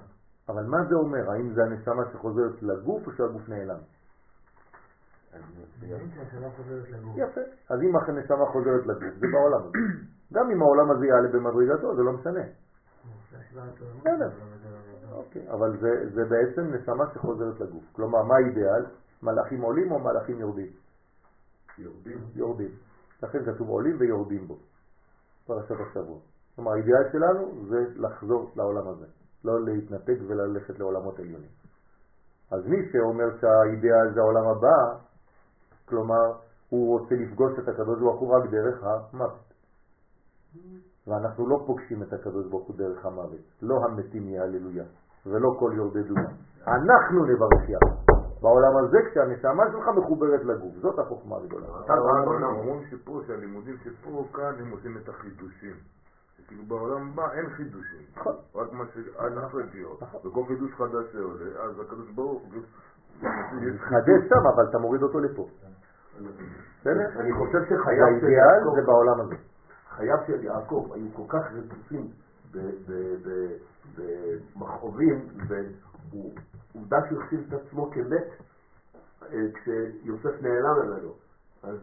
[0.48, 1.30] אבל מה זה אומר?
[1.30, 3.78] האם זה הנשמה שחוזרת לגוף או שהגוף נעלם?
[7.16, 7.40] יפה.
[7.70, 9.78] אז אם הנשמה חוזרת לגוף, זה בעולם הזה.
[10.32, 12.44] גם אם העולם הזה יעלה במדרגתו, זה לא משנה.
[15.12, 15.76] אוקיי, אבל
[16.14, 17.84] זה בעצם נשמה שחוזרת לגוף.
[17.92, 18.84] כלומר, מה האידאל?
[19.22, 20.72] מלאכים עולים או מלאכים יורדים?
[21.78, 22.18] יורדים.
[22.34, 22.70] יורדים.
[23.22, 24.58] לכן כתוב עולים ויורדים בו.
[25.46, 26.18] פרשת השבוע.
[26.56, 29.06] כלומר, האידאל שלנו זה לחזור לעולם הזה,
[29.44, 31.50] לא להתנתק וללכת לעולמות עליונים.
[32.50, 34.98] אז מי שאומר שהאידאל זה העולם הבא,
[35.88, 36.32] כלומר,
[36.68, 39.54] הוא רוצה לפגוש את הקדוש ברוך הוא רק דרך המוות.
[41.06, 44.84] ואנחנו לא פוגשים את הקדוש ברוך הוא דרך המוות, לא המתים יהללויה,
[45.26, 46.30] ולא כל יורדי דומה.
[46.66, 48.14] אנחנו נברך יחד.
[48.42, 51.66] בעולם הזה כשהנשמה שלך מחוברת לגוף, זאת החוכמה הגדולה.
[52.46, 55.74] אומרים שפה, שהלימודים שפה, כאן הם עושים את החידושים.
[56.46, 58.34] כאילו בעולם הבא אין חידושים, נכון.
[58.54, 62.62] רק מה שאנחנו הגיעות, וכל חידוש חדש שעולה, אז הקדוש ברוך הוא
[63.52, 65.48] מתחדש שם, אבל אתה מוריד אותו לפה.
[66.80, 67.20] בסדר?
[67.20, 69.34] אני חושב שחייו של יעקב, זה בעולם הזה.
[69.96, 72.10] חייו של יעקב היו כל כך רצופים
[74.56, 78.26] במכאובים, ועובדה שהוא החשיב את עצמו כמת
[79.22, 81.12] אה, כשיוסף נעלם ממנו.
[81.62, 81.78] אז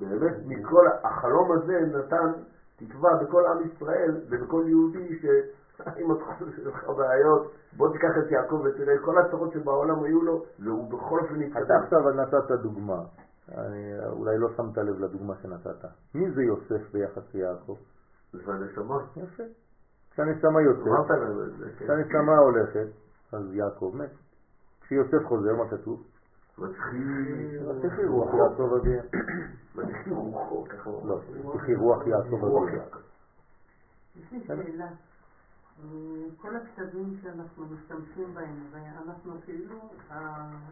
[0.00, 2.32] באמת מכל החלום הזה נתן
[2.76, 8.30] תקווה בכל עם ישראל ובכל יהודי שאם אתה חושב שיש לך בעיות, בוא תיקח את
[8.30, 11.82] יעקב ותראה, כל הצרות שבעולם היו לו, והוא בכל אופן אתה התקדם.
[11.82, 13.02] עכשיו נתת דוגמה,
[13.48, 15.84] אני, אולי לא שמת לב לדוגמה שנתת.
[16.14, 17.76] מי זה יוסף ביחס ליעקב?
[18.32, 18.98] זה הנשמה.
[19.16, 19.42] יפה.
[20.10, 21.84] כשהנשמה יוצאת, כן.
[21.84, 22.86] כשהנשמה הולכת,
[23.32, 24.10] אז יעקב מת.
[24.80, 26.02] כשיוסף חוזר, מה כתוב?
[26.58, 29.02] מתחיל רוח יעקב אביה.
[29.76, 31.08] מתחיל רוחו, ככה הוא.
[31.08, 31.20] לא,
[31.58, 32.84] תחי רוח רוח אביה.
[34.16, 34.88] יש לי שאלה.
[35.82, 35.86] אה,
[36.36, 39.90] כל הכתבים שאנחנו משתמשים בהם, ואנחנו כאילו,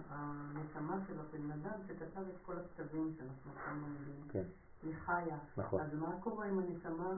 [0.08, 4.44] הנשמה של הבן אדם שכתב את כל הכתבים שאנחנו עכשיו לומדים, כן,
[4.82, 5.38] היא חיה.
[5.56, 5.80] נכון.
[5.80, 7.10] אז מה קורה עם הנשמה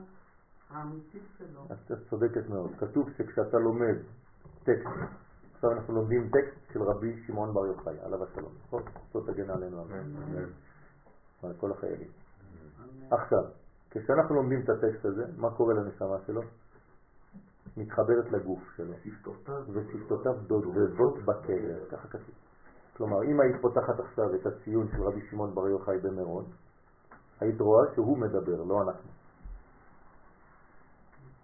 [0.69, 1.65] האמיתית שלו?
[1.71, 2.71] את צודקת מאוד.
[2.79, 3.95] כתוב שכשאתה לומד
[4.63, 5.24] טקסט,
[5.65, 8.83] עכשיו אנחנו לומדים טקסט של רבי שמעון בר יוחאי, עליו השלום, נכון?
[9.13, 9.85] זאת תגן עלינו.
[11.43, 12.07] על כל החיילים.
[13.11, 13.43] עכשיו,
[13.89, 16.41] כשאנחנו לומדים את הטקסט הזה, מה קורה לנשמה שלו?
[17.77, 19.63] מתחברת לגוף שלו, שפתותיו.
[19.73, 22.35] ושפתותיו דודבות בקבר, ככה כתוב.
[22.97, 26.45] כלומר, אם היית פותחת עכשיו את הציון של רבי שמעון בר יוחאי במירון,
[27.39, 29.09] היית רואה שהוא מדבר, לא אנחנו.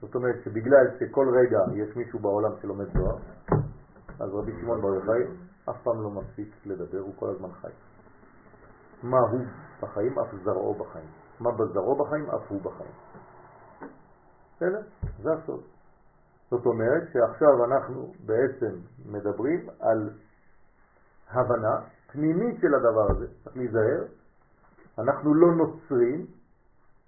[0.01, 3.17] זאת אומרת שבגלל שכל רגע יש מישהו בעולם שלומד תואר,
[4.23, 5.23] אז רבי שמעון בר יוחאי
[5.69, 7.71] אף פעם לא מפסיק לדבר, הוא כל הזמן חי.
[9.03, 9.45] מה הוא
[9.81, 11.09] בחיים, אף זרעו בחיים.
[11.39, 12.91] מה בזרעו בחיים, אף הוא בחיים.
[14.55, 14.81] בסדר?
[15.21, 15.63] זה הסוד.
[16.51, 18.75] זאת אומרת שעכשיו אנחנו בעצם
[19.05, 20.09] מדברים על
[21.29, 21.75] הבנה
[22.11, 24.03] פנימית של הדבר הזה, צריך להיזהר,
[24.99, 26.25] אנחנו לא נוצרים,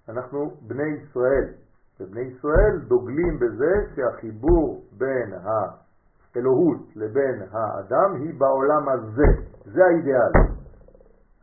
[0.09, 1.53] אנחנו בני ישראל,
[1.99, 5.33] ובני ישראל דוגלים בזה שהחיבור בין
[6.35, 10.31] האלוהות לבין האדם היא בעולם הזה, זה האידאל.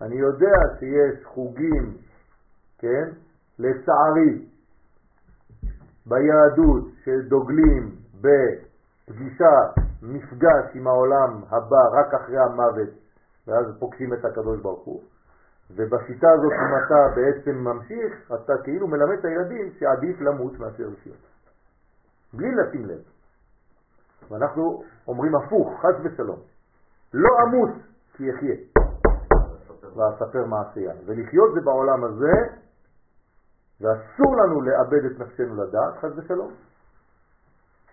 [0.01, 1.97] אני יודע שיש חוגים,
[2.79, 3.09] כן,
[3.59, 4.47] לצערי,
[6.07, 9.57] ביהדות שדוגלים בפגישה,
[10.03, 12.89] מפגש עם העולם הבא רק אחרי המוות,
[13.47, 15.03] ואז פוגשים את הקדוש ברוך הוא.
[15.71, 21.17] ובשיטה הזאת, אם אתה בעצם ממשיך, אתה כאילו מלמד את הילדים שעדיף למות מאשר לחיות.
[22.33, 23.20] בלי לשים לב.
[24.31, 26.39] ואנחנו אומרים הפוך, חס ושלום.
[27.15, 27.71] לא אמות
[28.17, 28.55] כי אחיה,
[29.97, 30.95] ואספר מעשייה.
[31.07, 32.33] ולחיות זה בעולם הזה,
[33.81, 36.53] ואסור לנו לאבד את נפשנו לדעת, חס ושלום.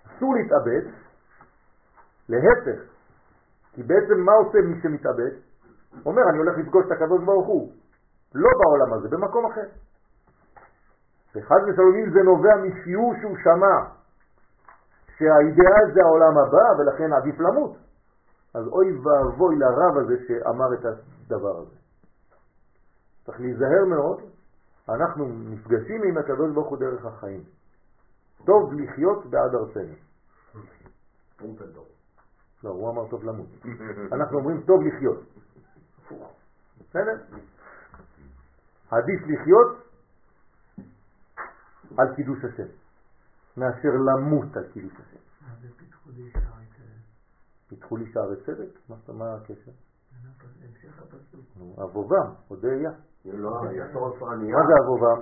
[0.08, 0.91] אסור להתאבד,
[2.30, 2.80] להפך.
[3.74, 5.32] כי בעצם מה עושה מי שמתאבד?
[6.06, 7.72] אומר, אני הולך לפגוש את הקדוש ברוך הוא.
[8.36, 9.68] לא בעולם הזה, במקום אחר.
[11.36, 13.97] וחד ושלום אם זה נובע משיעור שהוא שמע
[15.18, 17.77] שהאידאל זה העולם הבא ולכן עדיף למות,
[18.53, 21.76] אז אוי ואבוי לרב הזה שאמר את הדבר הזה.
[23.26, 24.22] צריך להיזהר מאוד,
[24.89, 27.44] אנחנו נפגשים עם הקדוש ברוך הוא דרך החיים.
[28.45, 29.95] טוב לחיות בעד ארצנו.
[32.64, 33.48] לא, הוא אמר טוב למות.
[34.15, 35.23] אנחנו אומרים טוב לחיות.
[36.80, 37.15] בסדר?
[38.91, 39.88] עדיף לחיות
[41.98, 42.68] על קידוש השם,
[43.57, 45.17] מאשר למות על קידוש השם.
[45.41, 47.01] מה זה פיתחו לי שערי צדק?
[47.69, 48.79] פיתחו לי שערי צדק?
[48.89, 49.71] מה זאת- מה הקשר?
[50.63, 51.45] המשך הפסוק.
[51.84, 52.91] אבובם, הודיה.
[53.25, 53.51] לא.
[53.63, 53.71] מה
[54.67, 55.19] זה אבובם?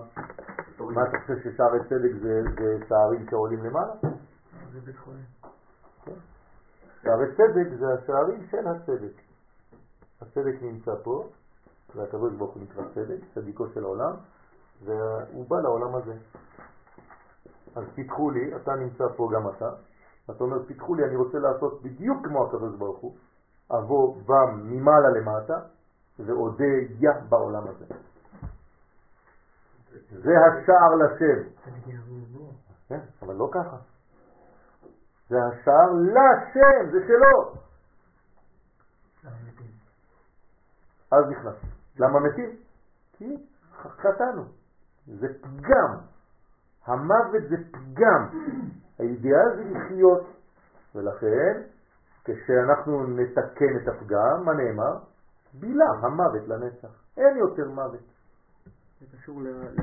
[0.96, 3.94] מה אתה חושב ששערי צדק זה זה שערים שעולים למעלה?
[4.72, 5.26] זה בית חולים.
[7.04, 9.22] שערי צדק זה השערים של הצדק.
[10.22, 11.30] הצדק נמצא פה,
[11.96, 14.14] והקדוש ברוך הוא נקרא צדק, צדיקו של העולם,
[14.86, 16.14] והוא בא לעולם הזה.
[17.76, 19.70] אז פיתחו לי, אתה נמצא פה גם אתה,
[20.32, 23.16] אתה אומר פיתחו לי, אני רוצה לעשות בדיוק כמו הקדוש ברוך הוא,
[23.72, 25.60] אבוא בם ממעלה למטה,
[26.20, 27.86] ועודיה בעולם הזה.
[30.10, 31.50] זה השער לשם.
[32.88, 33.78] כן, אבל לא ככה.
[35.30, 37.54] זה השער לשם, זה שלו.
[41.12, 41.56] אז נכנס.
[42.00, 42.50] למה מתים?
[43.14, 43.38] כי
[43.72, 44.44] חטאנו.
[45.08, 45.98] זה פגם.
[46.86, 48.26] המוות זה פגם.
[49.00, 50.28] האידיאל זה לחיות.
[50.96, 51.62] ולכן,
[52.26, 54.98] כשאנחנו נתקן את הפגם, מה נאמר?
[55.60, 56.88] בילה, המוות לנצח.
[57.18, 58.00] אין יותר מוות.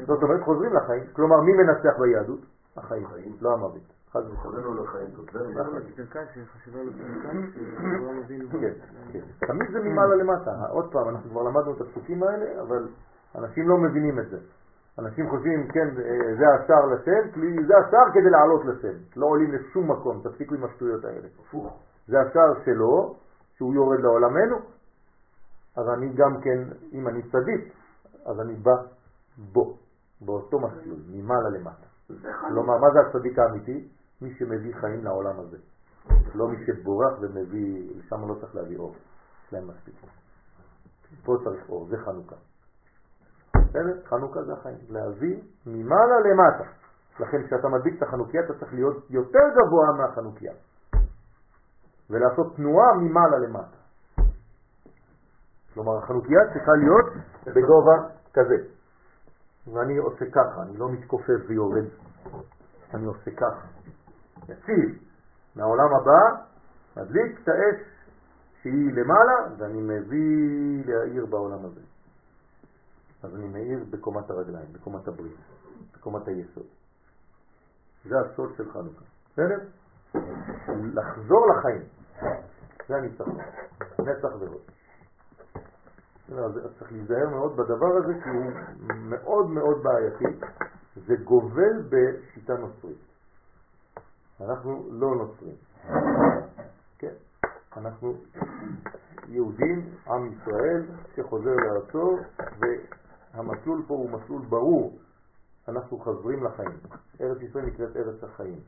[0.06, 1.04] זאת אומרת, חוזרים לחיים.
[1.12, 2.40] כלומר, מי מנצח ביהדות?
[2.76, 3.06] החיים,
[3.40, 3.82] לא המוות.
[4.12, 4.20] חד
[8.24, 8.48] אבינו...
[8.50, 8.72] כן,
[9.12, 9.46] כן.
[9.46, 10.50] תמיד זה ממעלה למטה.
[10.70, 12.88] עוד פעם, אנחנו כבר למדנו את הפסוקים האלה, אבל
[13.34, 14.38] אנשים לא מבינים את זה.
[14.98, 15.94] אנשים חושבים, כן,
[16.38, 18.98] זה השער לשם, זה השער כדי לעלות לשם.
[19.16, 21.28] לא עולים לשום מקום, תפסיקו עם השטויות האלה.
[22.08, 23.16] זה השער שלו,
[23.56, 24.56] שהוא יורד לעולמנו,
[25.76, 26.58] אז אני גם כן,
[26.92, 27.74] אם אני צדיק,
[28.26, 28.72] אז אני בא
[29.52, 29.76] בו,
[30.20, 31.86] באותו מסלול, ממעלה למטה.
[32.48, 33.88] כלומר, מה זה הצדיק האמיתי?
[34.22, 35.56] מי שמביא חיים לעולם הזה.
[36.34, 38.94] לא מי שבורח ומביא, שם לא צריך להביא אור,
[39.46, 39.94] יש להם מספיק.
[41.24, 42.36] פה צריך אור, זה חנוכה.
[43.72, 44.00] בסדר?
[44.08, 46.64] חנוכה זה החיים, להביא ממעלה למטה.
[47.20, 50.52] לכן כשאתה מדביק את החנוכיה אתה צריך להיות יותר גבוה מהחנוכיה.
[52.10, 53.76] ולעשות תנועה ממעלה למטה.
[55.74, 57.06] כלומר החנוכיה צריכה להיות
[57.46, 58.56] בגובה כזה.
[59.72, 61.84] ואני עושה ככה, אני לא מתכופף ויורד,
[62.94, 63.66] אני עושה ככה.
[64.48, 64.98] יציב.
[65.56, 66.42] מהעולם הבא,
[66.96, 67.80] מדליק את האש
[68.62, 71.80] שהיא למעלה, ואני מביא להאיר בעולם הזה.
[73.22, 75.36] אז אני מאיר בקומת הרגליים, בקומת הברית,
[75.94, 76.66] בקומת היסוד.
[78.04, 79.04] זה הסוד של חנוכה.
[79.32, 79.58] בסדר?
[80.94, 81.82] לחזור לחיים.
[82.88, 83.38] זה הניצחון.
[83.98, 84.62] נצח ועוד.
[86.28, 88.52] אז צריך להיזהר מאוד בדבר הזה כי הוא
[88.88, 90.46] מאוד מאוד בעייתי.
[91.06, 92.98] זה גובל בשיטה נוצרית.
[94.40, 95.54] אנחנו לא נוצרים.
[96.98, 97.14] כן,
[97.76, 98.14] אנחנו
[99.28, 100.82] יהודים, עם ישראל,
[101.16, 102.16] שחוזר לארצו,
[103.34, 104.98] והמסלול פה הוא מסלול ברור.
[105.68, 106.78] אנחנו חוזרים לחיים.
[107.20, 108.60] ארץ ישראל נקראת ארץ החיים.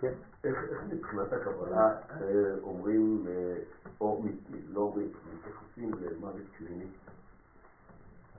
[0.00, 0.12] כן?
[0.44, 2.26] איך איך מבחינת הקבלה אה,
[2.62, 3.56] אומרים אה,
[4.00, 6.86] אור מיתמי, לא מתייחסים למוות קליני?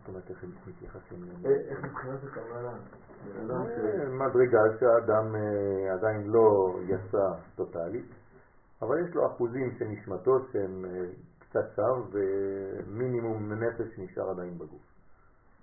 [0.06, 2.74] זאת אומרת, איך מתייחסים אה, איך מבחינת הקבלה?
[3.38, 8.06] אה, מדרגה שהאדם אה, עדיין לא יצא טוטאלית,
[8.82, 10.86] אבל יש לו אחוזים של נשמתו שהם
[11.58, 14.82] אה, שם ומינימום נפש נשאר עדיין בגוף.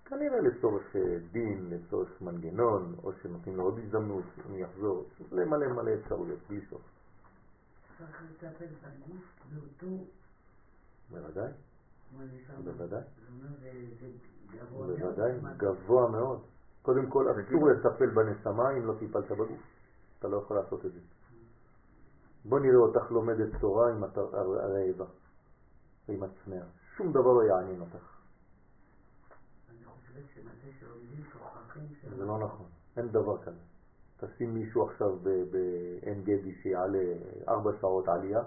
[0.04, 5.90] כנראה לצורך אה, דין, לצורך מנגנון, או שנותנים לו עוד הזדמנות, הוא יחזור, למלא מלא
[5.94, 6.82] אפשרויות, בלי סוף.
[7.98, 10.04] צריך לטפל בגוף באותו...
[11.10, 11.52] בוודאי?
[12.64, 13.02] בוודאי,
[14.72, 14.98] מאוד.
[14.98, 16.40] בוודאי, גבוה מאוד.
[16.82, 19.60] קודם כל, אסור לטפל בנשמה אם לא טיפלת בגוף.
[20.18, 20.98] אתה לא יכול לעשות את זה.
[22.44, 24.18] בוא נראה אותך לומדת תורה אם את
[26.10, 26.58] את צמאה.
[26.96, 28.12] שום דבר לא יעניין אותך.
[32.16, 32.66] זה לא נכון,
[32.96, 33.60] אין דבר כזה.
[34.20, 35.16] תשים מישהו עכשיו
[35.50, 37.04] בעין גדי שיעלה
[37.48, 38.40] ארבע שעות עלייה,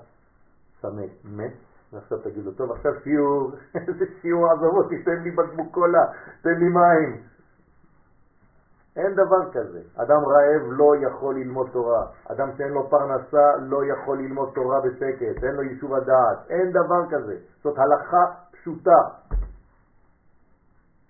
[0.81, 1.53] צמא, מת,
[1.93, 3.51] ועכשיו תגיד לו, טוב, עכשיו שיעור,
[3.87, 6.05] איזה שיעור עזוב אותי, תן לי בקבוק קולה,
[6.41, 7.23] תן לי מים.
[8.95, 9.81] אין דבר כזה.
[9.95, 12.05] אדם רעב לא יכול ללמוד תורה.
[12.31, 16.37] אדם שאין לו פרנסה לא יכול ללמוד תורה בשקט, אין לו יישוב הדעת.
[16.49, 17.35] אין דבר כזה.
[17.63, 19.01] זאת הלכה פשוטה.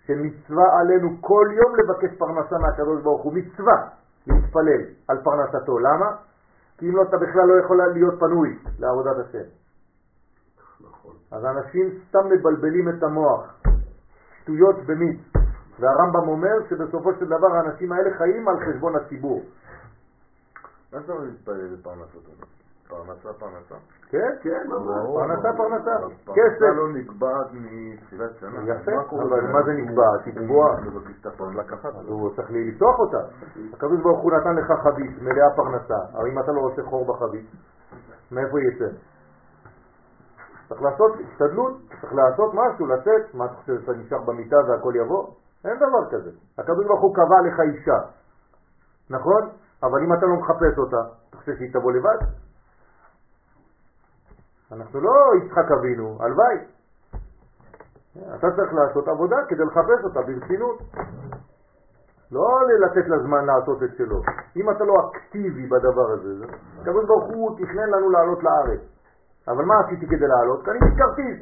[0.06, 3.34] שמצווה עלינו כל יום לבקש פרנסה מהקדוש ברוך הוא.
[3.34, 3.88] מצווה
[4.28, 5.80] להתפלל על פרנסתו.
[5.80, 6.16] למה?
[6.78, 9.48] כי אם לא, אתה בכלל לא יכול להיות פנוי לעבודת השם.
[10.82, 11.16] נכון.
[11.32, 13.62] אז אנשים סתם מבלבלים את המוח.
[14.42, 15.35] שטויות במיץ.
[15.80, 19.42] והרמב"ם אומר שבסופו של דבר האנשים האלה חיים על חשבון הציבור.
[20.94, 22.32] מה זאת אומרת להתפלל לפרנסתו?
[22.88, 23.76] פרנסה, פרנסה.
[24.10, 24.32] כן?
[24.42, 24.70] כן.
[25.14, 25.92] פרנסה, פרנסה.
[26.08, 26.26] כסף.
[26.26, 28.60] פרנסה לא נקבעת מתחילת שנה.
[28.64, 30.18] יפה, אבל מה זה נקבע?
[30.26, 30.76] תקבוע.
[32.08, 33.18] הוא צריך לפתוח אותה.
[33.74, 37.46] הקדוש ברוך הוא נתן לך חבית מלאה פרנסה, אבל אם אתה לא רוצה חור בחבית,
[38.32, 38.86] מאיפה יצא?
[40.70, 45.28] צריך לעשות השתדלות, צריך לעשות משהו, לצאת, מה אתה חושב שאתה נשאר במיטה והכל יבוא?
[45.66, 46.32] אין דבר כזה.
[46.58, 48.00] הקדוש ברוך הוא קבע לך אישה,
[49.10, 49.50] נכון?
[49.84, 52.18] אבל אם אתה לא מחפש אותה, אתה חושב שהיא תבוא לבד?
[54.72, 55.12] אנחנו לא
[55.44, 56.58] יצחק אבינו, הלוואי.
[58.36, 60.78] אתה צריך לעשות עבודה כדי לחפש אותה ברצינות.
[62.32, 64.22] לא לתת לה זמן לעשות את שלו.
[64.56, 66.46] אם אתה לא אקטיבי בדבר הזה, זה-
[66.82, 68.80] הקדוש ברוך הוא תכנן לנו לעלות לארץ.
[69.48, 70.66] אבל מה עשיתי כדי לעלות?
[70.66, 71.40] קניתי כרטיס.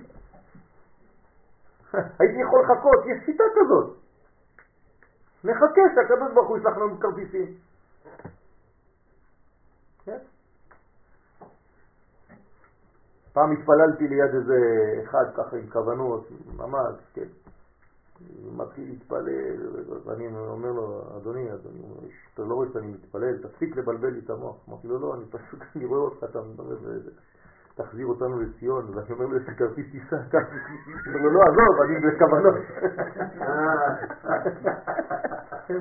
[2.19, 4.02] הייתי יכול לחכות, יש שיטה כזאת.
[5.43, 7.55] נחכה שהקדוש ברוך הוא ישלח לנו כרטיסים.
[10.05, 10.17] כן?
[13.33, 14.57] פעם התפללתי ליד איזה
[15.03, 17.27] אחד ככה עם כוונות, ממש, כן.
[18.57, 19.27] מתחיל להתפלל,
[20.05, 21.83] ואני אומר לו, אדוני, אדוני,
[22.33, 24.55] אתה לא רואה שאני מתפלל, תפסיק לבלבל לי את המוח.
[24.69, 27.11] אמרתי לו, לא, אני פשוט, אני רואה אותך, אתה מדבר וזה.
[27.75, 30.15] תחזיר אותנו לציון, ואני אומר לו, יש לי כרטיס טיסה
[31.07, 32.55] אומר לו, לא, עזוב, אני בכוונות.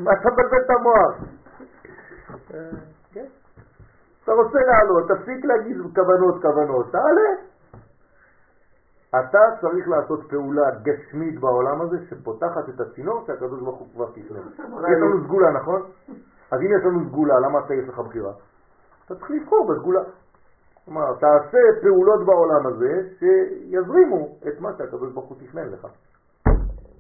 [0.05, 1.15] מה אתה מבלבל את המוח?
[3.13, 3.27] כן.
[4.25, 7.31] אתה רוצה לעלות, תפסיק להגיד כוונות, כוונות, תעלה.
[9.11, 14.41] אתה צריך לעשות פעולה גשמית בעולם הזה שפותחת את הצינור שהקדוש ברוך הוא כבר תכנן.
[14.93, 15.83] יש לנו סגולה, נכון?
[16.51, 18.33] אז אם יש לנו סגולה, למה אתה יש לך בחירה?
[19.07, 20.01] אתה צריך לבחור בסגולה.
[20.85, 25.87] כלומר, תעשה פעולות בעולם הזה שיזרימו את מה שהקדוש ברוך הוא תכנן לך.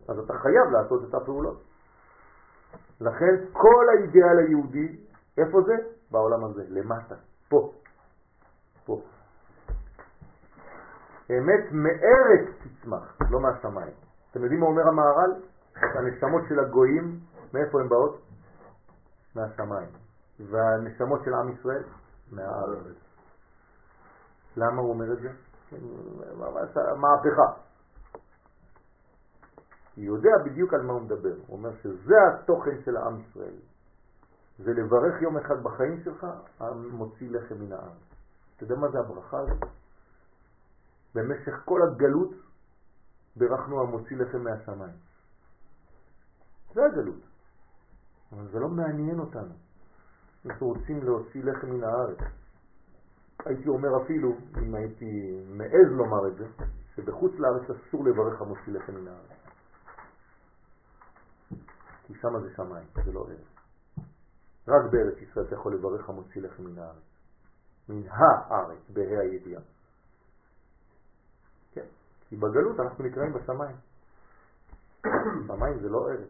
[0.08, 1.62] אז אתה חייב לעשות את הפעולות.
[3.00, 4.96] לכן כל האידאל היהודי,
[5.38, 5.74] איפה זה?
[6.10, 7.14] בעולם הזה, למטה,
[7.48, 7.72] פה.
[8.86, 9.00] פה.
[11.30, 13.94] אמת מארץ תצמח, לא מהשמיים.
[14.30, 15.32] אתם יודעים מה אומר המהר"ל?
[15.76, 17.18] הנשמות של הגויים,
[17.54, 18.20] מאיפה הן באות?
[19.36, 19.88] מהשמיים.
[20.40, 21.82] והנשמות של עם ישראל?
[22.32, 23.01] מהארץ.
[24.56, 25.28] למה הוא אומר את זה?
[26.96, 27.62] מהפכה.
[29.96, 31.34] הוא יודע בדיוק על מה הוא מדבר.
[31.46, 33.54] הוא אומר שזה התוכן של העם ישראל.
[34.58, 36.26] זה לברך יום אחד בחיים שלך,
[36.58, 37.96] המוציא לחם מן העם.
[38.56, 39.70] אתה יודע מה זה הברכה הזאת?
[41.14, 42.30] במשך כל הגלות
[43.36, 44.96] ברכנו המוציא לחם מהשמיים.
[46.74, 47.22] זה הגלות.
[48.32, 49.54] אבל זה לא מעניין אותנו.
[50.46, 52.18] אנחנו רוצים להוציא לחם מן הארץ.
[53.44, 56.64] הייתי אומר אפילו, אם הייתי מעז לומר את זה,
[56.94, 59.30] שבחוץ לארץ אסור לברך המוציא לחם מן הארץ.
[62.06, 63.52] כי שם זה שמיים, זה לא ארץ.
[64.68, 67.02] רק בארץ ישראל אתה יכול לברך המוציא לחם מן הארץ.
[67.88, 69.62] מן הארץ, בה"א הידיעה.
[71.72, 71.86] כן,
[72.28, 73.76] כי בגלות אנחנו נקראים בשמיים.
[75.46, 76.28] שמיים זה לא ארץ.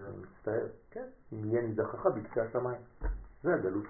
[0.00, 2.80] אני מצטער, כן, אם יהיה נידחך בקצה השמיים.
[3.42, 3.86] זה הגלות.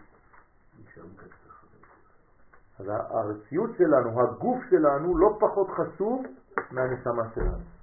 [2.81, 6.23] אז הארציות שלנו, הגוף שלנו, לא פחות חשוב
[6.71, 7.80] מהנשמה שלנו.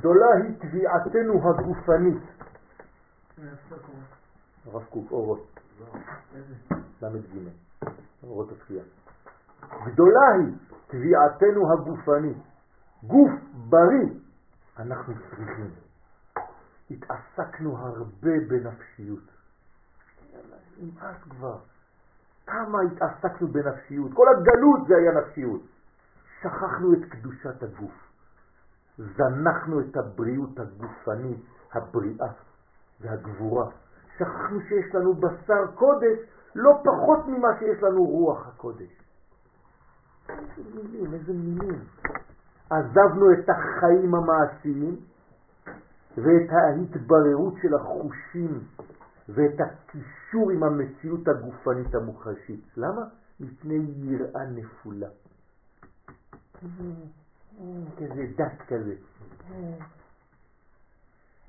[0.00, 2.22] גדולה היא תביעתנו הגופנית.
[4.66, 5.60] הרב קוק, אורות.
[7.02, 7.48] ל"ג,
[8.22, 8.82] אורות התחייה.
[9.84, 10.54] גדולה היא
[10.86, 12.36] תביעתנו הגופנית.
[13.02, 13.30] גוף
[13.68, 14.08] בריא
[14.78, 15.70] אנחנו צריכים.
[16.90, 19.24] התעסקנו הרבה בנפשיות.
[20.78, 21.58] נמאס כבר.
[22.46, 24.10] כמה התעסקנו בנפשיות.
[24.14, 25.62] כל הגלות זה היה נפשיות.
[26.40, 28.09] שכחנו את קדושת הגוף.
[29.16, 31.40] זנחנו את הבריאות הגופנית,
[31.72, 32.32] הבריאה
[33.00, 33.70] והגבורה.
[34.16, 36.18] שכחנו שיש לנו בשר קודש
[36.54, 39.02] לא פחות ממה שיש לנו רוח הקודש.
[40.28, 41.84] איזה מילים, איזה מילים.
[42.70, 44.96] עזבנו את החיים המעשיים
[46.16, 48.60] ואת ההתבררות של החושים
[49.28, 52.64] ואת הקישור עם המציאות הגופנית המוחשית.
[52.76, 53.02] למה?
[53.40, 55.08] מפני יראה נפולה.
[57.96, 58.94] כזה דת כזה.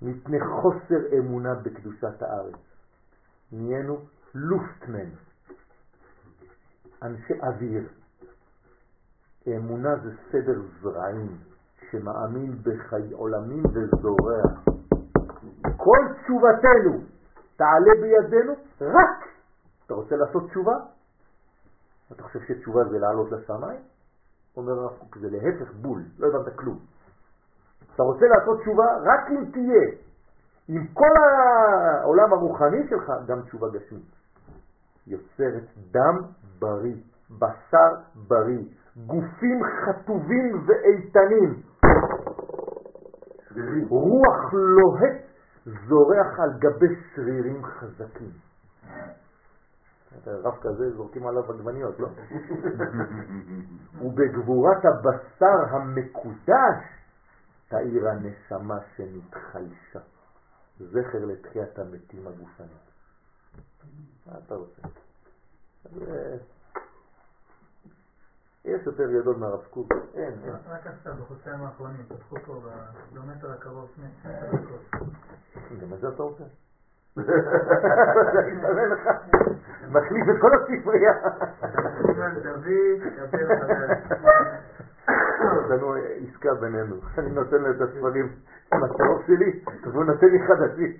[0.02, 2.56] מפני חוסר אמונה בקדושת הארץ.
[3.52, 3.98] נהיינו
[4.36, 5.10] לופטמן,
[7.04, 7.84] אנשי אוויר.
[9.48, 11.38] אמונה זה סדר זרעים
[11.92, 14.42] שמאמין בחיי עולמים וזורע.
[15.78, 17.02] כל תשובתנו
[17.56, 19.28] תעלה בידינו רק.
[19.86, 20.76] אתה רוצה לעשות תשובה?
[22.12, 23.91] אתה חושב שתשובה זה לעלות לשמיים?
[24.58, 26.80] אומר הרב קוק, זה להפך בול, לא הבנת כלום.
[27.96, 29.92] אתה רוצה לעשות תשובה רק אם תהיה
[30.68, 34.12] עם כל העולם הרוחני שלך גם תשובה גשמית.
[35.08, 36.18] יוצרת דם
[36.60, 36.96] בריא,
[37.40, 37.96] בשר
[38.28, 38.64] בריא,
[39.08, 41.62] גופים חטובים ואיתנים,
[43.90, 45.22] רוח לוהט
[45.66, 48.32] זורח על גבי שרירים חזקים.
[50.28, 52.08] רב כזה זורקים עליו עגבניות, לא?
[54.02, 57.02] ובגבורת הבשר המקודש
[57.68, 60.00] תאיר הנשמה שנתחלשה.
[60.80, 62.92] זכר לתחיית המתים הגופנית.
[64.26, 64.82] מה אתה רוצה?
[68.66, 69.94] יש יותר גדול מהרב קוק?
[70.14, 70.56] אין, אין.
[70.68, 74.08] רק עכשיו, בחודשיים האחרונים, פתחו פה בקילומטר הקרוב שני
[74.52, 75.12] דקות.
[75.82, 76.44] גם את זה אתה רוצה?
[79.92, 81.14] מחליף את כל הספרייה.
[85.42, 88.30] יש לנו עסקה בינינו, אני נותן לו את הספרים
[88.72, 90.92] הצהוב שלי, והוא נותן לי חדשים.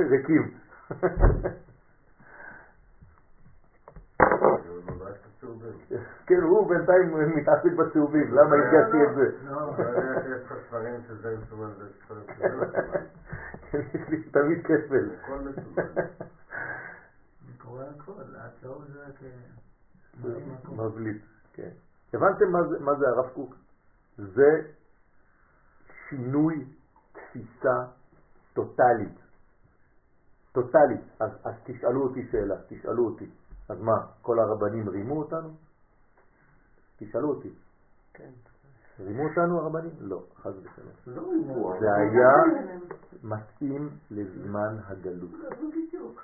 [0.00, 0.50] ריקים.
[6.26, 9.48] כן, הוא בינתיים מתעסק בצהובים, למה הגעתי את זה?
[9.48, 9.72] לא,
[10.36, 13.04] יש לך ספרים שזה מסומן וספרים שזה לא מסומן.
[13.70, 15.10] כן, יש לי תמיד כפל.
[15.22, 16.02] הכל מסומן.
[17.44, 19.24] אני קורא הכל, הצהוב זה כ...
[20.72, 21.22] מבליט,
[21.52, 21.70] כן.
[22.14, 23.54] הבנתם מה זה, הרב קוק?
[24.16, 24.60] זה
[26.08, 26.64] שינוי
[27.12, 27.84] תפיסה.
[30.54, 31.04] טוטלית.
[31.20, 33.30] אז, אז תשאלו אותי שאלה, תשאלו אותי.
[33.68, 35.48] אז מה, כל הרבנים רימו אותנו?
[36.98, 37.50] תשאלו אותי.
[38.14, 38.30] כן.
[39.00, 39.92] רימו אותנו הרבנים?
[39.98, 40.92] לא, חס ושלום.
[41.06, 42.32] לא רימו, זה היה
[43.22, 45.30] מתאים לזמן הגלות.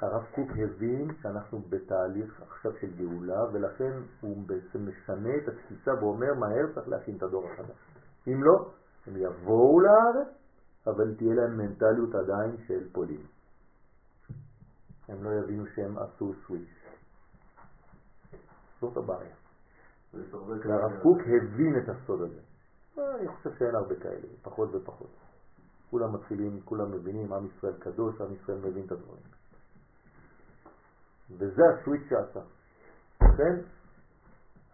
[0.00, 6.34] הרב קוק הבין שאנחנו בתהליך עכשיו של גאולה, ולכן הוא בעצם משנה את התפיסה ואומר
[6.34, 7.76] מהר צריך להכין את הדור החדש.
[8.28, 8.70] אם לא,
[9.06, 10.28] הם יבואו לארץ,
[10.86, 13.22] אבל תהיה להם מנטליות עדיין של פולין.
[15.08, 16.79] הם לא יבינו שהם עשו סוויץ'.
[18.80, 19.34] זאת הבעיה.
[20.14, 22.40] והרב קוק הבין את הסוד הזה.
[22.98, 25.10] אה, אני חושב שאין הרבה כאלה, פחות ופחות.
[25.90, 29.22] כולם מתחילים, כולם מבינים, עם ישראל קדוש, עם ישראל מבין את הדברים.
[31.30, 32.40] וזה הסוויץ' שעשה.
[33.22, 33.56] לכן,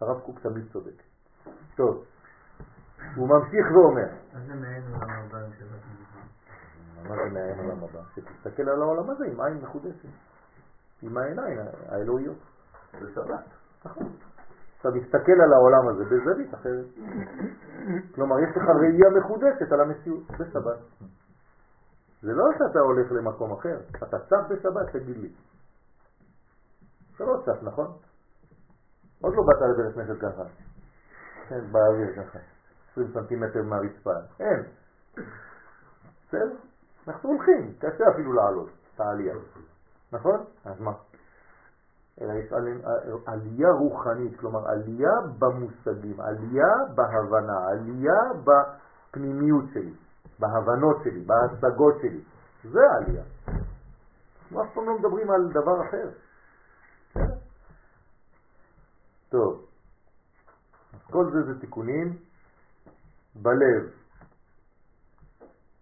[0.00, 1.02] הרב קוק תמיד צודק.
[1.76, 2.04] טוב,
[3.16, 5.80] הוא ממשיך ואומר, אז זה מעין עולם הבא שבת.
[7.08, 8.00] מה זה מעין עולם הבא?
[8.14, 10.08] שתסתכל על העולם הזה עם עין מחודשת,
[11.02, 11.58] עם העיניים
[11.88, 12.38] האלוהיות.
[13.02, 13.28] בשבת.
[13.28, 13.55] נכון.
[14.80, 16.86] אתה מסתכל על העולם הזה בזווית אחרת.
[18.14, 20.78] כלומר, יש לך ראייה מחודשת על המציאות בשבת.
[22.22, 25.32] זה לא שאתה הולך למקום אחר, אתה צף בשבת, תגיד לי.
[27.16, 27.86] אתה לא צף, נכון?
[29.20, 30.42] עוד לא באת לבית כנסת ככה.
[31.48, 32.38] כן, באוויר ככה.
[32.92, 34.10] 20 סנטימטר מהרצפה.
[34.40, 34.62] אין.
[36.28, 36.56] בסדר?
[37.08, 39.00] אנחנו הולכים, קשה אפילו לעלות את.
[40.12, 40.44] נכון?
[40.64, 40.92] אז מה?
[42.20, 42.82] אלא יש עלי-
[43.26, 49.94] עלייה רוחנית, כלומר עלייה במושגים, עלייה בהבנה, עלייה בפנימיות שלי,
[50.38, 52.20] בהבנות שלי, בהשגות שלי.
[52.70, 53.24] זה העלייה.
[54.42, 56.08] אנחנו אף פעם לא מדברים על דבר אחר.
[57.10, 57.34] בסדר?
[59.28, 59.64] טוב,
[60.94, 62.16] אז כל זה זה תיקונים
[63.42, 63.90] בלב.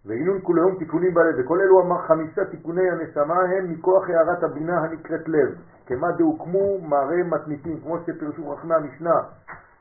[0.05, 5.28] והינון כולהם תיקונים בלב, וכל אלו אמר חמישה תיקוני הנשמה הם מכוח הערת הבינה הנקראת
[5.28, 9.20] לב, כמה דהוקמו מראה מתניתים, כמו שפרשו חכמי המשנה,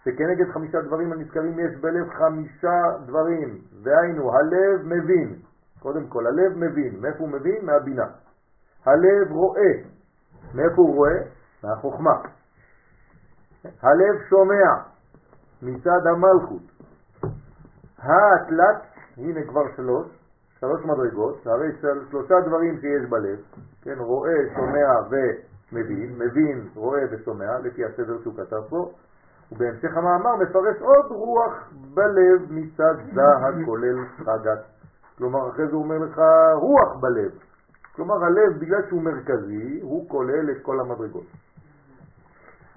[0.04, 5.36] שכנגד חמישה דברים הנזכרים יש בלב חמישה דברים, והיינו, הלב מבין,
[5.80, 7.66] קודם כל הלב מבין, מאיפה הוא מבין?
[7.66, 8.06] מהבינה.
[8.86, 9.72] הלב רואה,
[10.54, 11.20] מאיפה הוא רואה?
[11.64, 12.22] מהחוכמה.
[13.64, 14.66] הלב שומע,
[15.62, 16.62] מצד המלכות.
[18.00, 18.82] התלת,
[19.18, 20.08] הנה כבר שלוש,
[20.60, 23.40] שלוש מדרגות, הרי של שלושה דברים שיש בלב,
[23.82, 25.53] כן, רואה, שומע ומבין,
[26.18, 28.92] מבין, רואה ושומע, לפי הסדר שהוא כתב פה,
[29.52, 31.54] ובהמשך המאמר מפרש עוד רוח
[31.94, 33.22] בלב מצד זה
[33.62, 34.60] הכולל חגת.
[35.18, 36.22] כלומר, אחרי זה הוא אומר לך
[36.54, 37.32] רוח בלב.
[37.96, 41.26] כלומר, הלב, בגלל שהוא מרכזי, הוא כולל את כל המדרגות.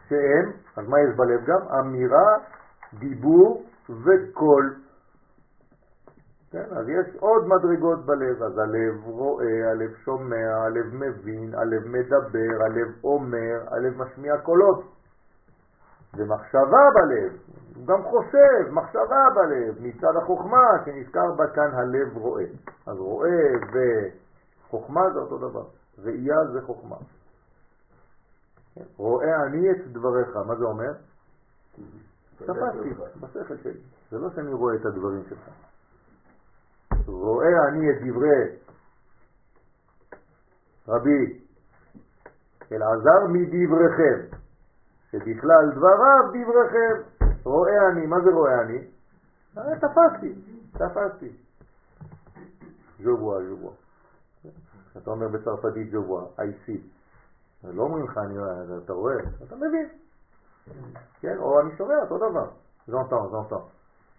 [0.09, 1.61] שהם, אז מה יש בלב גם?
[1.81, 2.39] אמירה,
[2.99, 4.75] דיבור וקול.
[6.51, 12.65] כן, אז יש עוד מדרגות בלב, אז הלב רואה, הלב שומע, הלב מבין, הלב מדבר,
[12.65, 14.85] הלב אומר, הלב משמיע קולות.
[16.17, 17.33] ומחשבה בלב,
[17.77, 22.45] הוא גם חושב, מחשבה בלב, מצד החוכמה שנזכר בה כאן הלב רואה.
[22.87, 25.65] אז רואה וחוכמה זה אותו דבר,
[25.99, 26.97] ראייה זה חוכמה.
[28.75, 28.85] כן?
[28.97, 30.93] רואה אני את דבריך, מה זה אומר?
[32.37, 33.81] תפסתי, בשכל שלי.
[34.11, 35.49] זה לא שאני רואה את הדברים שלך.
[37.07, 38.57] רואה אני את דברי
[40.89, 41.41] רבי
[42.73, 44.37] אלעזר מדבריכם,
[45.11, 47.27] שבכלל דבריו דבריכם.
[47.45, 48.79] רואה אני, מה זה רואה אני?
[49.59, 50.35] אה, תפסתי,
[50.73, 51.33] תפסתי.
[53.03, 53.75] ז'ובואה, ז'ובואה.
[54.97, 56.81] אתה אומר בצרפתית ז'ובואה, I see.
[57.65, 58.21] לא אומרים לך,
[58.85, 59.17] אתה רואה,
[59.47, 59.89] אתה מבין.
[61.21, 62.51] כן, או אני שומע, אותו דבר.
[62.87, 63.63] ז'נטון, ז'נטון.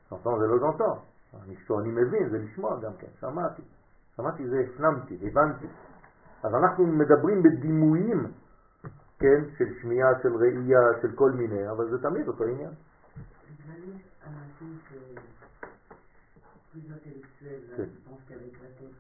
[0.10, 1.00] ז'נטון זה לא ז'נטון.
[1.34, 3.62] אני, אני מבין, זה לשמוע גם כן, שמעתי.
[4.16, 5.68] שמעתי זה הפנמתי, הבנתי.
[6.44, 8.32] אז אנחנו מדברים בדימויים
[9.20, 12.72] כן, של שמיעה, של ראייה, של כל מיני, אבל זה תמיד אותו עניין.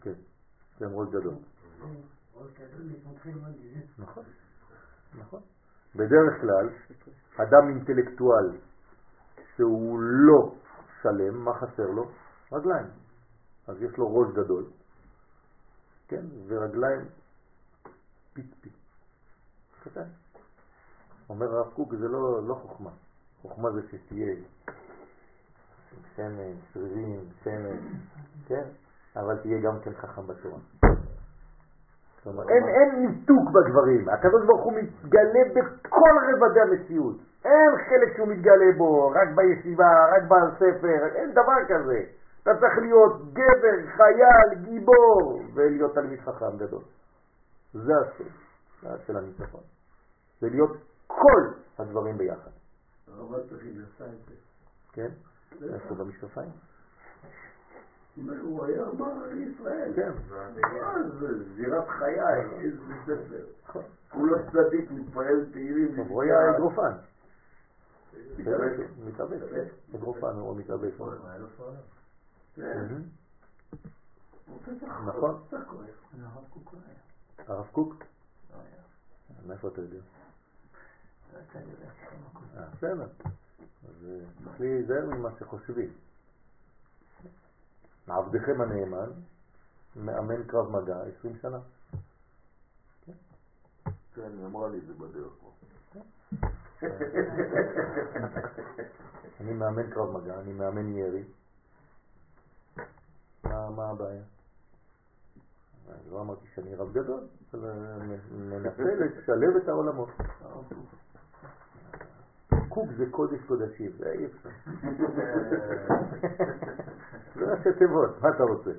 [0.02, 0.14] כן,
[0.80, 1.34] זה ראש גדול.
[3.99, 4.24] נכון,
[5.20, 5.41] נכון.
[5.95, 6.70] בדרך כלל,
[7.38, 8.58] אדם אינטלקטואל
[9.56, 10.56] שהוא לא
[11.07, 12.09] שלם, מה חסר לו?
[12.51, 12.85] רגליים.
[13.67, 14.65] אז יש לו ראש גדול,
[16.07, 17.05] כן, ורגליים
[18.34, 18.73] petit-petit.
[19.84, 20.07] קטן.
[21.29, 22.89] אומר הרב קוק, זה לא, לא חוכמה.
[23.41, 24.35] חוכמה זה שתהיה
[26.15, 27.77] שמן, שרירים, שמן,
[28.47, 28.63] כן?
[29.15, 30.59] אבל תהיה גם כן חכם בתורה.
[32.25, 37.17] אין, אין ניתוק בדברים, הקדוש ברוך הוא מתגלה בכל רבדי המציאות,
[37.48, 42.03] אין חלק שהוא מתגלה בו, רק בישיבה, רק בספר, אין דבר כזה.
[42.41, 46.82] אתה צריך להיות גבר, חייל, גיבור, ולהיות תלמיד חכם גדול.
[47.74, 48.28] זה הסוד
[49.06, 49.61] של הניצחון.
[50.41, 51.41] זה להיות כל
[51.80, 52.52] הדברים ביחד,
[53.07, 54.36] הרב צריכים עשה את זה.
[54.94, 55.10] כן?
[55.74, 56.49] איפה במשקפיים?
[58.41, 59.94] הוא היה אמר ישראל.
[59.95, 60.11] כן.
[61.19, 63.45] זה זירת חיי, איזה ספר.
[63.64, 63.84] נכון.
[64.14, 65.95] הוא לא צדיק, מתפעל תהילים.
[65.95, 66.91] הוא היה אגרופן.
[68.38, 68.72] מתאבק.
[69.06, 69.95] מתאבק, כן.
[69.95, 70.91] אגרופן הוא מתאבק.
[72.56, 72.88] כן.
[74.65, 75.41] פתח- נכון.
[77.38, 77.95] הרב קוק?
[78.52, 78.81] לא היה.
[79.48, 79.98] מאיפה אתה יודע?
[82.57, 83.07] אה, בסדר.
[83.89, 85.94] אז אה, צריך להיזהר ממה שחושבים.
[88.07, 89.10] עבדכם הנאמן
[89.95, 91.60] מאמן קרב מגע 20 שנה.
[94.15, 95.52] כן, היא אמרה לי את זה בדרך פה.
[99.40, 101.24] אני מאמן קרב מגע, אני מאמן ירי.
[103.44, 104.22] מה, הבעיה?
[105.90, 107.22] אני לא אמרתי שאני רב גדול,
[108.32, 110.10] מנסה לשלב את העולמות.
[112.70, 114.49] קוק זה קודש קודשים, זה אי אפשר.
[117.36, 118.72] זה ראשי תיבות, מה אתה רוצה?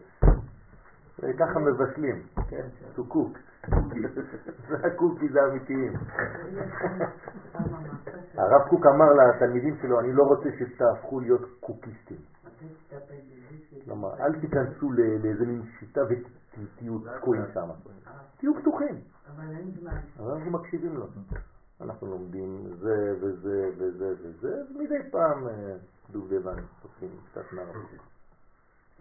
[1.38, 2.68] ככה מבשלים, כן?
[4.68, 5.92] זה הקוקי, זה האמיתיים.
[7.56, 12.18] אמרת הרב קוק אמר לתלמידים שלו, אני לא רוצה שתהפכו להיות קוקיסטים.
[13.84, 17.68] כלומר, אל תיכנסו ל- לאיזה מין שיטה ותהיו תקועים שם.
[18.38, 19.00] תהיו פתוחים.
[20.18, 21.06] אבל אנחנו מקשיבים לו.
[21.80, 25.76] אנחנו לומדים זה וזה וזה וזה, ומדי פעם אה,
[26.10, 28.02] דובדבן, עושים קצת מהרב קוק.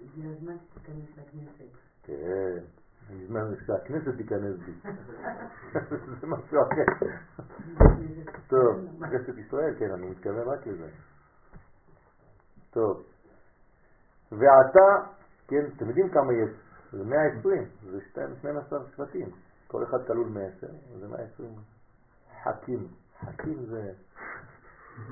[0.01, 1.77] הגיע הזמן שתיכנס לכנסת.
[2.03, 2.57] כן,
[3.09, 4.71] הזמן שהכנסת תיכנס בי.
[6.21, 7.07] זה משהו אחר.
[8.47, 10.89] טוב, כנסת ישראל, כן, אני מתכוון רק לזה.
[12.69, 13.03] טוב.
[14.31, 15.09] ועתה,
[15.47, 16.49] כן, אתם יודעים כמה יש?
[16.91, 17.99] זה 120, זה
[18.39, 19.29] 12 שבטים.
[19.67, 20.67] כל אחד כלול מ-10,
[20.99, 21.55] זה 120.
[22.43, 22.87] חכים.
[23.19, 23.91] חכים זה...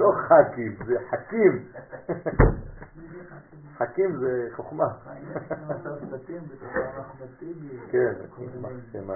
[0.00, 1.68] לא חכים, זה חכים.
[3.78, 4.86] חכים זה חוכמה.
[7.90, 8.12] כן,
[8.60, 9.14] מחשמה.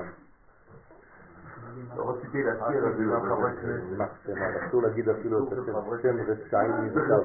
[1.96, 3.98] לא רציתי להזכיר, אז גם חברי כנסת.
[3.98, 5.72] מחשמה, אסור להגיד אפילו את השם,
[6.02, 7.20] שם רשעים נבדל.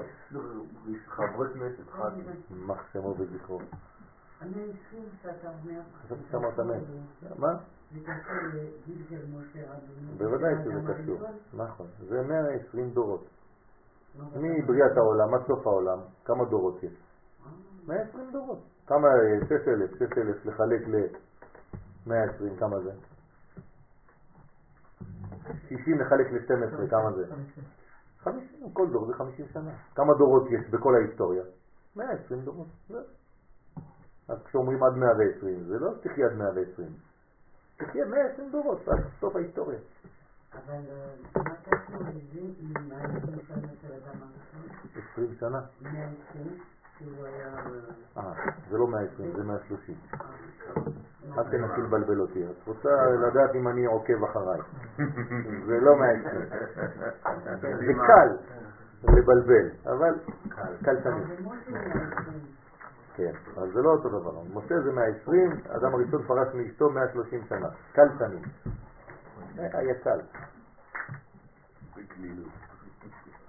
[1.08, 2.26] חברי כנסת, ח"כים.
[2.68, 3.60] מחשמו וזכרו.
[4.42, 6.78] המאה עשרים שאתה אומר, חשבתי שאמרת מאה.
[7.38, 7.54] מה?
[7.94, 10.18] זה קשור לגיל של משה רבנו.
[10.18, 11.20] בוודאי שזה קשור.
[11.54, 11.88] נכון.
[12.00, 13.28] זה 120 דורות.
[14.20, 16.94] לא מבריאת העולם עד סוף העולם, כמה דורות יש?
[17.88, 18.60] 120 דורות.
[18.88, 19.08] כמה?
[19.48, 22.92] 6,000, 6,000 לחלק ל-120, כמה זה?
[25.70, 27.26] 60 לחלק ל-12, כמה זה?
[28.20, 29.72] 50, כל דור זה 50 שנה.
[29.96, 31.44] כמה דורות יש בכל ההיסטוריה?
[31.96, 32.68] 120 דורות.
[32.90, 33.02] זהו.
[34.30, 36.88] אז כשאומרים עד 120, זה לא תחיה עד 120.
[37.78, 39.80] תחיה 120 דורות, עד סוף ההיסטוריה.
[40.54, 45.02] אבל אה, מה קשור לזה עם העשרים שנה של אדם הראשון?
[45.14, 45.62] 20 שנה.
[45.82, 46.58] מאה עשרים,
[46.98, 47.48] שהוא היה...
[48.18, 49.96] אה, אה, זה לא 120, זה 130.
[50.18, 50.82] אה,
[51.38, 52.44] אל תנסי לבלבל אותי.
[52.46, 54.60] את רוצה לדעת אם אני עוקב אחריי.
[55.68, 56.42] זה לא 120.
[57.62, 58.30] זה קל
[59.04, 60.14] לבלבל, אבל
[60.84, 61.42] קל תמיד.
[61.42, 61.56] מאה
[62.12, 62.40] עשרים.
[63.16, 64.42] כן, אז זה לא אותו דבר.
[64.54, 67.68] משה זה 120, האדם הראשון פרש מאשתו 130 שנה.
[67.94, 68.48] קל תמיד.
[70.04, 70.20] קל.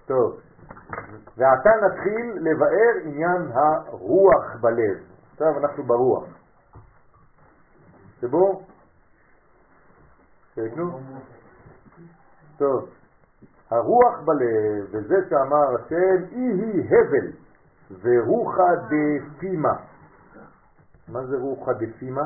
[0.06, 0.40] טוב,
[1.36, 5.02] ועתה נתחיל לבאר עניין הרוח בלב.
[5.32, 6.24] עכשיו אנחנו ברוח.
[8.20, 8.62] שבו?
[10.54, 11.00] שייתנו?
[12.56, 12.88] טוב,
[13.70, 17.32] הרוח בלב, וזה שאמר השם, אי היא הבל,
[18.00, 19.74] ורוחא דפימה.
[21.08, 22.22] מה זה רוחא דפימה?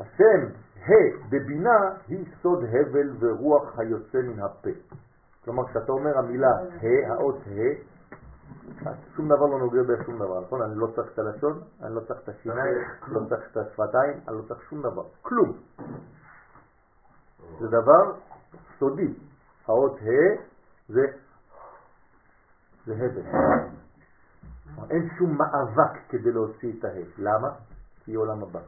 [0.00, 0.46] השם
[0.86, 4.70] ה' בבינה היא סוד הבל ורוח היוצא מן הפה.
[5.44, 7.90] כלומר, כשאתה אומר המילה ה', האות ה',
[9.16, 10.62] שום דבר לא נוגע בשום דבר, נכון?
[10.62, 12.78] אני לא צריך את הלשון, אני לא צריך את השיניים,
[13.08, 15.52] לא צריך את השפתיים, אני לא צריך שום דבר, כלום.
[17.60, 18.12] זה דבר
[18.78, 19.14] סודי.
[19.66, 20.42] האות ה'
[20.88, 21.06] זה,
[22.86, 23.22] זה הבל.
[24.90, 26.88] אין שום מאבק כדי להוציא את ה'.
[27.18, 27.48] למה?
[28.04, 28.60] כי עולם הבא.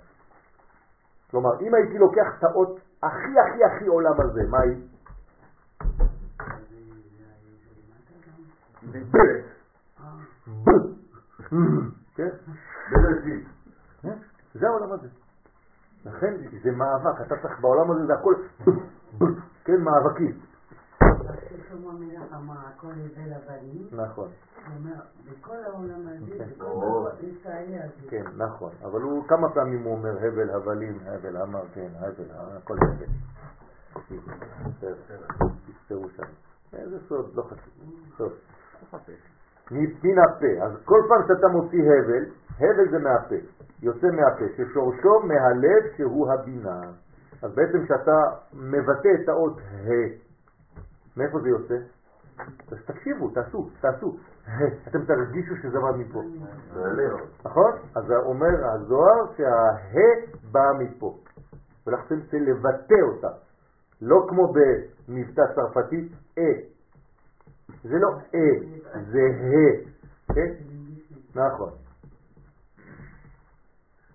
[1.32, 4.76] כלומר, אם הייתי לוקח את האות הכי הכי הכי עולם הזה, מה היא?
[12.14, 12.28] כן?
[14.54, 15.08] זה העולם הזה.
[16.04, 18.34] לכן זה מאבק, אתה צריך בעולם הזה, זה הכל,
[19.64, 20.38] כן, מאבקים.
[21.72, 24.28] שלמה המלך אמר, הכל הבל הבנים, נכון,
[24.66, 25.00] הוא אומר,
[25.30, 26.44] בכל העולם הזה, כן.
[26.58, 28.10] בכל ישראל הזה.
[28.10, 28.72] כן, נכון.
[28.84, 32.24] אבל הוא, כמה פעמים הוא אומר הבל הבלים, הבל אמר, כן, הבל,
[32.56, 33.06] הכל הבל.
[35.66, 36.22] תפתרו שם.
[36.72, 37.72] איזה סוד, לא חשוב.
[38.16, 38.32] סוד.
[39.70, 40.64] מן הפה.
[40.64, 42.24] אז כל פעם שאתה מוציא הבל,
[42.56, 43.34] הבל זה מהפה.
[43.82, 46.80] יוצא מהפה, ששורשו מהלב שהוא הבינה.
[47.42, 48.16] אז בעצם כשאתה
[48.52, 50.31] מבטא את האות ה',
[51.16, 51.74] מאיפה זה יוצא?
[52.72, 54.16] אז תקשיבו, תעשו, תעשו.
[54.88, 56.22] אתם תרגישו שזה בא מפה.
[57.44, 57.72] נכון?
[57.94, 61.18] אז אומר הזוהר שה-ה בא מפה.
[61.86, 63.28] ולכן צריך לבטא אותה.
[64.02, 66.08] לא כמו במבטא צרפתי,
[66.38, 66.52] אה.
[67.84, 69.92] זה לא אה, זה ה.
[70.34, 70.54] כן?
[71.34, 71.70] נכון.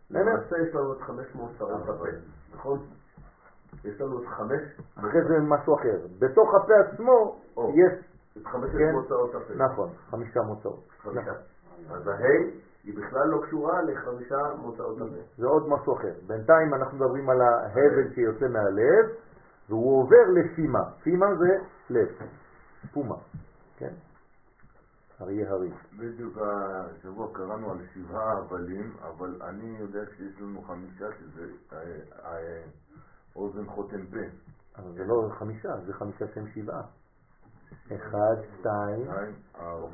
[0.09, 2.05] למעשה יש לנו את 500 שרות בפה,
[2.53, 2.79] נכון?
[3.83, 4.61] יש לנו את חמש,
[4.95, 5.97] אחרי זה משהו אחר.
[6.19, 7.39] בתוך הפה עצמו.
[7.73, 7.93] יש,
[8.37, 8.91] את חמשת כן.
[8.91, 9.53] מוצאות הפה.
[9.53, 10.83] נכון, חמישה מוצאות.
[11.03, 11.21] חמישה.
[11.21, 11.95] נכון.
[11.95, 12.51] אז ההי
[12.83, 15.21] היא בכלל לא קשורה לחמישה מוצאות הפה.
[15.37, 16.13] זה עוד משהו אחר.
[16.27, 19.05] בינתיים אנחנו מדברים על ההבל שיוצא מהלב,
[19.69, 20.83] והוא עובר לפימה.
[21.03, 21.57] פימה זה
[21.89, 22.07] לב,
[22.93, 23.15] פומה,
[23.77, 23.93] כן?
[25.21, 25.69] אריה הרי.
[25.99, 31.77] בדיוק השבוע קראנו על שבעה הבלים, אבל אני יודע שיש לנו חמישה שזה אה,
[32.25, 32.61] אה,
[33.37, 34.19] אוזן חותם פה.
[34.77, 36.81] אבל זה לא חמישה, זה חמישה שהם שבעה.
[37.95, 39.07] אחד, שתיים.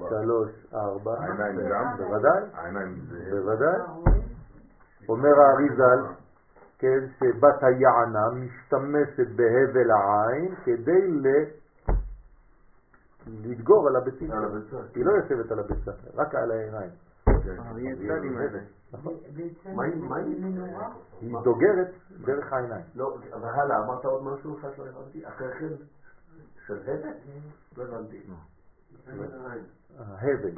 [0.10, 1.12] שלוש, ארבע.
[1.20, 1.98] העיניים גם?
[1.98, 3.30] בוודאי, העיניים זה...
[3.32, 3.80] בוודאי.
[5.10, 6.14] אומר האריזל,
[6.80, 11.28] כן, שבת היענה משתמשת בהבל העין כדי ל...
[13.28, 14.32] לדגור על הביצים.
[14.32, 14.78] על הביצה.
[14.96, 16.92] היא לא יושבת על הביצה, רק על העיניים.
[18.38, 18.60] האלה.
[18.94, 19.14] נכון.
[21.22, 21.92] היא- דוגרת
[22.26, 22.86] דרך העיניים.
[22.96, 25.28] לא, אבל הלאה, אמרת עוד משהו אחד שלא הבנתי?
[25.28, 25.68] אחרי כן?
[26.68, 27.10] של הבל?
[27.78, 28.24] לא הבנתי.
[29.08, 29.24] ההבל,
[30.00, 30.52] אה, הבל.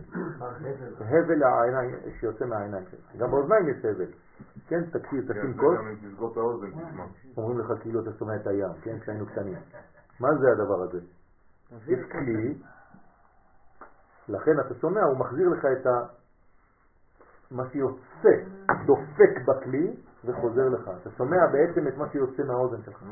[0.99, 3.16] הבל העיניים שיוצא מהעיניים שלך.
[3.18, 4.12] גם באוזניים יש הבל.
[4.68, 5.78] כן, תקשיב, כן, תשים קול.
[7.38, 9.57] אומרים לך כאילו אתה שומע את הים, כן, כשהיינו קטנים.
[10.20, 10.99] מה זה הדבר הזה?
[11.88, 12.57] יש כלי,
[14.30, 16.06] לכן אתה שומע, הוא מחזיר לך את ה...
[17.51, 18.30] מה שיוצא,
[18.85, 19.95] דופק בכלי
[20.26, 20.89] וחוזר לך.
[21.01, 23.03] אתה שומע בעצם את מה שיוצא מהאוזן שלך.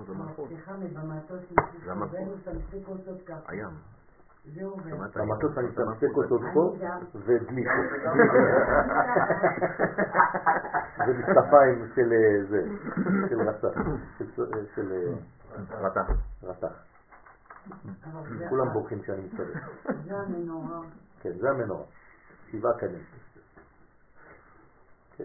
[0.47, 1.41] סליחה, במטוס
[1.87, 3.51] למה מסתובב ושמסק אותו ככה.
[3.51, 3.69] הים.
[4.55, 4.95] זה עובר.
[5.15, 6.75] במטוס אני מתמסק אותו פה
[7.15, 7.65] ודלי.
[11.07, 12.63] ומשקפיים של אה, זה,
[13.29, 13.77] של רצח,
[14.19, 15.79] של אה, של אה,
[16.43, 16.71] רתח.
[18.37, 19.53] זה- כולם בורחים כשאני מסתובב.
[20.05, 20.79] זה המנורה.
[21.21, 21.85] כן, זה המנורה.
[22.51, 23.03] שבעה קנים.
[25.17, 25.23] כן.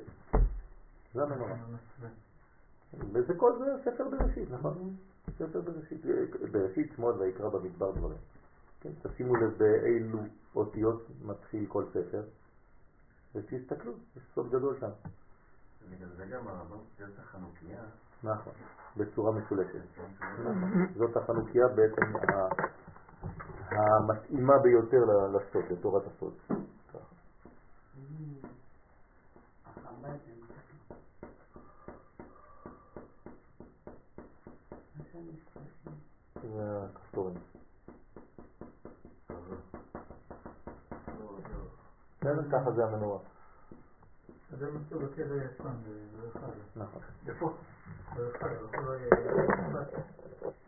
[1.14, 1.56] זה המנורה.
[3.12, 4.96] וזה כל זה ספר בראשית, נכון?
[5.38, 6.00] ספר בראשית.
[6.52, 8.18] בראשית שמות ויקרא במדבר דברים.
[8.80, 10.18] כן, תשימו לב באילו
[10.54, 12.22] אותיות מתחיל כל ספר,
[13.34, 14.90] ותסתכלו, יש סוד גדול שם.
[15.90, 17.82] בגלל זה גם הרמב"ם את החנוכיה,
[18.24, 18.52] נכון,
[18.96, 19.82] בצורה משולשת.
[20.40, 20.86] נכון.
[20.96, 22.48] זאת החנוכיה בעצם ה-
[23.70, 26.32] המתאימה ביותר ל- לסוד, לתורת הסוד.
[26.48, 26.98] ככה.
[29.66, 30.94] החב"ד זה מסתכל.
[36.34, 36.56] עכשיו מסתכל.
[36.56, 37.34] זה הכפתורים.
[42.20, 43.18] בסדר, ככה זה המנורה.
[44.50, 45.82] זה מצאו בקבר יצון,
[46.22, 46.48] באחד.
[46.76, 47.02] נכון.
[47.28, 47.56] איפה?
[48.16, 49.10] באחד, אבל לא יהיה...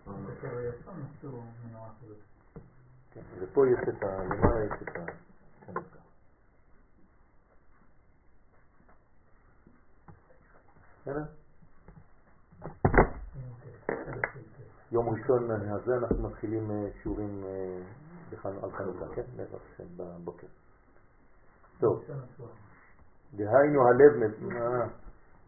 [0.06, 2.16] בקבר יצון מצאו מנורה כזאת.
[3.10, 4.24] כן, ופה יש את ה...
[4.24, 5.04] למעלה יש את ה...
[5.66, 6.00] כן, ככה.
[11.00, 11.39] בסדר?
[14.92, 17.82] יום ראשון הזה אנחנו מתחילים אה, שיעורים אה,
[18.62, 19.22] על חנוכה, כן?
[19.36, 20.46] בעזרת השם בבוקר.
[21.80, 22.04] טוב,
[23.34, 24.86] דהיינו הלב, מ- אה,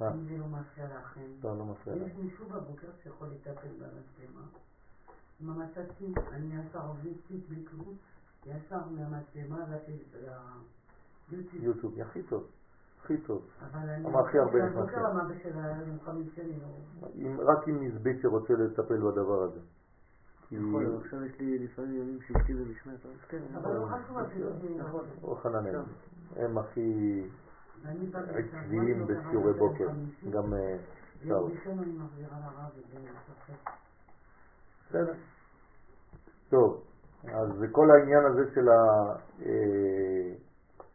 [0.00, 0.10] מה?
[0.14, 1.20] אם זה לא מפריע לכם.
[1.44, 2.12] לא, לא מפריע יש.
[2.18, 4.46] מישהו בבוקר שיכול לטפל במצלמה.
[5.40, 7.96] עם המצצים, אני ישר עובדתי בלי כלום,
[8.46, 9.64] ישר מהמצלמה
[11.30, 11.64] ליוטיוב.
[11.64, 12.46] יוטיוב, הכי טוב.
[13.02, 13.46] הכי טוב.
[13.72, 14.88] אבל הכי הרבה נכנס.
[17.14, 19.60] אם- רק עם נזבית שרוצה לטפל בדבר הזה.
[20.50, 23.42] להיות, עכשיו יש לי לפעמים ימים שבטי ומשמעת, אז כן.
[23.56, 24.68] אבל לא חשוב אפילו זה...
[25.22, 25.80] או חננאל.
[26.36, 27.22] הם הכי
[28.14, 29.88] עקביים לשבוע, בשיעורי לא בוקר.
[30.30, 30.76] גם אה,
[31.24, 31.50] שאול.
[34.88, 35.14] בסדר.
[36.50, 36.82] טוב,
[37.24, 39.12] אז כל העניין הזה של ה...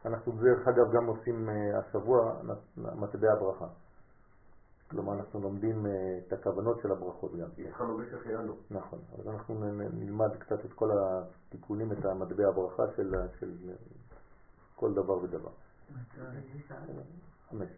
[0.07, 2.41] אה, אנחנו דרך אגב גם עושים אה, השבוע
[2.77, 3.67] מטבע הברכה.
[4.89, 5.91] כלומר אנחנו לומדים אה,
[6.27, 7.47] את הכוונות של הברכות גם.
[7.67, 8.55] התחלנו בשחיינו.
[8.71, 9.55] נכון, אז אנחנו
[9.93, 13.51] נלמד קצת את כל התיקונים, את המטבע הברכה של, של
[14.75, 15.51] כל דבר ודבר.
[17.49, 17.69] חמש,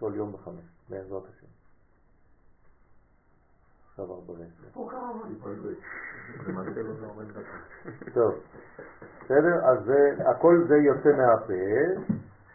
[0.00, 1.46] כל יום בחמש, בעזרת השם.
[3.90, 4.68] עכשיו ארבע ועשר.
[8.14, 8.34] טוב,
[9.30, 9.64] בסדר?
[9.64, 9.92] אז
[10.26, 12.02] הכל זה יוצא מהפה,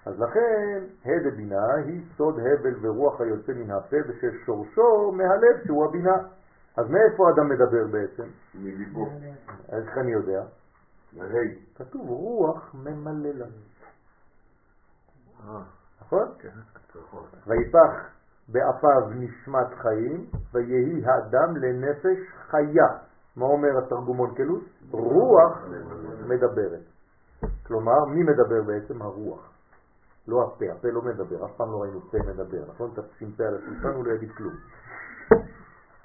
[0.06, 6.18] אז לכן ה' דבינה היא סוד הבל ורוח היוצא מן הפה וששורשו מהלב שהוא הבינה.
[6.78, 8.24] אז מאיפה אדם מדבר בעצם?
[8.56, 9.10] מליבו.
[9.72, 10.44] איך אני יודע?
[11.18, 11.60] והי.
[11.76, 13.46] כתוב רוח ממלא לנו.
[15.44, 15.62] אה,
[16.02, 16.28] נכון?
[16.40, 16.50] כן,
[17.00, 17.24] נכון.
[17.48, 18.10] ויפח
[18.48, 22.20] באפיו נשמת חיים, ויהי האדם לנפש
[22.50, 22.88] חיה.
[23.36, 24.64] מה אומר התרגום אונקלוס?
[25.00, 25.58] רוח
[26.28, 26.84] מדברת.
[27.68, 29.02] כלומר, מי מדבר בעצם?
[29.02, 29.52] הרוח.
[30.28, 32.92] לא הפה, הפה לא מדבר, אף פעם לא ראינו פה מדבר, נכון?
[32.96, 34.54] תשים פה על השולחן הוא לא יגיד כלום.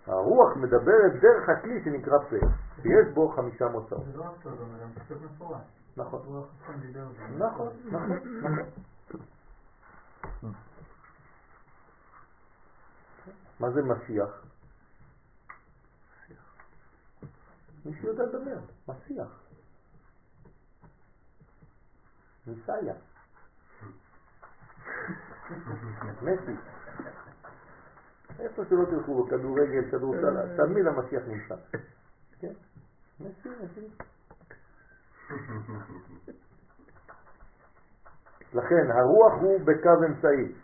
[0.06, 2.36] הרוח מדברת דרך הכלי שנקרא פה,
[2.82, 4.04] שיש בו חמישה מוצאות.
[4.12, 5.60] זה לא רק טוב, אבל גם כתוב מפורש.
[5.96, 6.20] נכון.
[7.38, 8.58] נכון, נכון, נכון.
[13.60, 14.49] מה זה משיח?
[17.84, 18.58] מי שיודע לדבר,
[18.88, 19.42] משיח.
[22.46, 22.94] מסייע.
[26.22, 26.52] מסי.
[28.38, 31.54] איפה שלא תלכו, כדורגל, כדורסל, תמיד המשיח נמצא.
[32.40, 32.52] כן?
[33.20, 33.88] merci, merci.
[38.54, 40.54] לכן הרוח הוא בקו אמצעי,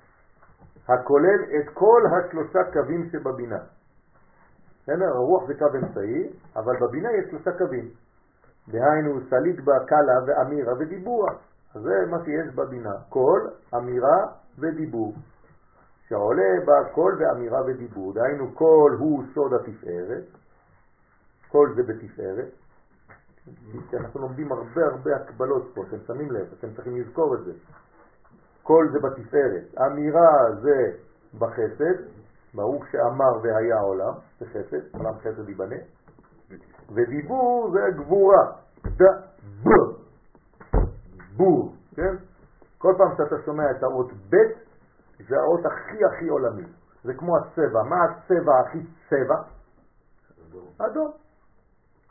[0.89, 3.76] הכולל את כל השלושה קווים שבבינה.
[4.87, 5.07] בסדר?
[5.07, 7.89] הרוח זה קו אמצעי, אבל בבינה יש שלושה קווים.
[8.69, 11.27] דהיינו סליק בה קלא ואמירה ודיבור.
[11.75, 14.27] אז זה מה שיש בבינה, קול, אמירה
[14.59, 15.15] ודיבור.
[16.09, 18.15] שעולה בה קול ואמירה ודיבור.
[18.15, 20.25] דהיינו קול הוא סוד התפארת,
[21.49, 22.49] קול זה בתפארת.
[23.95, 27.53] אנחנו לומדים הרבה הרבה הקבלות פה, אתם שמים לב, אתם צריכים לזכור את זה.
[28.63, 30.93] קול זה בתפארת, אמירה זה
[31.39, 32.16] בחסד,
[32.57, 35.77] ברוך שאמר והיה עולם, זה חסד, עולם חסד ייבנה,
[36.95, 38.53] ודיבור זה גבורה,
[38.87, 39.03] ד,
[39.65, 39.69] ב,
[41.37, 42.15] בור, כן?
[42.79, 44.37] כל פעם שאתה שומע את האות ב'
[45.29, 46.67] זה האות הכי הכי עולמי,
[47.05, 48.79] זה כמו הצבע, מה הצבע הכי
[49.11, 49.43] צבע?
[50.79, 51.11] אדום.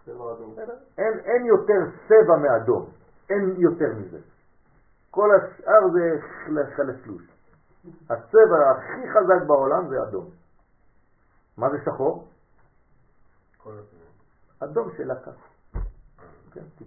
[0.05, 0.55] צבע אדום.
[0.97, 2.85] אין, אין יותר צבע מאדום,
[3.29, 4.19] אין יותר מזה.
[5.11, 7.34] כל השאר זה חל- חלפלוש.
[8.09, 10.29] הצבע הכי חזק בעולם זה אדום.
[11.57, 12.27] מה זה שחור?
[14.59, 15.31] אדום של לקה.
[16.53, 16.85] כן,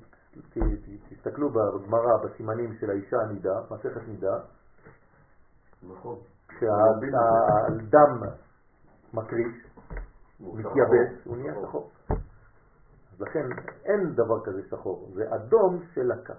[1.08, 4.38] תסתכלו בגמרא, בסימנים של האישה הנידה, מסכת נידה,
[5.82, 6.18] נכון.
[6.48, 8.22] כשהדם
[9.14, 9.66] מקריש,
[10.40, 11.24] מתייבש.
[11.24, 11.90] הוא נהיה שחור.
[13.12, 13.46] אז לכן
[13.84, 16.34] אין דבר כזה שחור, זה אדום של לקה.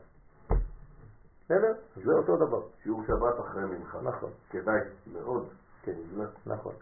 [1.50, 1.74] בסדר?
[1.96, 2.62] זה אותו דבר.
[2.84, 4.02] שיעור שבת אחרי מנחה.
[4.02, 4.80] נכון, כדאי
[5.14, 5.48] מאוד.
[5.82, 5.94] כן,
[6.46, 6.74] נכון.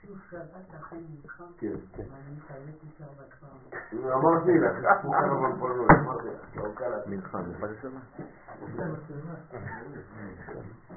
[0.00, 1.68] שיעור שבת אחרי מנחה, כן.
[1.68, 3.46] אבל אני חייבת להישאר בכפר.
[4.12, 6.64] אמרתי לך, אף מוכר אבל פה לא, אמרתי לך, לא.
[7.06, 8.00] מנחה, מנחה זה שמה?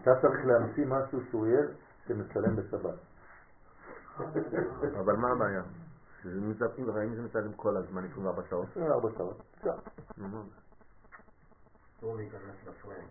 [0.01, 1.61] אתה צריך להמציא משהו שהוא יהיה
[2.07, 2.95] שמצלם בשבת.
[4.99, 5.61] אבל מה הבעיה?
[6.23, 8.67] שזה מצלמים, אם זה מצלם כל הזמן 24 שעות.
[8.71, 9.41] 24 שעות.
[9.57, 9.75] אפשר.
[11.97, 13.07] אסור להיכנס לפריים.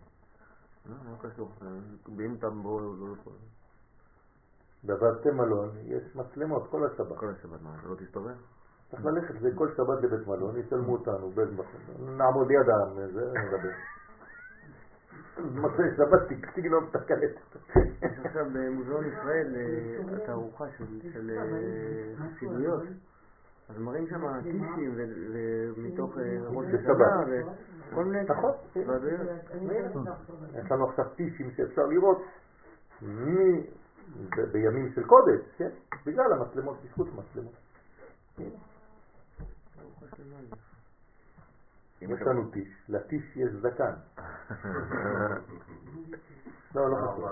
[0.86, 1.50] לא, מה קשור?
[2.16, 3.32] ואם אתה בו, לא יכול.
[4.84, 7.18] בבתי מלון יש מצלמות כל השבת.
[7.18, 8.34] כל השבת, מה, אתה לא תסתובב?
[8.90, 12.16] צריך ללכת זה כל שבת לבית מלון, יצלמו אותנו באיזה מקום.
[12.18, 13.70] נעמוד ליד העם, זה נדבר.
[15.60, 17.56] מוצאי שבת תגנוב את הקלטת.
[18.02, 22.82] יש עכשיו במוזיאון ישראל אה, התערוכה של- אה, חסידויות.
[23.68, 26.66] אז מראים שם טישים ומתוך אה, ראש.
[26.74, 27.24] השנה
[27.88, 28.24] וכל מיני...
[28.28, 28.52] נכון.
[30.64, 32.22] יש לנו עכשיו טישים שאפשר לראות
[33.02, 33.66] מי
[34.52, 35.70] בימים של קודש, כן?
[36.06, 37.54] בגלל המצלמות, בזכות המצלמות.
[40.38, 40.60] עליך.
[42.00, 43.94] יש לנו טיש, לטיש יש זקן.
[46.74, 47.28] לא, לא חשוב.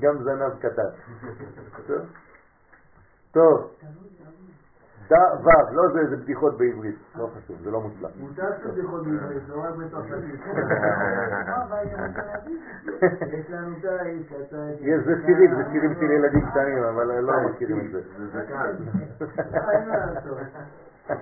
[0.00, 0.90] גם זנב קטן.
[3.32, 3.74] טוב?
[5.12, 5.20] טוב.
[5.42, 8.10] דע ו', לא זה, זה בדיחות בעברית, לא חשוב, זה לא מוצלח.
[8.20, 10.40] מותר שבדיחות בעברית, לא רק בצרפתית.
[13.38, 13.88] יש לנו אתה...
[14.80, 18.00] יש, זה שירים, זה שירים של ילדים קטנים, אבל לא מכירים את זה.
[18.18, 18.76] זה זקן.
[19.86, 20.38] לעשות.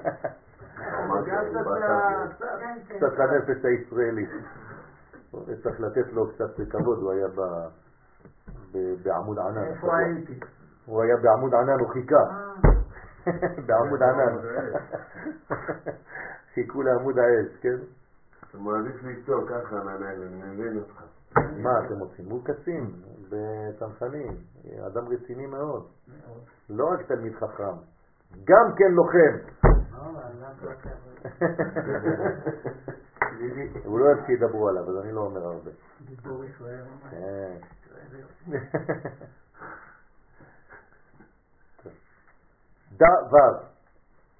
[2.88, 3.06] קצת כן, כן.
[3.22, 4.30] לנפש הישראלית.
[5.62, 7.26] צריך לתת לו קצת כבוד, הוא היה
[9.04, 9.64] בעמוד ענן.
[9.64, 10.40] איפה הייתי?
[10.86, 12.24] הוא היה בעמוד ענן, הוא חיכה.
[13.66, 14.36] בעמוד ענן.
[16.54, 17.76] חיכו לעמוד האש, כן?
[18.50, 21.02] אתה מעדיף לצעוק ככה אני מבין אותך.
[21.36, 22.30] מה אתם עושים?
[22.30, 22.90] הוא קצין
[23.28, 24.36] בצנחנים,
[24.86, 25.86] אדם רציני מאוד.
[26.70, 27.76] לא רק תלמיד חכם,
[28.44, 29.36] גם כן לוחם.
[33.84, 35.70] הוא לא אוהב שידברו עליו, אז אני לא אומר הרבה.
[36.00, 36.84] דיבור ישראל.
[43.00, 43.04] כן.
[43.04, 43.70] דע ו'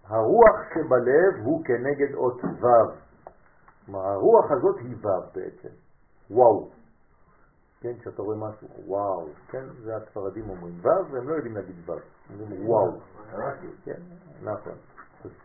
[0.07, 2.67] הרוח שבלב הוא כנגד אות ו'.
[3.87, 5.69] כלומר, הרוח הזאת היא ו' בעצם.
[6.31, 6.69] וואו.
[7.81, 9.29] כן, כשאתה רואה משהו, וואו.
[9.49, 11.93] כן, זה הספרדים אומרים ו', והם לא יודעים להגיד ו'.
[12.41, 12.93] אומרים וואו.
[13.85, 14.01] כן,
[14.43, 14.75] נכון.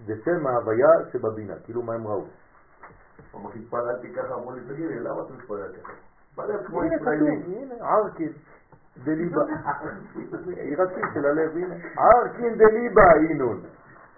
[0.06, 2.24] זה שם ההוויה שבבינה, כאילו מה הם ראו.
[3.32, 5.92] אחי התפללתי ככה, אמרו לי, תגיד לי, למה אתה מתפלל ככה?
[6.32, 7.44] מתפלל כמו ישראלי.
[7.46, 8.34] הנה, ערקין
[9.04, 9.42] דליבה.
[10.58, 11.76] עירקים של הלב, הנה.
[11.98, 13.62] ערקין דליבה, אינון.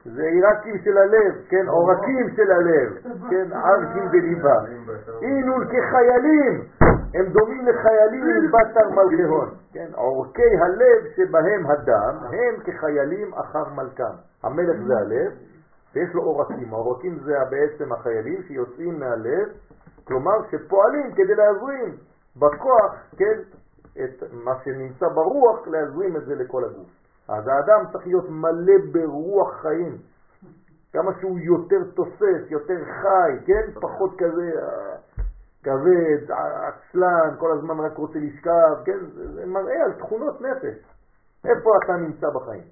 [0.06, 2.94] זה עירקים של הלב, כן, עורקים של הלב,
[3.30, 4.56] כן, ערקין דליבה.
[5.22, 6.64] אינון כחיילים,
[7.16, 14.16] הם דומים לחיילים בתר מלכהון, כן, עורקי הלב שבהם הדם, הם כחיילים אחר מלכם.
[14.44, 15.32] המלך זה הלב,
[15.96, 19.48] ויש לו עורקים, העורקים זה בעצם החיילים שיוצאים מהלב,
[20.04, 21.96] כלומר שפועלים כדי להזרים
[22.36, 23.40] בכוח, כן,
[24.04, 26.88] את מה שנמצא ברוח, להזרים את זה לכל הגוף.
[27.30, 29.98] אז האדם צריך להיות מלא ברוח חיים.
[30.94, 33.80] כמה שהוא יותר תוסס, יותר חי, כן?
[33.82, 34.52] פחות כזה
[35.64, 36.32] כבד,
[36.68, 39.06] עצלן, כל הזמן רק רוצה לשכב, כן?
[39.16, 40.78] זה מראה על תכונות נפש.
[41.46, 42.64] איפה אתה נמצא בחיים?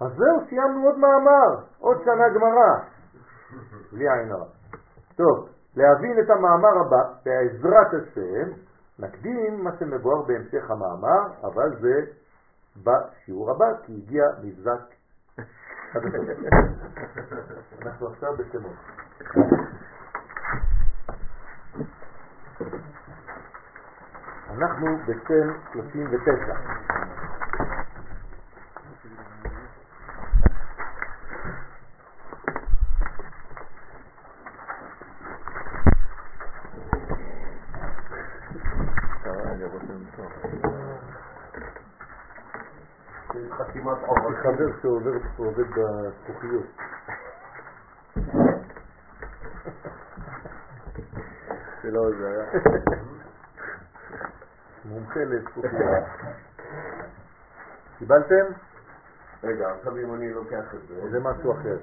[0.00, 2.78] אז זהו, סיימנו עוד מאמר, עוד שנה גמרא.
[3.92, 4.46] בלי עין הרע.
[5.16, 8.65] טוב, להבין את המאמר הבא, בעזרת השם,
[8.98, 12.00] נקדים מה שמבואר בהמשך המאמר, אבל זה
[12.76, 14.80] בשיעור הבא, כי הגיע מבזק.
[17.82, 18.76] אנחנו עכשיו בשמות.
[24.50, 27.35] אנחנו בשם 39.
[43.86, 44.82] זה חתימת יש.
[44.82, 44.92] חבר
[45.36, 46.66] שעובד בזכוכיות.
[51.82, 52.44] זה לא זה היה.
[54.84, 56.04] מומחה לזכוכיות.
[57.98, 58.44] קיבלתם?
[59.44, 61.76] רגע, עכשיו אם אני לוקח את זה, זה משהו אחר.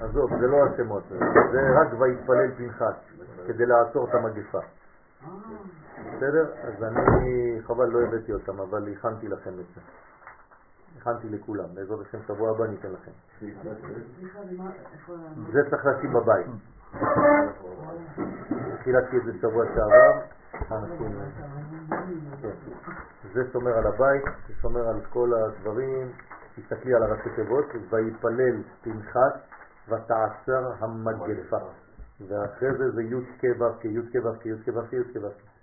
[0.00, 1.02] עזוב, זה לא השמות,
[1.52, 2.94] זה רק ויתפלל פנחס,
[3.46, 4.58] כדי לעצור את המגפה.
[6.16, 6.52] בסדר?
[6.62, 9.80] אז אני, חבל לא הבאתי אותם, אבל הכנתי לכם את זה.
[11.00, 13.10] הכנתי לכולם, בעזרת השם שבוע הבא ניתן לכם.
[15.52, 16.46] זה צריך לשים בבית.
[18.82, 20.20] חילקתי את זה שבוע שעבר,
[20.70, 21.20] אנשים...
[22.42, 22.50] כן.
[23.34, 26.12] זה שומר על הבית, זה שומר על כל הדברים,
[26.56, 29.32] תסתכלי על הראשי תיבות, ויפלל פנחס
[29.88, 31.58] ותעצר המגפה.
[32.28, 34.92] ואחרי זה זה י' כ' ו' כ' י' כ' ו' כ' י' כ' ו' כ'
[34.92, 35.58] י' כ' ו' כ'.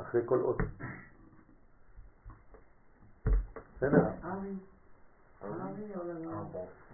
[0.00, 0.58] אחרי כל אות.
[3.80, 3.98] בסדר?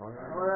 [0.00, 0.50] או לא?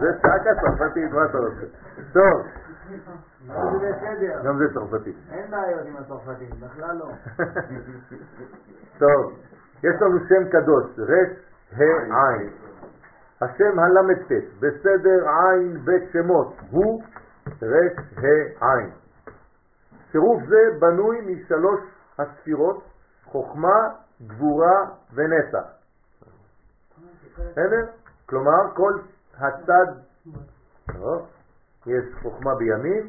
[0.00, 1.66] זה צעקה צרפתית, מה אתה רוצה?
[2.12, 2.46] טוב.
[4.44, 5.16] גם זה צרפתית.
[5.30, 7.10] אין בעיות עם הצרפתים, בכלל לא.
[8.98, 9.32] טוב,
[9.82, 11.28] יש לנו שם קדוש, רש
[11.72, 12.50] ה' עין.
[13.42, 17.02] השם הל"ט, בסדר עין בית שמות, הוא
[17.62, 18.90] רש ה' עין.
[20.12, 21.80] צירוף זה בנוי משלוש
[22.18, 22.87] הספירות,
[23.32, 23.88] חוכמה,
[24.26, 25.66] גבורה ונצח.
[27.34, 27.86] בסדר?
[28.26, 28.92] כלומר, כל
[29.38, 29.86] הצד,
[30.94, 31.26] לא,
[31.86, 33.08] יש חוכמה בימין,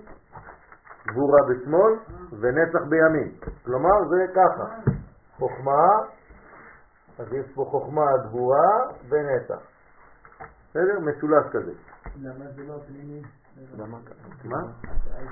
[1.07, 1.93] גבורה בשמאל
[2.39, 3.31] ונצח בימין.
[3.65, 4.91] כלומר זה ככה,
[5.37, 5.87] חוכמה,
[7.19, 8.67] אז יש פה חוכמה, גבורה
[9.09, 9.59] ונצח.
[10.69, 10.99] בסדר?
[10.99, 11.71] משולש כזה.
[12.15, 13.21] למה זה לא פנימי?
[14.43, 14.57] מה?
[14.57, 15.25] אה,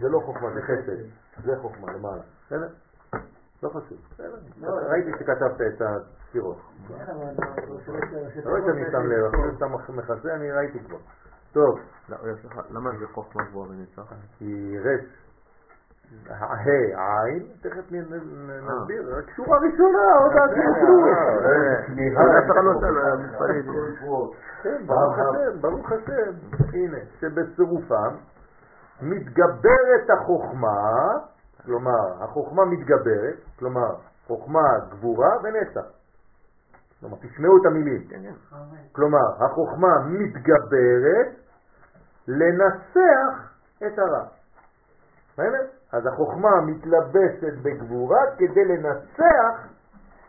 [0.00, 0.96] זה לא חוכמה, זה חסד.
[1.44, 2.22] זה חוכמה, למעלה.
[2.52, 2.68] בסדר?
[3.62, 3.98] לא חשוב.
[4.10, 4.38] בסדר.
[4.90, 6.56] ראיתי שכתבת את הספירות.
[6.88, 7.24] כן, לא
[8.44, 10.98] לא ראיתי שאני שם לב, אחרי שאתה מכסה אני ראיתי כבר.
[11.52, 12.16] טוב, לא,
[12.70, 14.12] למה זה חוכמה גבוהה ונצח?
[14.38, 15.04] כי רש,
[16.30, 16.64] ה'
[17.24, 21.08] עין, תכף נסביר, רק שורה ראשונה, עוד אה, הקיצור.
[22.38, 23.66] אף אחד לא עושה לה מספרית.
[24.62, 26.32] כן, ברוך השם, ברוך השם.
[26.72, 28.14] הנה, שבצירופם
[29.02, 31.18] מתגברת החוכמה,
[31.64, 33.94] כלומר, החוכמה מתגברת, כלומר,
[34.26, 35.86] חוכמה, גבורה ונצח.
[37.00, 38.08] כלומר, תשמעו את המילים.
[38.92, 41.28] כלומר, החוכמה מתגברת
[42.28, 43.52] לנסח
[43.86, 44.24] את הרע.
[45.32, 45.66] בסדר?
[45.92, 49.68] אז החוכמה מתלבשת בגבורה כדי לנסח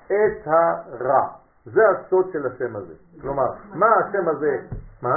[0.05, 1.27] את הרע.
[1.65, 2.93] זה הסוד של השם הזה.
[3.22, 4.57] כלומר, מה השם הזה?
[5.01, 5.15] מה?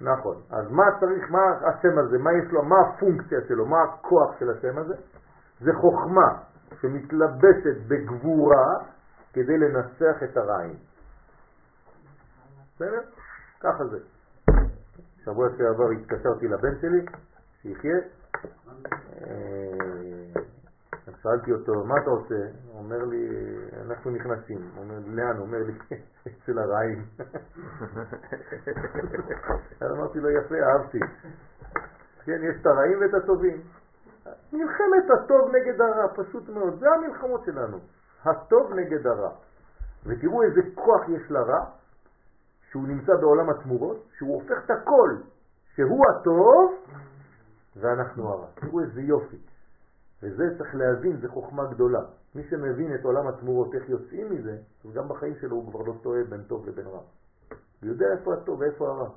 [0.00, 0.36] נכון.
[0.50, 2.18] אז מה צריך, מה השם הזה?
[2.18, 2.62] מה יש לו?
[2.62, 3.66] מה הפונקציה שלו?
[3.66, 4.94] מה הכוח של השם הזה?
[5.60, 6.38] זה חוכמה
[6.80, 8.74] שמתלבשת בגבורה
[9.32, 10.76] כדי לנסח את הרעים.
[12.74, 13.00] בסדר?
[13.60, 13.98] ככה זה.
[15.24, 17.06] שבוע שעבר התקשרתי לבן שלי,
[17.62, 17.98] שיחיה.
[21.22, 22.34] שאלתי אותו, מה אתה עושה?
[22.66, 23.28] הוא אומר לי,
[23.86, 24.70] אנחנו נכנסים.
[24.74, 25.36] הוא אומר לאן?
[25.36, 25.72] הוא אומר לי,
[26.28, 27.00] אצל הרעים.
[29.80, 30.98] אז אמרתי לו, יפה, אהבתי.
[32.24, 33.62] כן, יש את הרעים ואת הטובים.
[34.52, 36.80] מלחמת הטוב נגד הרע, פשוט מאוד.
[36.80, 37.78] זה המלחמות שלנו.
[38.24, 39.30] הטוב נגד הרע.
[40.06, 41.64] ותראו איזה כוח יש לרע,
[42.70, 45.16] שהוא נמצא בעולם התמורות, שהוא הופך את הכל,
[45.74, 46.74] שהוא הטוב
[47.76, 48.46] ואנחנו הרע.
[48.54, 49.49] תראו איזה יופי.
[50.22, 52.00] וזה צריך להבין, זה חוכמה גדולה.
[52.34, 55.94] מי שמבין את עולם התמורות, איך יוצאים מזה, אז גם בחיים שלו הוא כבר לא
[56.02, 57.00] טועה בין טוב לבין רע.
[57.82, 59.08] הוא יודע איפה הטוב ואיפה הרע.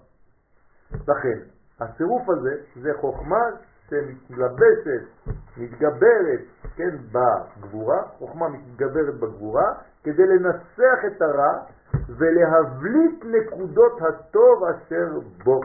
[0.92, 1.40] לכן,
[1.80, 3.44] הצירוף הזה זה חוכמה
[3.90, 6.42] שמתלבשת, מתגברת,
[6.76, 9.74] כן, בגבורה, חוכמה מתגברת בגבורה,
[10.04, 11.64] כדי לנסח את הרע
[12.10, 15.60] ולהבליט נקודות הטוב אשר בו.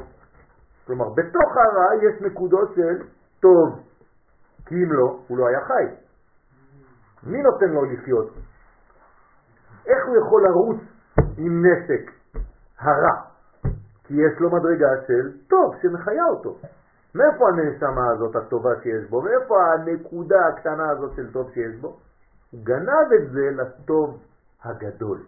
[0.86, 3.02] כלומר, בתוך הרע יש נקודות של
[3.40, 3.87] טוב,
[4.68, 5.84] כי אם לא, הוא לא היה חי.
[7.22, 8.34] מי נותן לו לחיות?
[9.86, 10.80] איך הוא יכול לרוץ
[11.38, 12.10] עם נשק
[12.78, 13.22] הרע?
[14.04, 16.58] כי יש לו מדרגה של טוב שמחיה אותו.
[17.14, 19.22] מאיפה הנשמה הזאת הטובה שיש בו?
[19.22, 21.98] מאיפה הנקודה הקטנה הזאת של טוב שיש בו?
[22.50, 24.22] הוא גנב את זה לטוב
[24.64, 25.18] הגדול.